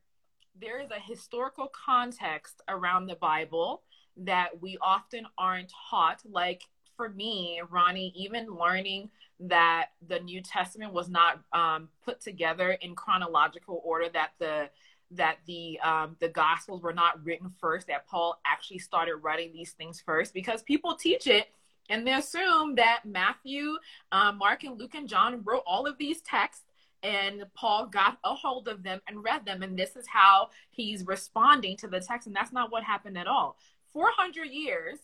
there 0.60 0.80
is 0.80 0.90
a 0.90 1.00
historical 1.00 1.68
context 1.68 2.62
around 2.68 3.06
the 3.06 3.16
Bible 3.16 3.82
that 4.16 4.60
we 4.60 4.78
often 4.80 5.26
aren't 5.36 5.72
taught. 5.90 6.22
Like 6.28 6.62
for 6.96 7.10
me, 7.10 7.60
Ronnie, 7.70 8.12
even 8.16 8.46
learning 8.46 9.10
that 9.40 9.88
the 10.06 10.20
New 10.20 10.40
Testament 10.40 10.92
was 10.92 11.08
not 11.08 11.40
um, 11.52 11.88
put 12.04 12.20
together 12.20 12.72
in 12.72 12.94
chronological 12.94 13.82
order, 13.84 14.08
that 14.10 14.30
the 14.38 14.70
that 15.12 15.38
the 15.46 15.78
um, 15.80 16.16
the 16.18 16.28
Gospels 16.28 16.82
were 16.82 16.94
not 16.94 17.24
written 17.24 17.52
first, 17.60 17.86
that 17.88 18.06
Paul 18.08 18.40
actually 18.46 18.78
started 18.78 19.16
writing 19.16 19.52
these 19.52 19.72
things 19.72 20.00
first, 20.00 20.32
because 20.34 20.62
people 20.62 20.96
teach 20.96 21.26
it 21.26 21.48
and 21.88 22.06
they 22.06 22.14
assume 22.14 22.74
that 22.76 23.02
Matthew, 23.04 23.76
um, 24.10 24.38
Mark, 24.38 24.64
and 24.64 24.78
Luke 24.78 24.94
and 24.94 25.08
John 25.08 25.42
wrote 25.44 25.62
all 25.66 25.86
of 25.86 25.98
these 25.98 26.20
texts 26.22 26.64
and 27.02 27.44
Paul 27.54 27.86
got 27.86 28.18
a 28.24 28.34
hold 28.34 28.68
of 28.68 28.82
them 28.82 29.00
and 29.08 29.22
read 29.22 29.44
them. 29.44 29.62
And 29.62 29.78
this 29.78 29.96
is 29.96 30.06
how 30.06 30.50
he's 30.70 31.06
responding 31.06 31.76
to 31.78 31.88
the 31.88 32.00
text. 32.00 32.26
And 32.26 32.34
that's 32.34 32.52
not 32.52 32.72
what 32.72 32.82
happened 32.82 33.18
at 33.18 33.26
all. 33.26 33.56
400 33.92 34.44
years 34.46 34.98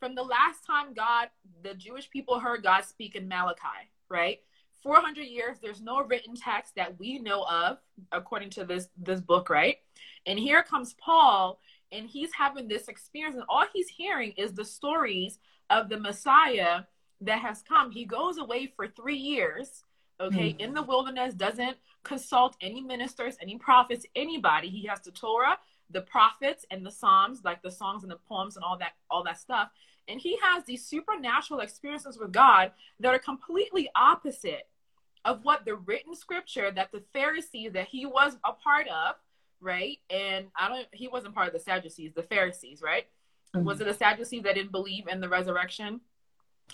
from 0.00 0.14
the 0.14 0.22
last 0.22 0.66
time 0.66 0.94
God, 0.94 1.28
the 1.62 1.74
Jewish 1.74 2.10
people 2.10 2.40
heard 2.40 2.62
God 2.62 2.84
speak 2.84 3.14
in 3.14 3.28
Malachi, 3.28 3.88
right? 4.08 4.40
400 4.82 5.22
years, 5.22 5.58
there's 5.62 5.80
no 5.80 6.02
written 6.02 6.34
text 6.34 6.74
that 6.74 6.98
we 6.98 7.20
know 7.20 7.44
of, 7.44 7.78
according 8.10 8.50
to 8.50 8.64
this, 8.64 8.88
this 8.96 9.20
book, 9.20 9.48
right? 9.48 9.76
And 10.26 10.38
here 10.38 10.64
comes 10.64 10.94
Paul, 10.94 11.60
and 11.92 12.08
he's 12.08 12.30
having 12.36 12.66
this 12.66 12.88
experience, 12.88 13.36
and 13.36 13.44
all 13.48 13.64
he's 13.72 13.88
hearing 13.88 14.32
is 14.36 14.54
the 14.54 14.64
stories 14.64 15.38
of 15.70 15.88
the 15.88 16.00
Messiah 16.00 16.80
that 17.20 17.38
has 17.38 17.62
come. 17.62 17.92
He 17.92 18.04
goes 18.04 18.38
away 18.38 18.72
for 18.74 18.88
three 18.88 19.16
years 19.16 19.84
okay, 20.20 20.52
mm. 20.52 20.60
in 20.60 20.74
the 20.74 20.82
wilderness, 20.82 21.34
doesn't 21.34 21.76
consult 22.04 22.56
any 22.60 22.80
ministers, 22.80 23.36
any 23.40 23.58
prophets, 23.58 24.06
anybody. 24.16 24.68
He 24.68 24.86
has 24.86 25.00
the 25.00 25.10
Torah, 25.10 25.58
the 25.90 26.02
prophets, 26.02 26.64
and 26.70 26.84
the 26.84 26.90
Psalms, 26.90 27.40
like 27.44 27.62
the 27.62 27.70
songs 27.70 28.02
and 28.02 28.10
the 28.10 28.18
poems 28.28 28.56
and 28.56 28.64
all 28.64 28.78
that, 28.78 28.92
all 29.10 29.24
that 29.24 29.38
stuff. 29.38 29.70
And 30.08 30.20
he 30.20 30.36
has 30.42 30.64
these 30.64 30.84
supernatural 30.84 31.60
experiences 31.60 32.18
with 32.18 32.32
God 32.32 32.72
that 33.00 33.14
are 33.14 33.18
completely 33.18 33.88
opposite 33.94 34.68
of 35.24 35.44
what 35.44 35.64
the 35.64 35.76
written 35.76 36.14
scripture 36.14 36.70
that 36.70 36.90
the 36.92 37.02
Pharisees 37.12 37.72
that 37.72 37.86
he 37.86 38.06
was 38.06 38.36
a 38.44 38.52
part 38.52 38.88
of, 38.88 39.14
right? 39.60 39.98
And 40.10 40.46
I 40.56 40.68
don't 40.68 40.86
he 40.92 41.08
wasn't 41.08 41.34
part 41.34 41.46
of 41.46 41.52
the 41.52 41.60
Sadducees, 41.60 42.12
the 42.14 42.24
Pharisees, 42.24 42.82
right? 42.82 43.06
Mm-hmm. 43.54 43.64
Was 43.64 43.80
it 43.80 43.84
the 43.84 43.94
Sadducees 43.94 44.42
that 44.42 44.54
didn't 44.56 44.72
believe 44.72 45.06
in 45.06 45.20
the 45.20 45.28
resurrection? 45.28 46.00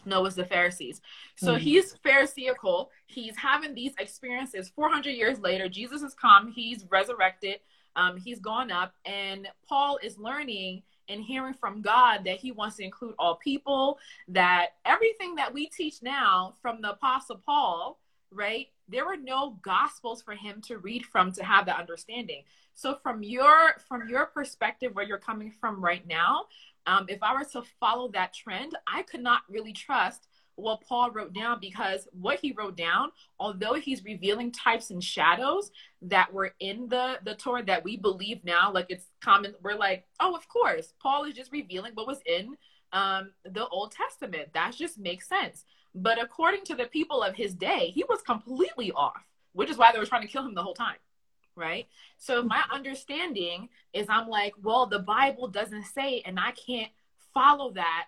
No, 0.04 0.24
it's 0.26 0.36
the 0.36 0.44
Pharisees. 0.44 1.00
So 1.36 1.52
mm-hmm. 1.52 1.60
he's 1.60 1.96
Pharisaical. 2.04 2.90
He's 3.06 3.36
having 3.36 3.74
these 3.74 3.92
experiences. 3.98 4.70
400 4.74 5.10
years 5.10 5.38
later, 5.40 5.68
Jesus 5.68 6.02
has 6.02 6.14
come. 6.14 6.52
He's 6.52 6.84
resurrected. 6.90 7.60
Um, 7.96 8.16
he's 8.16 8.38
gone 8.38 8.70
up. 8.70 8.94
And 9.04 9.48
Paul 9.68 9.98
is 10.02 10.18
learning 10.18 10.82
and 11.08 11.22
hearing 11.22 11.54
from 11.54 11.82
God 11.82 12.24
that 12.24 12.38
he 12.38 12.52
wants 12.52 12.76
to 12.76 12.84
include 12.84 13.14
all 13.18 13.36
people, 13.36 13.98
that 14.28 14.68
everything 14.84 15.34
that 15.36 15.52
we 15.52 15.68
teach 15.68 16.02
now 16.02 16.54
from 16.60 16.80
the 16.80 16.92
Apostle 16.92 17.40
Paul, 17.44 17.98
right? 18.30 18.68
There 18.88 19.06
were 19.06 19.16
no 19.16 19.58
gospels 19.62 20.22
for 20.22 20.34
him 20.34 20.60
to 20.62 20.78
read 20.78 21.04
from 21.06 21.32
to 21.32 21.44
have 21.44 21.66
that 21.66 21.78
understanding. 21.78 22.42
So 22.74 22.94
from 23.02 23.22
your 23.22 23.74
from 23.88 24.08
your 24.08 24.26
perspective 24.26 24.94
where 24.94 25.04
you're 25.04 25.18
coming 25.18 25.52
from 25.60 25.82
right 25.82 26.06
now, 26.06 26.46
um, 26.88 27.04
if 27.08 27.22
I 27.22 27.34
were 27.34 27.44
to 27.52 27.62
follow 27.78 28.10
that 28.12 28.32
trend, 28.32 28.72
I 28.92 29.02
could 29.02 29.22
not 29.22 29.42
really 29.48 29.74
trust 29.74 30.26
what 30.54 30.80
Paul 30.80 31.10
wrote 31.10 31.34
down 31.34 31.58
because 31.60 32.08
what 32.12 32.40
he 32.40 32.52
wrote 32.52 32.76
down, 32.76 33.10
although 33.38 33.74
he's 33.74 34.04
revealing 34.04 34.50
types 34.50 34.90
and 34.90 35.04
shadows 35.04 35.70
that 36.02 36.32
were 36.32 36.54
in 36.60 36.88
the 36.88 37.18
the 37.24 37.34
Torah 37.34 37.62
that 37.66 37.84
we 37.84 37.96
believe 37.98 38.42
now, 38.42 38.72
like 38.72 38.86
it's 38.88 39.04
common, 39.22 39.54
we're 39.62 39.76
like, 39.76 40.06
oh, 40.18 40.34
of 40.34 40.48
course, 40.48 40.94
Paul 41.00 41.24
is 41.24 41.34
just 41.34 41.52
revealing 41.52 41.92
what 41.94 42.08
was 42.08 42.22
in 42.26 42.56
um, 42.92 43.32
the 43.44 43.68
Old 43.68 43.92
Testament. 43.92 44.48
That 44.54 44.74
just 44.74 44.98
makes 44.98 45.28
sense. 45.28 45.64
But 45.94 46.20
according 46.20 46.64
to 46.64 46.74
the 46.74 46.86
people 46.86 47.22
of 47.22 47.34
his 47.34 47.54
day, 47.54 47.92
he 47.94 48.04
was 48.08 48.22
completely 48.22 48.92
off, 48.92 49.22
which 49.52 49.68
is 49.68 49.76
why 49.76 49.92
they 49.92 49.98
were 49.98 50.06
trying 50.06 50.22
to 50.22 50.28
kill 50.28 50.46
him 50.46 50.54
the 50.54 50.62
whole 50.62 50.74
time. 50.74 50.96
Right. 51.58 51.88
So 52.18 52.44
my 52.44 52.62
understanding 52.72 53.68
is 53.92 54.06
I'm 54.08 54.28
like, 54.28 54.54
well, 54.62 54.86
the 54.86 55.00
Bible 55.00 55.48
doesn't 55.48 55.86
say, 55.86 56.22
and 56.24 56.38
I 56.38 56.52
can't 56.52 56.92
follow 57.34 57.72
that. 57.72 58.06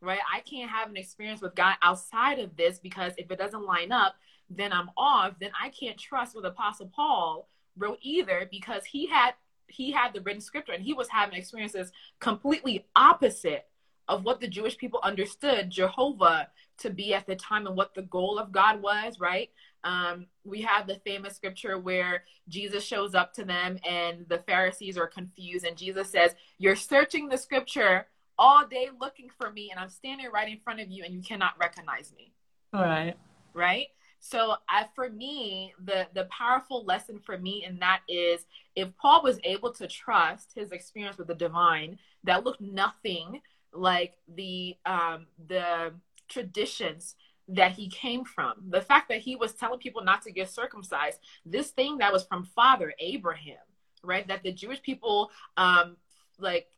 Right. 0.00 0.20
I 0.32 0.40
can't 0.40 0.70
have 0.70 0.90
an 0.90 0.96
experience 0.96 1.40
with 1.40 1.56
God 1.56 1.74
outside 1.82 2.38
of 2.38 2.56
this 2.56 2.78
because 2.78 3.12
if 3.18 3.32
it 3.32 3.38
doesn't 3.38 3.66
line 3.66 3.90
up, 3.90 4.14
then 4.48 4.72
I'm 4.72 4.90
off. 4.96 5.32
Then 5.40 5.50
I 5.60 5.70
can't 5.70 5.98
trust 5.98 6.36
what 6.36 6.46
Apostle 6.46 6.92
Paul 6.94 7.48
wrote 7.76 7.98
either 8.00 8.48
because 8.48 8.84
he 8.84 9.06
had 9.06 9.32
he 9.66 9.90
had 9.90 10.12
the 10.12 10.20
written 10.20 10.40
scripture 10.40 10.72
and 10.72 10.84
he 10.84 10.92
was 10.92 11.08
having 11.08 11.36
experiences 11.36 11.90
completely 12.20 12.86
opposite 12.94 13.66
of 14.06 14.24
what 14.24 14.40
the 14.40 14.46
Jewish 14.46 14.76
people 14.76 15.00
understood 15.02 15.70
Jehovah 15.70 16.48
to 16.78 16.90
be 16.90 17.14
at 17.14 17.26
the 17.26 17.36
time 17.36 17.66
and 17.66 17.76
what 17.76 17.94
the 17.94 18.02
goal 18.02 18.38
of 18.38 18.52
God 18.52 18.82
was, 18.82 19.20
right? 19.20 19.50
Um, 19.84 20.26
we 20.44 20.62
have 20.62 20.86
the 20.86 21.00
famous 21.04 21.36
scripture 21.36 21.78
where 21.78 22.24
Jesus 22.48 22.84
shows 22.84 23.14
up 23.14 23.34
to 23.34 23.44
them 23.44 23.78
and 23.88 24.26
the 24.28 24.38
Pharisees 24.38 24.96
are 24.96 25.06
confused, 25.06 25.64
and 25.66 25.76
Jesus 25.76 26.10
says, 26.10 26.34
You're 26.58 26.76
searching 26.76 27.28
the 27.28 27.38
scripture 27.38 28.06
all 28.38 28.66
day 28.66 28.88
looking 29.00 29.28
for 29.38 29.50
me, 29.52 29.70
and 29.70 29.78
I'm 29.78 29.88
standing 29.88 30.28
right 30.32 30.48
in 30.48 30.58
front 30.60 30.80
of 30.80 30.90
you, 30.90 31.04
and 31.04 31.14
you 31.14 31.22
cannot 31.22 31.52
recognize 31.58 32.12
me. 32.16 32.32
All 32.72 32.82
right. 32.82 33.14
Right? 33.52 33.86
So 34.20 34.54
I, 34.70 34.86
for 34.94 35.10
me, 35.10 35.74
the 35.84 36.06
the 36.14 36.24
powerful 36.24 36.82
lesson 36.84 37.20
for 37.24 37.36
me 37.36 37.62
in 37.68 37.78
that 37.80 38.00
is 38.08 38.46
if 38.74 38.88
Paul 38.96 39.22
was 39.22 39.38
able 39.44 39.70
to 39.74 39.86
trust 39.86 40.52
his 40.54 40.72
experience 40.72 41.18
with 41.18 41.26
the 41.26 41.34
divine 41.34 41.98
that 42.24 42.42
looked 42.42 42.62
nothing 42.62 43.42
like 43.74 44.14
the 44.34 44.76
um, 44.86 45.26
the 45.46 45.92
traditions 46.28 47.16
that 47.48 47.72
he 47.72 47.88
came 47.88 48.24
from. 48.24 48.54
The 48.68 48.80
fact 48.80 49.08
that 49.08 49.20
he 49.20 49.36
was 49.36 49.52
telling 49.52 49.78
people 49.78 50.02
not 50.02 50.22
to 50.22 50.32
get 50.32 50.50
circumcised, 50.50 51.20
this 51.44 51.70
thing 51.70 51.98
that 51.98 52.12
was 52.12 52.24
from 52.24 52.44
Father 52.44 52.94
Abraham, 52.98 53.58
right? 54.02 54.26
That 54.28 54.42
the 54.42 54.52
Jewish 54.52 54.82
people 54.82 55.30
um, 55.56 55.96
like 56.38 56.68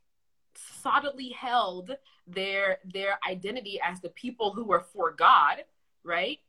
solidly 0.82 1.30
held 1.30 1.96
their 2.26 2.78
their 2.84 3.18
identity 3.28 3.78
as 3.84 4.00
the 4.00 4.08
people 4.10 4.52
who 4.52 4.64
were 4.64 4.84
for 4.92 5.12
God, 5.12 5.58
right? 6.02 6.40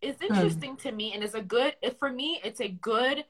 It's 0.00 0.22
hmm. 0.22 0.32
interesting 0.32 0.76
to 0.78 0.92
me 0.92 1.12
and 1.12 1.24
it's 1.24 1.34
a 1.34 1.42
good 1.42 1.74
for 1.98 2.10
me 2.10 2.40
it's 2.44 2.60
a 2.60 2.68
good 2.68 3.24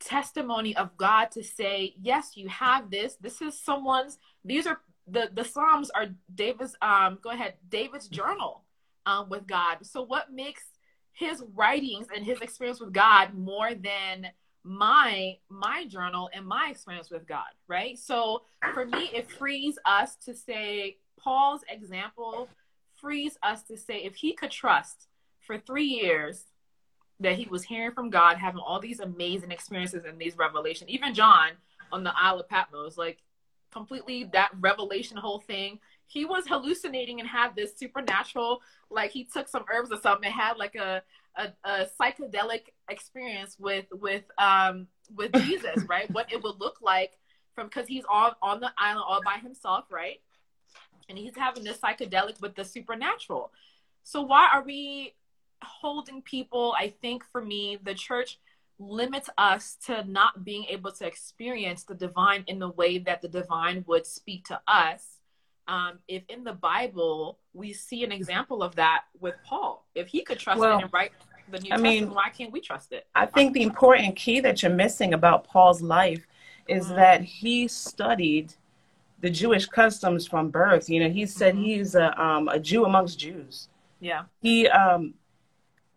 testimony 0.00 0.74
of 0.76 0.96
God 0.96 1.30
to 1.32 1.44
say, 1.44 1.94
yes, 2.00 2.36
you 2.36 2.48
have 2.48 2.90
this. 2.90 3.16
This 3.16 3.40
is 3.42 3.58
someone's 3.58 4.18
these 4.44 4.66
are 4.66 4.80
the 5.10 5.30
the 5.34 5.44
Psalms 5.44 5.90
are 5.90 6.06
David's 6.34 6.76
um 6.82 7.18
go 7.22 7.30
ahead 7.30 7.54
David's 7.68 8.08
journal 8.08 8.62
um 9.06 9.28
with 9.28 9.46
God. 9.46 9.78
So 9.82 10.02
what 10.02 10.32
makes 10.32 10.62
his 11.12 11.42
writings 11.54 12.06
and 12.14 12.24
his 12.24 12.40
experience 12.40 12.80
with 12.80 12.92
God 12.92 13.34
more 13.34 13.74
than 13.74 14.28
my 14.62 15.36
my 15.48 15.86
journal 15.86 16.28
and 16.32 16.46
my 16.46 16.68
experience 16.70 17.10
with 17.10 17.26
God, 17.26 17.48
right? 17.68 17.98
So 17.98 18.42
for 18.74 18.84
me 18.86 19.10
it 19.12 19.30
frees 19.30 19.78
us 19.84 20.16
to 20.24 20.34
say 20.34 20.98
Paul's 21.18 21.62
example 21.68 22.48
frees 23.00 23.38
us 23.42 23.62
to 23.64 23.76
say 23.76 24.04
if 24.04 24.14
he 24.14 24.34
could 24.34 24.50
trust 24.50 25.08
for 25.40 25.58
3 25.58 25.84
years 25.84 26.44
that 27.20 27.34
he 27.34 27.46
was 27.46 27.62
hearing 27.62 27.92
from 27.92 28.10
God, 28.10 28.38
having 28.38 28.60
all 28.60 28.80
these 28.80 29.00
amazing 29.00 29.50
experiences 29.50 30.04
and 30.06 30.18
these 30.18 30.38
revelations. 30.38 30.90
Even 30.90 31.14
John 31.14 31.50
on 31.92 32.02
the 32.02 32.12
Isle 32.16 32.40
of 32.40 32.48
Patmos, 32.48 32.96
like 32.96 33.18
completely 33.72 34.24
that 34.32 34.50
revelation 34.60 35.16
whole 35.16 35.40
thing. 35.40 35.78
He 36.06 36.24
was 36.24 36.46
hallucinating 36.46 37.20
and 37.20 37.28
had 37.28 37.54
this 37.54 37.76
supernatural 37.76 38.60
like 38.90 39.10
he 39.12 39.24
took 39.24 39.48
some 39.48 39.64
herbs 39.72 39.92
or 39.92 40.00
something 40.00 40.26
and 40.26 40.34
had 40.34 40.56
like 40.56 40.74
a 40.74 41.02
a, 41.36 41.48
a 41.64 41.86
psychedelic 42.00 42.62
experience 42.88 43.56
with 43.58 43.86
with 43.92 44.24
um 44.38 44.86
with 45.14 45.32
jesus 45.44 45.84
right? 45.88 46.10
What 46.10 46.32
it 46.32 46.42
would 46.42 46.58
look 46.58 46.78
like 46.82 47.18
from 47.54 47.68
because 47.68 47.86
he's 47.86 48.04
on 48.10 48.32
on 48.42 48.60
the 48.60 48.70
island 48.78 49.04
all 49.08 49.22
by 49.22 49.38
himself 49.42 49.84
right? 49.90 50.20
And 51.08 51.18
he's 51.18 51.36
having 51.36 51.64
this 51.64 51.78
psychedelic 51.78 52.40
with 52.40 52.54
the 52.54 52.64
supernatural. 52.64 53.50
So 54.02 54.22
why 54.22 54.48
are 54.52 54.62
we 54.62 55.14
holding 55.62 56.22
people 56.22 56.74
i 56.78 56.92
think 57.02 57.24
for 57.24 57.42
me 57.42 57.78
the 57.82 57.94
church 57.94 58.38
limits 58.80 59.28
us 59.36 59.76
to 59.86 60.02
not 60.04 60.42
being 60.42 60.64
able 60.64 60.90
to 60.90 61.06
experience 61.06 61.84
the 61.84 61.94
divine 61.94 62.42
in 62.46 62.58
the 62.58 62.70
way 62.70 62.98
that 62.98 63.20
the 63.20 63.28
divine 63.28 63.84
would 63.86 64.06
speak 64.06 64.44
to 64.46 64.60
us. 64.66 65.18
Um, 65.68 65.98
if 66.08 66.22
in 66.28 66.42
the 66.42 66.54
Bible 66.54 67.38
we 67.52 67.72
see 67.72 68.02
an 68.02 68.10
example 68.10 68.62
of 68.62 68.74
that 68.76 69.04
with 69.20 69.34
Paul, 69.44 69.86
if 69.94 70.08
he 70.08 70.22
could 70.22 70.38
trust 70.38 70.58
well, 70.58 70.78
it 70.78 70.82
and 70.82 70.92
write 70.92 71.12
the 71.50 71.58
New 71.58 71.68
I 71.68 71.76
Testament, 71.76 72.00
mean, 72.00 72.14
why 72.14 72.30
can't 72.30 72.50
we 72.50 72.60
trust 72.60 72.92
it? 72.92 73.06
I 73.14 73.26
think 73.26 73.52
the 73.52 73.62
important 73.62 74.16
key 74.16 74.40
that 74.40 74.62
you're 74.62 74.72
missing 74.72 75.14
about 75.14 75.44
Paul's 75.44 75.82
life 75.82 76.26
is 76.66 76.86
mm-hmm. 76.86 76.96
that 76.96 77.22
he 77.22 77.68
studied 77.68 78.54
the 79.20 79.28
Jewish 79.28 79.66
customs 79.66 80.26
from 80.26 80.48
birth. 80.48 80.88
You 80.88 81.00
know, 81.00 81.10
he 81.10 81.26
said 81.26 81.54
mm-hmm. 81.54 81.64
he's 81.64 81.94
a, 81.94 82.20
um, 82.20 82.48
a 82.48 82.58
Jew 82.58 82.86
amongst 82.86 83.18
Jews. 83.18 83.68
Yeah. 84.00 84.24
He 84.40 84.66
um, 84.68 85.14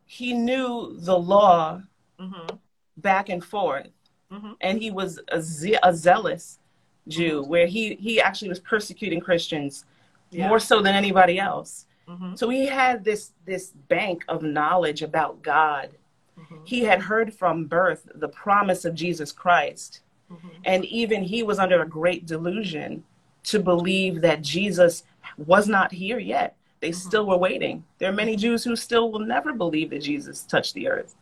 he 0.05 0.33
knew 0.33 0.97
the 0.99 1.17
law 1.17 1.81
mm-hmm 2.19 2.57
back 2.97 3.29
and 3.29 3.43
forth. 3.43 3.87
Mm-hmm. 4.31 4.53
And 4.61 4.81
he 4.81 4.91
was 4.91 5.19
a, 5.29 5.41
ze- 5.41 5.79
a 5.83 5.93
zealous 5.93 6.59
Jew, 7.07 7.41
mm-hmm. 7.41 7.49
where 7.49 7.67
he, 7.67 7.95
he 7.95 8.21
actually 8.21 8.49
was 8.49 8.59
persecuting 8.59 9.19
Christians 9.19 9.85
yeah. 10.31 10.47
more 10.47 10.59
so 10.59 10.81
than 10.81 10.95
anybody 10.95 11.39
else. 11.39 11.85
Mm-hmm. 12.07 12.35
So 12.35 12.49
he 12.49 12.65
had 12.65 13.03
this 13.03 13.31
this 13.45 13.71
bank 13.87 14.25
of 14.27 14.43
knowledge 14.43 15.01
about 15.01 15.41
God. 15.41 15.91
Mm-hmm. 16.37 16.57
He 16.65 16.81
had 16.81 17.01
heard 17.01 17.33
from 17.33 17.65
birth 17.65 18.09
the 18.15 18.27
promise 18.27 18.83
of 18.85 18.95
Jesus 18.95 19.31
Christ. 19.31 20.01
Mm-hmm. 20.31 20.47
And 20.65 20.85
even 20.85 21.23
he 21.23 21.43
was 21.43 21.59
under 21.59 21.81
a 21.81 21.87
great 21.87 22.25
delusion 22.25 23.03
to 23.45 23.59
believe 23.59 24.21
that 24.21 24.41
Jesus 24.41 25.03
was 25.37 25.67
not 25.67 25.91
here 25.91 26.19
yet. 26.19 26.55
They 26.79 26.89
mm-hmm. 26.89 27.07
still 27.07 27.25
were 27.25 27.37
waiting. 27.37 27.83
There 27.99 28.09
are 28.09 28.13
many 28.13 28.35
Jews 28.35 28.63
who 28.63 28.75
still 28.75 29.11
will 29.11 29.19
never 29.19 29.53
believe 29.53 29.89
that 29.91 30.01
Jesus 30.01 30.43
touched 30.43 30.73
the 30.73 30.87
earth 30.89 31.15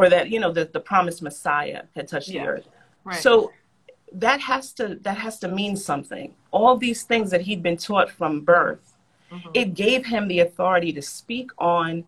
or 0.00 0.08
that 0.08 0.30
you 0.30 0.40
know 0.40 0.50
the, 0.50 0.64
the 0.72 0.80
promised 0.80 1.20
messiah 1.22 1.82
had 1.94 2.08
touched 2.08 2.30
yeah. 2.30 2.42
the 2.42 2.48
earth 2.48 2.68
right. 3.04 3.20
so 3.20 3.52
that 4.12 4.40
has 4.40 4.72
to 4.72 4.96
that 5.02 5.18
has 5.18 5.38
to 5.38 5.48
mean 5.48 5.76
something 5.76 6.34
all 6.50 6.76
these 6.76 7.02
things 7.02 7.30
that 7.30 7.42
he'd 7.42 7.62
been 7.62 7.76
taught 7.76 8.10
from 8.10 8.40
birth 8.40 8.94
mm-hmm. 9.30 9.48
it 9.54 9.74
gave 9.74 10.06
him 10.06 10.26
the 10.26 10.40
authority 10.40 10.92
to 10.92 11.02
speak 11.02 11.50
on 11.58 12.04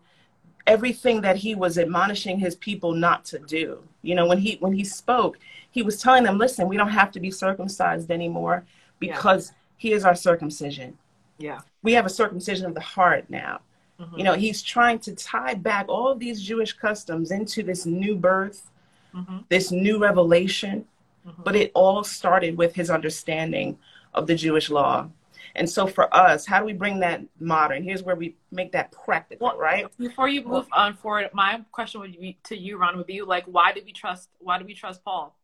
everything 0.65 1.21
that 1.21 1.35
he 1.35 1.55
was 1.55 1.77
admonishing 1.77 2.39
his 2.39 2.55
people 2.55 2.93
not 2.93 3.23
to 3.23 3.37
do 3.39 3.81
you 4.01 4.15
know 4.15 4.25
when 4.25 4.39
he 4.39 4.57
when 4.59 4.73
he 4.73 4.83
spoke 4.83 5.37
he 5.71 5.83
was 5.83 6.01
telling 6.01 6.23
them 6.23 6.37
listen 6.37 6.67
we 6.67 6.77
don't 6.77 6.89
have 6.89 7.11
to 7.11 7.19
be 7.19 7.29
circumcised 7.31 8.09
anymore 8.09 8.65
because 8.99 9.49
yeah. 9.49 9.55
he 9.77 9.91
is 9.93 10.03
our 10.03 10.15
circumcision 10.15 10.97
yeah 11.37 11.59
we 11.83 11.93
have 11.93 12.05
a 12.05 12.09
circumcision 12.09 12.65
of 12.65 12.73
the 12.73 12.81
heart 12.81 13.25
now 13.29 13.59
Mm-hmm. 13.99 14.17
You 14.17 14.23
know, 14.23 14.33
he's 14.33 14.61
trying 14.61 14.99
to 14.99 15.15
tie 15.15 15.53
back 15.53 15.87
all 15.87 16.11
of 16.11 16.19
these 16.19 16.41
Jewish 16.41 16.73
customs 16.73 17.31
into 17.31 17.63
this 17.63 17.85
new 17.85 18.15
birth, 18.15 18.69
mm-hmm. 19.13 19.39
this 19.49 19.71
new 19.71 19.99
revelation. 19.99 20.85
Mm-hmm. 21.27 21.43
But 21.43 21.55
it 21.55 21.71
all 21.73 22.03
started 22.03 22.57
with 22.57 22.75
his 22.75 22.89
understanding 22.89 23.77
of 24.13 24.27
the 24.27 24.35
Jewish 24.35 24.69
law. 24.69 25.09
And 25.55 25.69
so 25.69 25.85
for 25.85 26.13
us, 26.15 26.45
how 26.45 26.59
do 26.59 26.65
we 26.65 26.73
bring 26.73 26.99
that 27.01 27.21
modern? 27.39 27.83
Here's 27.83 28.01
where 28.01 28.15
we 28.15 28.35
make 28.51 28.71
that 28.71 28.91
practical, 28.91 29.47
well, 29.47 29.57
right? 29.57 29.85
Before 29.97 30.27
you 30.27 30.43
move 30.43 30.67
on 30.71 30.95
forward, 30.95 31.29
my 31.33 31.61
question 31.71 32.01
would 32.01 32.19
be 32.19 32.39
to 32.45 32.57
you, 32.57 32.77
Ron, 32.77 32.97
would 32.97 33.05
be 33.05 33.21
like, 33.21 33.45
why 33.45 33.71
did 33.71 33.85
we 33.85 33.91
trust 33.91 34.29
why 34.39 34.57
do 34.57 34.65
we 34.65 34.73
trust 34.73 35.03
Paul? 35.03 35.37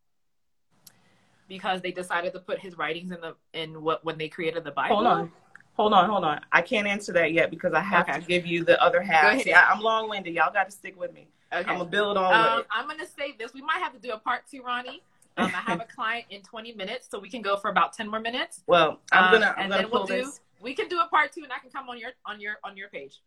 Because 1.48 1.80
they 1.80 1.92
decided 1.92 2.32
to 2.32 2.40
put 2.40 2.58
his 2.58 2.76
writings 2.76 3.12
in 3.12 3.20
the 3.20 3.36
in 3.52 3.82
what 3.82 4.04
when 4.04 4.18
they 4.18 4.28
created 4.28 4.64
the 4.64 4.72
Bible. 4.72 4.96
Hold 4.96 5.06
on. 5.06 5.32
Hold 5.80 5.94
on, 5.94 6.10
hold 6.10 6.24
on. 6.24 6.42
I 6.52 6.60
can't 6.60 6.86
answer 6.86 7.10
that 7.14 7.32
yet 7.32 7.50
because 7.50 7.72
I 7.72 7.80
have 7.80 8.06
okay. 8.06 8.20
to 8.20 8.26
give 8.26 8.44
you 8.44 8.64
the 8.66 8.78
other 8.82 9.00
half. 9.00 9.40
See, 9.40 9.54
I, 9.54 9.72
am 9.72 9.80
long 9.80 10.10
winded. 10.10 10.34
Y'all 10.34 10.52
got 10.52 10.66
to 10.66 10.70
stick 10.70 11.00
with 11.00 11.14
me. 11.14 11.26
Okay. 11.50 11.70
I'm 11.70 11.78
gonna 11.78 11.88
build 11.88 12.18
on 12.18 12.34
um, 12.34 12.64
I'm 12.70 12.86
gonna 12.86 13.06
say 13.06 13.34
this. 13.38 13.54
We 13.54 13.62
might 13.62 13.78
have 13.78 13.94
to 13.94 13.98
do 13.98 14.10
a 14.10 14.18
part 14.18 14.42
two, 14.50 14.62
Ronnie. 14.62 15.02
Um, 15.38 15.46
I 15.46 15.62
have 15.70 15.80
a 15.80 15.84
client 15.96 16.26
in 16.28 16.42
20 16.42 16.74
minutes, 16.74 17.08
so 17.10 17.18
we 17.18 17.30
can 17.30 17.40
go 17.40 17.56
for 17.56 17.70
about 17.70 17.94
10 17.94 18.10
more 18.10 18.20
minutes. 18.20 18.62
Well, 18.66 19.00
I'm 19.10 19.32
gonna, 19.32 19.46
um, 19.46 19.54
I'm 19.56 19.62
and 19.62 19.70
gonna 19.70 19.82
then 19.84 19.90
we'll 19.90 20.04
do. 20.04 20.30
We 20.60 20.74
can 20.74 20.86
do 20.88 21.00
a 21.00 21.06
part 21.06 21.32
two, 21.32 21.44
and 21.44 21.50
I 21.52 21.58
can 21.60 21.70
come 21.70 21.88
on 21.88 21.98
your 21.98 22.10
on 22.26 22.42
your 22.42 22.56
on 22.62 22.76
your 22.76 22.90
page. 22.90 23.22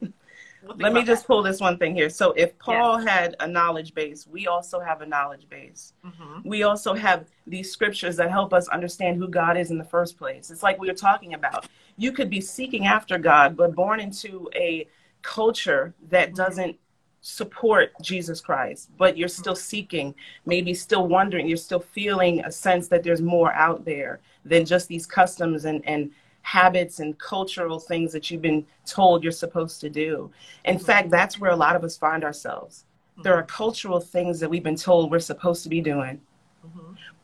we'll 0.00 0.76
let 0.78 0.92
me 0.92 1.02
just 1.02 1.22
that. 1.22 1.26
pull 1.26 1.42
this 1.42 1.58
one 1.58 1.76
thing 1.76 1.96
here. 1.96 2.08
So 2.08 2.30
if 2.36 2.56
Paul 2.60 3.02
yes. 3.02 3.08
had 3.08 3.36
a 3.40 3.48
knowledge 3.48 3.94
base, 3.94 4.28
we 4.28 4.46
also 4.46 4.78
have 4.78 5.00
a 5.00 5.06
knowledge 5.06 5.48
base. 5.48 5.92
Mm-hmm. 6.04 6.48
We 6.48 6.62
also 6.62 6.94
have 6.94 7.26
these 7.48 7.72
scriptures 7.72 8.14
that 8.16 8.30
help 8.30 8.54
us 8.54 8.68
understand 8.68 9.16
who 9.16 9.26
God 9.26 9.56
is 9.56 9.72
in 9.72 9.78
the 9.78 9.84
first 9.84 10.16
place. 10.16 10.52
It's 10.52 10.62
like 10.62 10.78
we 10.78 10.86
were 10.86 10.94
talking 10.94 11.34
about. 11.34 11.66
You 11.96 12.12
could 12.12 12.30
be 12.30 12.40
seeking 12.40 12.86
after 12.86 13.18
God, 13.18 13.56
but 13.56 13.74
born 13.74 14.00
into 14.00 14.50
a 14.54 14.86
culture 15.22 15.94
that 16.10 16.28
mm-hmm. 16.28 16.36
doesn't 16.36 16.76
support 17.20 17.92
Jesus 18.00 18.40
Christ, 18.40 18.90
but 18.96 19.16
you're 19.16 19.28
mm-hmm. 19.28 19.40
still 19.42 19.56
seeking, 19.56 20.14
maybe 20.44 20.72
still 20.74 21.08
wondering, 21.08 21.48
you're 21.48 21.56
still 21.56 21.80
feeling 21.80 22.44
a 22.44 22.52
sense 22.52 22.86
that 22.88 23.02
there's 23.02 23.20
more 23.20 23.52
out 23.52 23.84
there 23.84 24.20
than 24.44 24.64
just 24.64 24.86
these 24.86 25.06
customs 25.06 25.64
and, 25.64 25.84
and 25.88 26.10
habits 26.42 27.00
and 27.00 27.18
cultural 27.18 27.80
things 27.80 28.12
that 28.12 28.30
you've 28.30 28.42
been 28.42 28.64
told 28.84 29.24
you're 29.24 29.32
supposed 29.32 29.80
to 29.80 29.90
do. 29.90 30.30
In 30.64 30.76
mm-hmm. 30.76 30.84
fact, 30.84 31.10
that's 31.10 31.40
where 31.40 31.50
a 31.50 31.56
lot 31.56 31.74
of 31.74 31.82
us 31.82 31.96
find 31.96 32.22
ourselves. 32.22 32.84
There 33.22 33.32
mm-hmm. 33.32 33.40
are 33.40 33.46
cultural 33.46 33.98
things 33.98 34.38
that 34.38 34.48
we've 34.48 34.62
been 34.62 34.76
told 34.76 35.10
we're 35.10 35.18
supposed 35.18 35.64
to 35.64 35.68
be 35.68 35.80
doing. 35.80 36.20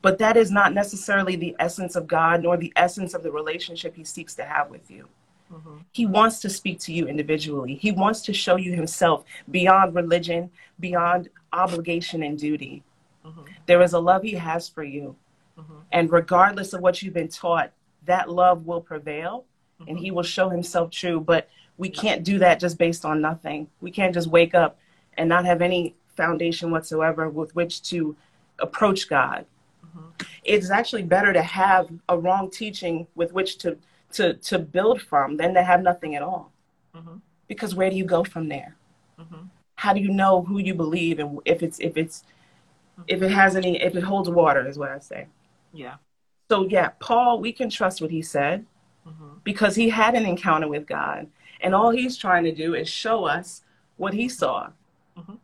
Mm-hmm. 0.02 0.08
But 0.08 0.18
that 0.18 0.36
is 0.36 0.50
not 0.50 0.74
necessarily 0.74 1.36
the 1.36 1.54
essence 1.58 1.96
of 1.96 2.06
God 2.06 2.42
nor 2.42 2.56
the 2.56 2.72
essence 2.76 3.14
of 3.14 3.22
the 3.22 3.30
relationship 3.30 3.94
He 3.94 4.04
seeks 4.04 4.34
to 4.34 4.44
have 4.44 4.70
with 4.70 4.90
you. 4.90 5.08
Mm-hmm. 5.52 5.76
He 5.92 6.06
wants 6.06 6.40
to 6.40 6.50
speak 6.50 6.80
to 6.80 6.92
you 6.92 7.06
individually. 7.06 7.74
He 7.74 7.92
wants 7.92 8.22
to 8.22 8.32
show 8.32 8.56
you 8.56 8.72
himself 8.72 9.24
beyond 9.50 9.94
religion, 9.94 10.50
beyond 10.80 11.28
obligation 11.52 12.22
and 12.22 12.38
duty. 12.38 12.82
Mm-hmm. 13.24 13.42
There 13.66 13.82
is 13.82 13.92
a 13.92 14.00
love 14.00 14.22
he 14.22 14.32
has 14.32 14.68
for 14.68 14.82
you. 14.82 15.14
Mm-hmm. 15.58 15.74
And 15.92 16.10
regardless 16.10 16.72
of 16.72 16.80
what 16.80 17.02
you've 17.02 17.14
been 17.14 17.28
taught, 17.28 17.72
that 18.06 18.30
love 18.30 18.66
will 18.66 18.80
prevail 18.80 19.44
and 19.88 19.98
he 19.98 20.10
will 20.10 20.22
show 20.22 20.48
himself 20.48 20.90
true. 20.90 21.20
But 21.20 21.48
we 21.76 21.88
can't 21.88 22.24
do 22.24 22.38
that 22.38 22.60
just 22.60 22.78
based 22.78 23.04
on 23.04 23.20
nothing. 23.20 23.68
We 23.80 23.90
can't 23.90 24.14
just 24.14 24.28
wake 24.28 24.54
up 24.54 24.78
and 25.16 25.28
not 25.28 25.44
have 25.44 25.60
any 25.60 25.94
foundation 26.16 26.70
whatsoever 26.70 27.28
with 27.28 27.54
which 27.54 27.82
to 27.90 28.16
approach 28.58 29.08
God. 29.08 29.44
Mm-hmm. 29.96 30.10
It's 30.44 30.70
actually 30.70 31.02
better 31.02 31.32
to 31.32 31.42
have 31.42 31.88
a 32.08 32.18
wrong 32.18 32.50
teaching 32.50 33.06
with 33.14 33.32
which 33.32 33.58
to 33.58 33.76
to 34.12 34.34
to 34.34 34.58
build 34.58 35.02
from 35.02 35.36
than 35.36 35.54
to 35.54 35.62
have 35.62 35.82
nothing 35.82 36.14
at 36.14 36.22
all. 36.22 36.52
Mm-hmm. 36.94 37.16
Because 37.48 37.74
where 37.74 37.90
do 37.90 37.96
you 37.96 38.04
go 38.04 38.24
from 38.24 38.48
there? 38.48 38.76
Mm-hmm. 39.18 39.46
How 39.76 39.92
do 39.92 40.00
you 40.00 40.10
know 40.10 40.42
who 40.42 40.58
you 40.58 40.74
believe 40.74 41.18
and 41.18 41.40
if 41.44 41.62
it's 41.62 41.78
if 41.80 41.96
it's 41.96 42.24
if 43.06 43.22
it 43.22 43.30
has 43.30 43.56
any 43.56 43.80
if 43.82 43.96
it 43.96 44.02
holds 44.02 44.28
water 44.28 44.66
is 44.66 44.78
what 44.78 44.90
I 44.90 44.98
say. 44.98 45.26
Yeah. 45.72 45.94
So 46.50 46.66
yeah, 46.68 46.90
Paul, 47.00 47.40
we 47.40 47.52
can 47.52 47.70
trust 47.70 48.00
what 48.00 48.10
he 48.10 48.22
said 48.22 48.66
mm-hmm. 49.08 49.38
because 49.44 49.74
he 49.74 49.88
had 49.88 50.14
an 50.14 50.26
encounter 50.26 50.68
with 50.68 50.86
God, 50.86 51.28
and 51.60 51.74
all 51.74 51.90
he's 51.90 52.16
trying 52.16 52.44
to 52.44 52.52
do 52.52 52.74
is 52.74 52.88
show 52.88 53.24
us 53.24 53.62
what 53.96 54.12
he 54.14 54.28
saw. 54.28 54.68
Mm-hmm. 55.18 55.34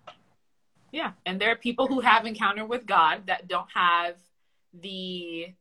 Yeah, 0.92 1.12
and 1.26 1.40
there 1.40 1.50
are 1.50 1.56
people 1.56 1.86
who 1.86 2.00
have 2.00 2.26
encounter 2.26 2.64
with 2.64 2.86
God 2.86 3.26
that 3.26 3.48
don't 3.48 3.68
have 3.74 4.16
the 4.80 5.54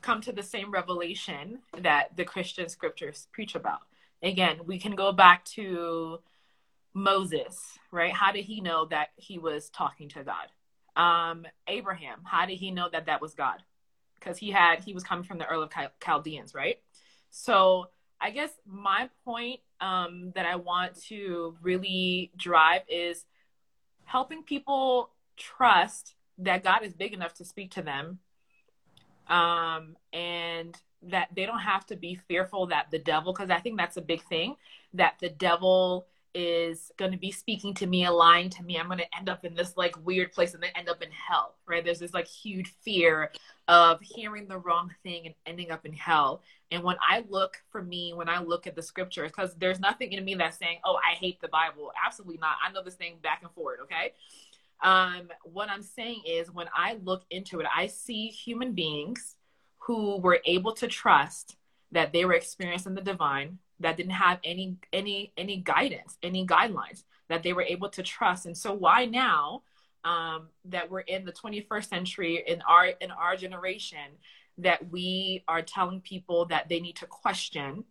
come 0.00 0.20
to 0.20 0.32
the 0.32 0.42
same 0.42 0.70
revelation 0.70 1.60
that 1.78 2.16
the 2.16 2.24
Christian 2.24 2.68
scriptures 2.68 3.28
preach 3.32 3.54
about. 3.54 3.80
Again, 4.22 4.60
we 4.66 4.78
can 4.78 4.94
go 4.94 5.12
back 5.12 5.44
to 5.56 6.18
Moses, 6.92 7.78
right? 7.90 8.12
How 8.12 8.32
did 8.32 8.44
he 8.44 8.60
know 8.60 8.86
that 8.86 9.08
he 9.16 9.38
was 9.38 9.70
talking 9.70 10.08
to 10.10 10.24
God? 10.24 10.48
Um, 11.00 11.46
Abraham, 11.68 12.20
how 12.24 12.46
did 12.46 12.58
he 12.58 12.70
know 12.70 12.88
that 12.90 13.06
that 13.06 13.20
was 13.20 13.34
God? 13.34 13.62
Because 14.16 14.38
he 14.38 14.50
had 14.50 14.80
he 14.80 14.92
was 14.92 15.02
coming 15.02 15.24
from 15.24 15.38
the 15.38 15.50
Ur 15.50 15.62
of 15.62 15.70
Chaldeans, 16.04 16.54
right? 16.54 16.78
So 17.30 17.88
I 18.20 18.30
guess 18.30 18.50
my 18.66 19.08
point 19.24 19.60
um, 19.80 20.32
that 20.34 20.46
I 20.46 20.56
want 20.56 21.00
to 21.04 21.56
really 21.62 22.30
drive 22.36 22.82
is 22.88 23.24
helping 24.04 24.42
people 24.42 25.10
trust 25.36 26.14
that 26.38 26.64
God 26.64 26.82
is 26.82 26.94
big 26.94 27.12
enough 27.12 27.34
to 27.34 27.44
speak 27.44 27.72
to 27.72 27.82
them 27.82 28.18
um, 29.28 29.96
and 30.12 30.76
that 31.02 31.28
they 31.34 31.46
don't 31.46 31.60
have 31.60 31.86
to 31.86 31.96
be 31.96 32.14
fearful 32.28 32.66
that 32.66 32.90
the 32.90 32.98
devil, 32.98 33.32
because 33.32 33.50
I 33.50 33.58
think 33.58 33.76
that's 33.76 33.96
a 33.96 34.02
big 34.02 34.22
thing, 34.24 34.56
that 34.94 35.14
the 35.20 35.30
devil 35.30 36.06
is 36.34 36.90
going 36.96 37.10
to 37.12 37.18
be 37.18 37.30
speaking 37.30 37.74
to 37.74 37.86
me 37.86 38.08
lying 38.08 38.48
to 38.48 38.62
me. 38.62 38.78
I'm 38.78 38.86
going 38.86 38.98
to 38.98 39.16
end 39.16 39.28
up 39.28 39.44
in 39.44 39.54
this 39.54 39.76
like 39.76 39.94
weird 40.04 40.32
place 40.32 40.54
and 40.54 40.62
then 40.62 40.70
end 40.74 40.88
up 40.88 41.02
in 41.02 41.10
hell, 41.10 41.56
right? 41.66 41.84
There's 41.84 41.98
this 41.98 42.14
like 42.14 42.26
huge 42.26 42.72
fear 42.82 43.30
of 43.68 44.00
hearing 44.00 44.48
the 44.48 44.58
wrong 44.58 44.90
thing 45.02 45.26
and 45.26 45.34
ending 45.44 45.70
up 45.70 45.84
in 45.84 45.92
hell. 45.92 46.42
And 46.70 46.82
when 46.82 46.96
I 47.06 47.24
look 47.28 47.62
for 47.70 47.82
me, 47.82 48.14
when 48.14 48.30
I 48.30 48.40
look 48.40 48.66
at 48.66 48.74
the 48.74 48.82
scriptures, 48.82 49.30
because 49.30 49.54
there's 49.56 49.78
nothing 49.78 50.12
in 50.12 50.24
me 50.24 50.34
that's 50.34 50.56
saying, 50.56 50.78
oh, 50.84 50.96
I 50.96 51.16
hate 51.16 51.40
the 51.40 51.48
Bible. 51.48 51.92
Absolutely 52.04 52.38
not. 52.38 52.56
I 52.66 52.72
know 52.72 52.82
this 52.82 52.94
thing 52.94 53.16
back 53.22 53.40
and 53.42 53.50
forward, 53.50 53.80
okay? 53.82 54.12
Um, 54.82 55.28
what 55.44 55.70
I'm 55.70 55.82
saying 55.82 56.22
is, 56.26 56.50
when 56.50 56.68
I 56.74 56.98
look 57.04 57.24
into 57.30 57.60
it, 57.60 57.66
I 57.74 57.86
see 57.86 58.28
human 58.28 58.72
beings 58.72 59.36
who 59.78 60.18
were 60.18 60.40
able 60.44 60.72
to 60.74 60.88
trust 60.88 61.56
that 61.92 62.12
they 62.12 62.24
were 62.24 62.34
experiencing 62.34 62.94
the 62.94 63.02
divine, 63.02 63.58
that 63.80 63.96
didn't 63.96 64.12
have 64.12 64.38
any 64.44 64.76
any 64.92 65.32
any 65.36 65.58
guidance, 65.58 66.18
any 66.22 66.46
guidelines, 66.46 67.04
that 67.28 67.42
they 67.42 67.52
were 67.52 67.62
able 67.62 67.88
to 67.90 68.02
trust. 68.02 68.46
And 68.46 68.56
so, 68.56 68.72
why 68.72 69.04
now 69.04 69.62
um, 70.04 70.48
that 70.66 70.90
we're 70.90 71.00
in 71.00 71.24
the 71.24 71.32
21st 71.32 71.88
century 71.88 72.42
in 72.46 72.60
our 72.62 72.86
in 72.86 73.10
our 73.10 73.36
generation, 73.36 74.18
that 74.58 74.90
we 74.90 75.44
are 75.46 75.62
telling 75.62 76.00
people 76.00 76.46
that 76.46 76.68
they 76.68 76.80
need 76.80 76.96
to 76.96 77.06
question 77.06 77.84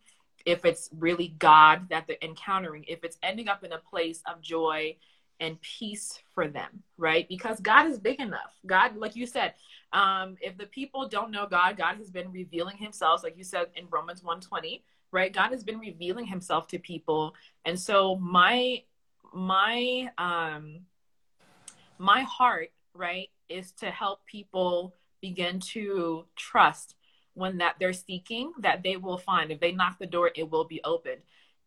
if 0.46 0.66
it's 0.66 0.90
really 0.98 1.36
God 1.40 1.90
that 1.90 2.08
they're 2.08 2.18
encountering, 2.22 2.84
if 2.88 3.04
it's 3.04 3.18
ending 3.22 3.48
up 3.48 3.64
in 3.64 3.72
a 3.72 3.78
place 3.78 4.22
of 4.26 4.42
joy 4.42 4.96
and 5.42 5.60
peace 5.62 6.20
for 6.34 6.48
them, 6.48 6.84
right? 6.98 7.28
Because 7.28 7.60
God 7.60 7.88
is 7.88 7.98
big 7.98 8.22
enough. 8.22 8.54
God, 8.66 8.96
like 8.96 9.16
you 9.16 9.26
said, 9.26 9.56
um, 9.92 10.38
if 10.40 10.56
the 10.58 10.68
people 10.68 11.10
don't 11.10 11.32
know 11.32 11.48
God, 11.48 11.76
God 11.76 11.98
has 11.98 12.12
been 12.12 12.32
revealing 12.32 12.78
himself, 12.78 13.24
like 13.24 13.38
you 13.38 13.44
said 13.44 13.68
in 13.76 13.88
Romans 13.90 14.24
120, 14.24 14.84
right? 15.12 15.34
God 15.34 15.52
has 15.52 15.64
been 15.64 15.80
revealing 15.80 16.26
himself 16.26 16.68
to 16.68 16.80
people. 16.80 17.36
And 17.66 17.78
so 17.78 18.16
my 18.16 18.84
my 19.34 20.12
um 20.18 20.82
my 21.98 22.22
heart, 22.22 22.70
right, 22.94 23.30
is 23.50 23.72
to 23.74 23.90
help 23.90 24.26
people 24.26 24.94
begin 25.22 25.60
to 25.60 26.26
trust 26.36 26.96
when 27.34 27.58
that 27.58 27.76
they're 27.80 27.94
seeking 27.94 28.52
that 28.60 28.84
they 28.84 28.96
will 28.96 29.18
find. 29.18 29.52
If 29.52 29.60
they 29.60 29.72
knock 29.72 29.98
the 30.00 30.06
door, 30.06 30.32
it 30.36 30.50
will 30.50 30.66
be 30.66 30.82
opened 30.84 31.22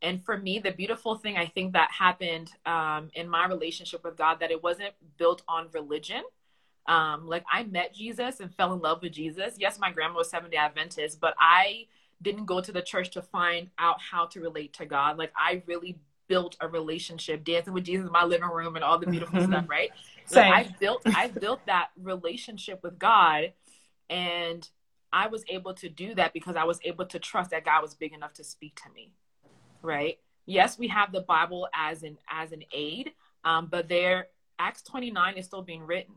and 0.05 0.25
for 0.25 0.37
me 0.37 0.59
the 0.61 0.71
beautiful 0.71 1.17
thing 1.17 1.37
i 1.37 1.47
think 1.47 1.73
that 1.73 1.91
happened 1.91 2.53
um, 2.67 3.11
in 3.15 3.29
my 3.29 3.49
relationship 3.49 4.05
with 4.05 4.17
god 4.17 4.39
that 4.39 4.51
it 4.53 4.63
wasn't 4.63 4.93
built 5.17 5.43
on 5.49 5.69
religion. 5.73 6.23
Um, 6.87 7.27
like 7.27 7.45
i 7.51 7.65
met 7.65 7.95
jesus 7.95 8.41
and 8.41 8.55
fell 8.55 8.75
in 8.75 8.81
love 8.81 9.01
with 9.03 9.13
jesus. 9.13 9.55
Yes 9.59 9.79
my 9.81 9.91
grandma 9.91 10.19
was 10.19 10.31
seventh 10.31 10.53
day 10.53 10.59
adventist 10.59 11.19
but 11.19 11.35
i 11.41 11.87
didn't 12.23 12.45
go 12.45 12.61
to 12.61 12.71
the 12.71 12.83
church 12.83 13.11
to 13.13 13.23
find 13.23 13.71
out 13.79 13.97
how 14.01 14.27
to 14.27 14.41
relate 14.41 14.75
to 14.75 14.87
god. 14.87 15.19
Like 15.19 15.33
i 15.37 15.63
really 15.67 15.99
built 16.29 16.57
a 16.61 16.69
relationship 16.69 17.45
dancing 17.45 17.73
with 17.73 17.85
jesus 17.85 18.07
in 18.07 18.13
my 18.13 18.25
living 18.25 18.49
room 18.49 18.77
and 18.77 18.85
all 18.85 18.99
the 18.99 19.07
beautiful 19.07 19.41
mm-hmm. 19.41 19.53
stuff 19.53 19.69
right? 19.69 19.91
So 20.27 20.41
i 20.41 20.75
built 20.81 21.03
i 21.05 21.29
built 21.29 21.61
that 21.67 21.89
relationship 22.03 22.83
with 22.83 22.99
god 22.99 23.53
and 24.09 24.67
i 25.13 25.27
was 25.27 25.45
able 25.51 25.75
to 25.75 25.91
do 25.91 26.15
that 26.15 26.33
because 26.33 26.57
i 26.57 26.65
was 26.65 26.81
able 26.83 27.05
to 27.05 27.19
trust 27.19 27.51
that 27.51 27.67
god 27.67 27.83
was 27.83 27.95
big 27.95 28.15
enough 28.15 28.33
to 28.35 28.45
speak 28.45 28.81
to 28.85 28.91
me 28.95 29.13
right? 29.85 30.19
Yes, 30.47 30.79
we 30.79 30.89
have 30.89 31.13
the 31.13 31.21
Bible 31.21 31.69
as 31.75 32.03
an 32.03 32.19
as 32.29 32.53
an 32.53 32.65
aid, 32.73 33.13
um, 33.45 33.69
but 33.71 33.89
there 33.89 34.29
Acts 34.59 34.83
29 34.83 35.35
is 35.35 35.47
still 35.47 35.63
being 35.63 35.87
written. 35.87 36.15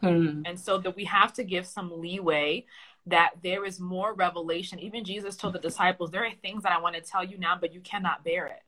Hmm. 0.00 0.42
And 0.44 0.58
so 0.58 0.78
that 0.78 0.96
we 0.96 1.04
have 1.04 1.32
to 1.34 1.44
give 1.44 1.66
some 1.66 2.00
leeway 2.00 2.66
that 3.06 3.32
there 3.42 3.64
is 3.64 3.80
more 3.80 4.14
revelation. 4.14 4.78
Even 4.78 5.04
Jesus 5.04 5.36
told 5.36 5.54
the 5.54 5.58
disciples, 5.58 6.10
there 6.10 6.24
are 6.24 6.32
things 6.42 6.62
that 6.62 6.72
I 6.72 6.80
want 6.80 6.96
to 6.96 7.02
tell 7.02 7.24
you 7.24 7.38
now, 7.38 7.56
but 7.58 7.72
you 7.72 7.80
cannot 7.80 8.24
bear 8.24 8.46
it. 8.46 8.62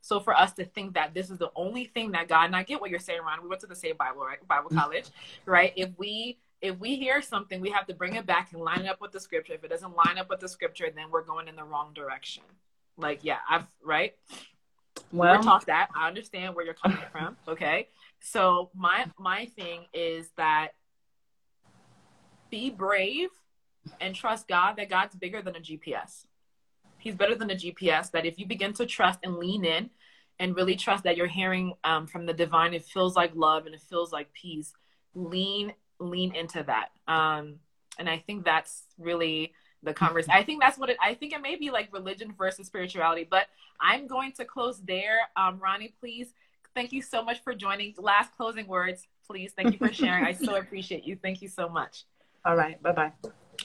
So 0.00 0.18
for 0.18 0.34
us 0.34 0.52
to 0.54 0.64
think 0.64 0.94
that 0.94 1.14
this 1.14 1.30
is 1.30 1.38
the 1.38 1.52
only 1.54 1.84
thing 1.84 2.10
that 2.12 2.28
God, 2.28 2.46
and 2.46 2.56
I 2.56 2.64
get 2.64 2.80
what 2.80 2.90
you're 2.90 2.98
saying, 2.98 3.20
Ron. 3.24 3.42
We 3.42 3.48
went 3.48 3.60
to 3.60 3.66
the 3.66 3.76
same 3.76 3.96
Bible, 3.96 4.22
right? 4.22 4.46
Bible 4.48 4.70
mm. 4.70 4.76
college, 4.76 5.06
right? 5.46 5.72
If 5.76 5.90
we 5.96 6.38
if 6.60 6.78
we 6.78 6.96
hear 6.96 7.20
something, 7.22 7.60
we 7.60 7.70
have 7.70 7.86
to 7.86 7.94
bring 7.94 8.14
it 8.14 8.24
back 8.24 8.52
and 8.52 8.62
line 8.62 8.82
it 8.82 8.88
up 8.88 9.00
with 9.00 9.10
the 9.10 9.18
scripture. 9.18 9.54
If 9.54 9.64
it 9.64 9.68
doesn't 9.68 9.96
line 9.96 10.16
up 10.18 10.30
with 10.30 10.40
the 10.40 10.48
scripture, 10.48 10.88
then 10.94 11.06
we're 11.10 11.24
going 11.24 11.48
in 11.48 11.56
the 11.56 11.64
wrong 11.64 11.92
direction. 11.92 12.44
Like, 12.96 13.20
yeah, 13.22 13.38
I've 13.48 13.66
right. 13.84 14.14
Well, 15.12 15.38
we 15.38 15.44
talk 15.44 15.66
that. 15.66 15.88
I 15.94 16.08
understand 16.08 16.54
where 16.54 16.64
you're 16.64 16.74
coming 16.74 16.98
from. 17.10 17.36
Okay, 17.48 17.88
so 18.20 18.70
my 18.74 19.06
my 19.18 19.46
thing 19.46 19.86
is 19.92 20.30
that 20.36 20.68
be 22.50 22.70
brave 22.70 23.28
and 24.00 24.14
trust 24.14 24.46
God 24.46 24.76
that 24.76 24.88
God's 24.88 25.16
bigger 25.16 25.42
than 25.42 25.56
a 25.56 25.60
GPS. 25.60 26.26
He's 26.98 27.14
better 27.14 27.34
than 27.34 27.50
a 27.50 27.54
GPS. 27.54 28.10
That 28.12 28.26
if 28.26 28.38
you 28.38 28.46
begin 28.46 28.72
to 28.74 28.86
trust 28.86 29.20
and 29.22 29.36
lean 29.36 29.64
in 29.64 29.90
and 30.38 30.54
really 30.54 30.76
trust 30.76 31.04
that 31.04 31.16
you're 31.16 31.26
hearing 31.26 31.74
um, 31.84 32.06
from 32.06 32.26
the 32.26 32.32
divine, 32.32 32.74
it 32.74 32.84
feels 32.84 33.16
like 33.16 33.32
love 33.34 33.66
and 33.66 33.74
it 33.74 33.80
feels 33.80 34.12
like 34.12 34.32
peace. 34.32 34.72
Lean 35.14 35.72
lean 35.98 36.34
into 36.34 36.62
that. 36.64 36.90
Um, 37.06 37.56
and 37.98 38.08
I 38.08 38.18
think 38.18 38.44
that's 38.44 38.84
really 38.98 39.52
the 39.82 39.92
conversation. 39.92 40.34
I 40.34 40.42
think 40.42 40.62
that's 40.62 40.78
what 40.78 40.90
it. 40.90 40.96
I 41.00 41.14
think 41.14 41.32
it 41.32 41.42
may 41.42 41.56
be 41.56 41.70
like 41.70 41.92
religion 41.92 42.34
versus 42.36 42.66
spirituality. 42.66 43.26
But 43.28 43.46
I'm 43.80 44.06
going 44.06 44.32
to 44.32 44.44
close 44.44 44.80
there. 44.80 45.18
Um, 45.36 45.58
Ronnie, 45.58 45.94
please. 46.00 46.34
Thank 46.74 46.92
you 46.92 47.02
so 47.02 47.22
much 47.22 47.42
for 47.42 47.54
joining. 47.54 47.94
Last 47.98 48.34
closing 48.36 48.66
words, 48.66 49.06
please. 49.26 49.52
Thank 49.52 49.72
you 49.72 49.78
for 49.78 49.92
sharing. 49.92 50.24
I 50.24 50.32
so 50.32 50.56
appreciate 50.60 51.04
you. 51.04 51.16
Thank 51.16 51.42
you 51.42 51.48
so 51.48 51.68
much. 51.68 52.04
All 52.44 52.56
right. 52.56 52.82
Bye 52.82 52.92
bye. 52.92 53.12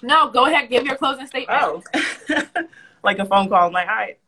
No, 0.01 0.29
go 0.29 0.45
ahead. 0.45 0.69
Give 0.69 0.85
your 0.85 0.97
closing 0.97 1.27
statement. 1.27 1.59
Oh, 1.61 1.81
like 3.03 3.19
a 3.19 3.25
phone 3.25 3.49
call. 3.49 3.67
I'm 3.67 3.73
like, 3.73 3.87
all 3.87 3.95
right. 3.95 4.19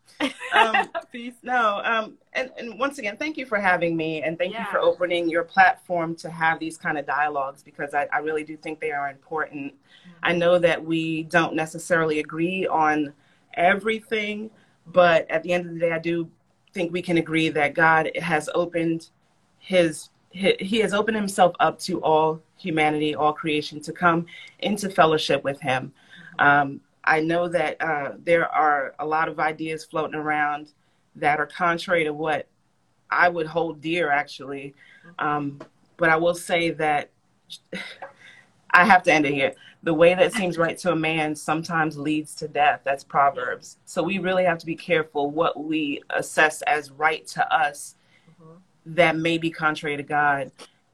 Um, 0.53 0.89
Peace. 1.11 1.35
No. 1.43 1.81
Um, 1.83 2.17
and, 2.33 2.51
and 2.57 2.79
once 2.79 2.97
again, 2.99 3.17
thank 3.17 3.37
you 3.37 3.45
for 3.45 3.59
having 3.59 3.95
me, 3.95 4.21
and 4.21 4.37
thank 4.37 4.53
yeah. 4.53 4.65
you 4.65 4.71
for 4.71 4.79
opening 4.79 5.29
your 5.29 5.43
platform 5.43 6.15
to 6.17 6.29
have 6.29 6.59
these 6.59 6.77
kind 6.77 6.97
of 6.97 7.05
dialogues 7.05 7.63
because 7.63 7.93
I, 7.93 8.07
I 8.11 8.19
really 8.19 8.43
do 8.43 8.57
think 8.57 8.79
they 8.79 8.91
are 8.91 9.09
important. 9.09 9.73
Mm-hmm. 9.73 10.11
I 10.23 10.33
know 10.33 10.59
that 10.59 10.83
we 10.83 11.23
don't 11.23 11.55
necessarily 11.55 12.19
agree 12.19 12.67
on 12.67 13.13
everything, 13.55 14.51
but 14.87 15.29
at 15.29 15.43
the 15.43 15.53
end 15.53 15.65
of 15.65 15.73
the 15.73 15.79
day, 15.79 15.91
I 15.91 15.99
do 15.99 16.29
think 16.73 16.91
we 16.91 17.01
can 17.01 17.17
agree 17.17 17.49
that 17.49 17.73
God 17.73 18.11
has 18.15 18.49
opened 18.53 19.09
his 19.57 20.09
he 20.31 20.77
has 20.79 20.93
opened 20.93 21.17
himself 21.17 21.55
up 21.59 21.79
to 21.79 21.99
all 22.03 22.39
humanity, 22.55 23.15
all 23.15 23.33
creation 23.33 23.81
to 23.81 23.91
come 23.91 24.27
into 24.59 24.87
fellowship 24.87 25.43
with 25.43 25.59
him. 25.59 25.91
Um, 26.37 26.81
I 27.03 27.21
know 27.21 27.47
that 27.47 27.81
uh, 27.81 28.13
there 28.23 28.47
are 28.47 28.95
a 28.99 29.05
lot 29.05 29.29
of 29.29 29.39
ideas 29.39 29.85
floating 29.85 30.19
around 30.19 30.73
that 31.15 31.39
are 31.39 31.47
contrary 31.47 32.03
to 32.03 32.13
what 32.13 32.47
I 33.09 33.29
would 33.29 33.47
hold 33.47 33.81
dear, 33.81 34.11
actually. 34.11 34.75
Um, 35.17 35.59
but 35.97 36.09
I 36.09 36.15
will 36.15 36.35
say 36.35 36.71
that 36.71 37.09
I 38.71 38.85
have 38.85 39.03
to 39.03 39.13
end 39.13 39.25
it 39.25 39.33
here. 39.33 39.53
The 39.81 39.93
way 39.93 40.13
that 40.13 40.33
seems 40.33 40.57
right 40.57 40.77
to 40.79 40.91
a 40.91 40.95
man 40.95 41.35
sometimes 41.35 41.97
leads 41.97 42.35
to 42.35 42.47
death. 42.47 42.81
That's 42.83 43.03
Proverbs. 43.03 43.77
So 43.85 44.03
we 44.03 44.19
really 44.19 44.43
have 44.43 44.59
to 44.59 44.65
be 44.65 44.75
careful 44.75 45.31
what 45.31 45.63
we 45.63 46.03
assess 46.11 46.61
as 46.63 46.91
right 46.91 47.25
to 47.27 47.53
us 47.53 47.95
that 48.85 49.15
may 49.15 49.37
be 49.37 49.49
contrary 49.49 49.97
to 49.97 50.03
God. 50.03 50.51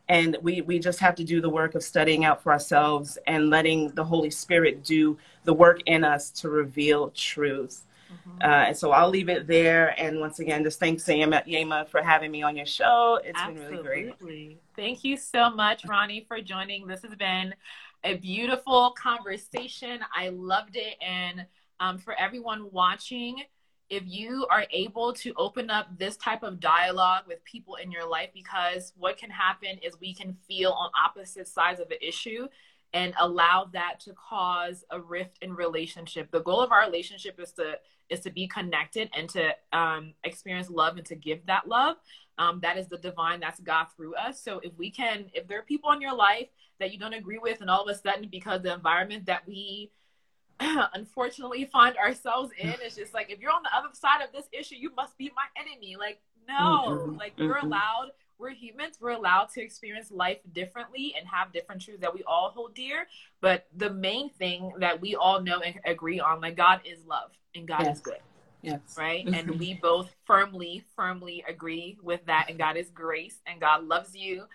And 0.08 0.38
we, 0.42 0.62
we 0.62 0.80
just 0.80 1.00
have 1.00 1.16
to 1.16 1.24
do 1.24 1.42
the 1.42 1.50
work 1.50 1.74
of 1.76 1.84
studying 1.84 2.26
out 2.26 2.44
for 2.44 2.52
ourselves 2.52 3.18
and 3.26 3.50
letting 3.50 3.90
the 3.90 4.04
Holy 4.04 4.30
Spirit 4.30 4.84
do 4.84 5.18
the 5.44 5.54
work 5.54 5.82
in 5.86 6.04
us 6.04 6.30
to 6.32 6.50
reveal 6.50 7.10
truth. 7.12 7.84
Mm-hmm. 8.12 8.42
Uh, 8.42 8.66
and 8.68 8.78
so 8.78 8.92
I'll 8.92 9.10
leave 9.10 9.30
it 9.30 9.48
there. 9.48 10.00
And 10.00 10.20
once 10.20 10.40
again, 10.40 10.64
just 10.64 10.80
thanks, 10.80 11.04
Yema, 11.06 11.46
Yema 11.48 11.88
for 11.88 12.04
having 12.04 12.32
me 12.32 12.44
on 12.44 12.56
your 12.56 12.66
show. 12.66 13.20
It's 13.24 13.40
Absolutely. 13.40 13.78
been 13.78 13.86
really 13.86 14.16
great. 14.20 14.62
Thank 14.76 15.04
you 15.04 15.18
so 15.18 15.50
much, 15.50 15.86
Ronnie, 15.86 16.26
for 16.28 16.40
joining. 16.42 16.86
This 16.86 17.02
has 17.02 17.16
been 17.16 17.56
a 18.04 18.16
beautiful 18.18 18.92
conversation. 18.92 20.00
I 20.16 20.30
loved 20.30 20.76
it. 20.76 20.96
And 21.02 21.46
um, 21.80 21.98
for 21.98 22.14
everyone 22.14 22.70
watching, 22.72 23.44
if 23.90 24.04
you 24.06 24.48
are 24.50 24.66
able 24.72 25.14
to 25.14 25.34
open 25.38 25.70
up 25.70 25.88
this 25.98 26.18
type 26.18 26.44
of 26.44 26.60
dialogue 26.60 27.24
with 27.28 27.44
people 27.44 27.76
in 27.76 27.92
your 27.92 28.08
life, 28.08 28.30
because 28.34 28.94
what 28.98 29.18
can 29.18 29.30
happen 29.30 29.78
is 29.84 30.00
we 30.00 30.14
can 30.14 30.36
feel 30.48 30.72
on 30.72 30.90
opposite 31.04 31.48
sides 31.48 31.80
of 31.80 31.90
the 31.90 32.08
issue 32.08 32.48
and 32.94 33.14
allow 33.20 33.70
that 33.74 34.00
to 34.00 34.14
cause 34.14 34.86
a 34.90 35.00
rift 35.00 35.38
in 35.42 35.54
relationship. 35.54 36.32
The 36.32 36.42
goal 36.42 36.62
of 36.62 36.72
our 36.72 36.82
relationship 36.82 37.40
is 37.40 37.52
to 37.54 37.76
is 38.10 38.20
to 38.22 38.30
be 38.30 38.48
connected 38.48 39.10
and 39.16 39.28
to 39.30 39.50
um, 39.74 40.14
experience 40.24 40.70
love 40.70 40.96
and 40.98 41.06
to 41.08 41.16
give 41.16 41.44
that 41.48 41.68
love. 41.68 41.98
Um, 42.38 42.60
that 42.62 42.78
is 42.78 42.88
the 42.88 43.00
divine, 43.00 43.40
that's 43.40 43.60
God 43.60 43.88
through 43.96 44.14
us. 44.16 44.40
So 44.40 44.60
if 44.60 44.78
we 44.78 44.92
can, 44.92 45.26
if 45.34 45.48
there 45.48 45.58
are 45.58 45.64
people 45.64 45.92
in 45.92 46.02
your 46.02 46.16
life 46.16 46.48
that 46.80 46.94
you 46.94 47.00
don't 47.00 47.14
agree 47.14 47.40
with, 47.40 47.62
and 47.62 47.70
all 47.70 47.82
of 47.84 47.90
a 47.90 47.98
sudden 47.98 48.28
because 48.30 48.62
the 48.62 48.74
environment 48.74 49.26
that 49.26 49.48
we 49.48 49.90
unfortunately 50.94 51.70
find 51.72 51.98
ourselves 51.98 52.52
in 52.58 52.74
is 52.86 52.96
just 52.96 53.14
like 53.14 53.30
if 53.30 53.40
you're 53.40 53.52
on 53.52 53.64
the 53.64 53.76
other 53.76 53.90
side 53.94 54.22
of 54.22 54.32
this 54.32 54.46
issue 54.52 54.76
you 54.76 54.92
must 54.96 55.18
be 55.18 55.32
my 55.36 55.46
enemy. 55.62 55.96
Like 55.98 56.20
no 56.48 57.16
like 57.18 57.34
we're 57.38 57.58
allowed 57.58 58.12
we're 58.38 58.52
humans 58.52 58.98
we're 59.00 59.12
allowed 59.12 59.50
to 59.50 59.62
experience 59.62 60.12
life 60.12 60.38
differently 60.54 61.16
and 61.18 61.28
have 61.28 61.52
different 61.52 61.82
truths 61.82 62.02
that 62.02 62.14
we 62.14 62.24
all 62.24 62.52
hold 62.52 62.76
dear. 62.76 63.08
But 63.42 63.68
the 63.76 63.90
main 63.90 64.30
thing 64.30 64.74
that 64.80 65.00
we 65.02 65.16
all 65.16 65.42
know 65.42 65.60
and 65.60 65.80
agree 65.86 66.20
on 66.20 66.42
like 66.42 66.56
god 66.56 66.82
is 66.86 67.00
love 67.06 67.32
and 67.56 67.68
god 67.68 67.84
yes. 67.84 67.98
is 67.98 68.02
good 68.02 68.20
yes. 68.62 68.80
right? 68.98 69.26
And 69.34 69.60
we 69.60 69.76
both 69.76 70.14
firmly 70.26 70.84
firmly 70.96 71.44
agree 71.48 71.98
with 72.02 72.26
that 72.26 72.48
and 72.50 72.58
god 72.58 72.78
is 72.78 72.90
grace 72.90 73.42
and 73.46 73.60
god 73.60 73.86
loves 73.86 74.16
you 74.16 74.46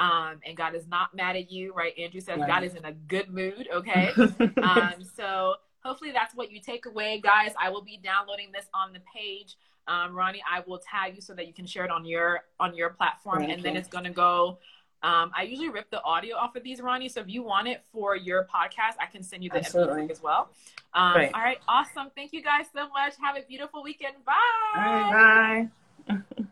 um, 0.00 0.40
and 0.46 0.56
God 0.56 0.74
is 0.74 0.88
not 0.88 1.14
mad 1.14 1.36
at 1.36 1.52
you, 1.52 1.74
right? 1.74 1.92
Andrew 1.98 2.20
says 2.20 2.38
right. 2.38 2.48
God 2.48 2.64
is 2.64 2.74
in 2.74 2.86
a 2.86 2.92
good 2.92 3.28
mood, 3.28 3.68
okay? 3.72 4.10
um, 4.62 4.94
so 5.14 5.54
hopefully 5.84 6.10
that's 6.10 6.34
what 6.34 6.50
you 6.50 6.58
take 6.58 6.86
away, 6.86 7.20
guys. 7.22 7.52
I 7.60 7.68
will 7.68 7.82
be 7.82 8.00
downloading 8.02 8.50
this 8.50 8.64
on 8.72 8.94
the 8.94 9.00
page. 9.14 9.56
Um, 9.86 10.14
Ronnie, 10.14 10.42
I 10.50 10.62
will 10.66 10.78
tag 10.78 11.16
you 11.16 11.20
so 11.20 11.34
that 11.34 11.46
you 11.46 11.52
can 11.52 11.66
share 11.66 11.84
it 11.84 11.90
on 11.90 12.06
your 12.06 12.40
on 12.58 12.74
your 12.74 12.90
platform, 12.90 13.40
Thank 13.40 13.50
and 13.50 13.58
you. 13.58 13.64
then 13.64 13.76
it's 13.76 13.88
gonna 13.88 14.10
go. 14.10 14.58
Um, 15.02 15.32
I 15.36 15.42
usually 15.42 15.70
rip 15.70 15.90
the 15.90 16.02
audio 16.02 16.36
off 16.36 16.56
of 16.56 16.62
these, 16.62 16.80
Ronnie. 16.80 17.08
So 17.08 17.20
if 17.20 17.28
you 17.28 17.42
want 17.42 17.68
it 17.68 17.82
for 17.92 18.16
your 18.16 18.44
podcast, 18.44 18.96
I 19.00 19.06
can 19.10 19.22
send 19.22 19.42
you 19.42 19.50
the 19.50 19.56
episode 19.56 20.10
as 20.10 20.22
well. 20.22 20.50
Um, 20.92 21.28
All 21.34 21.40
right, 21.40 21.58
awesome. 21.68 22.10
Thank 22.14 22.32
you 22.32 22.42
guys 22.42 22.66
so 22.74 22.88
much. 22.88 23.14
Have 23.22 23.36
a 23.36 23.42
beautiful 23.46 23.82
weekend. 23.82 24.14
Bye. 24.24 24.34
Bye. 24.74 25.68
bye. 26.08 26.44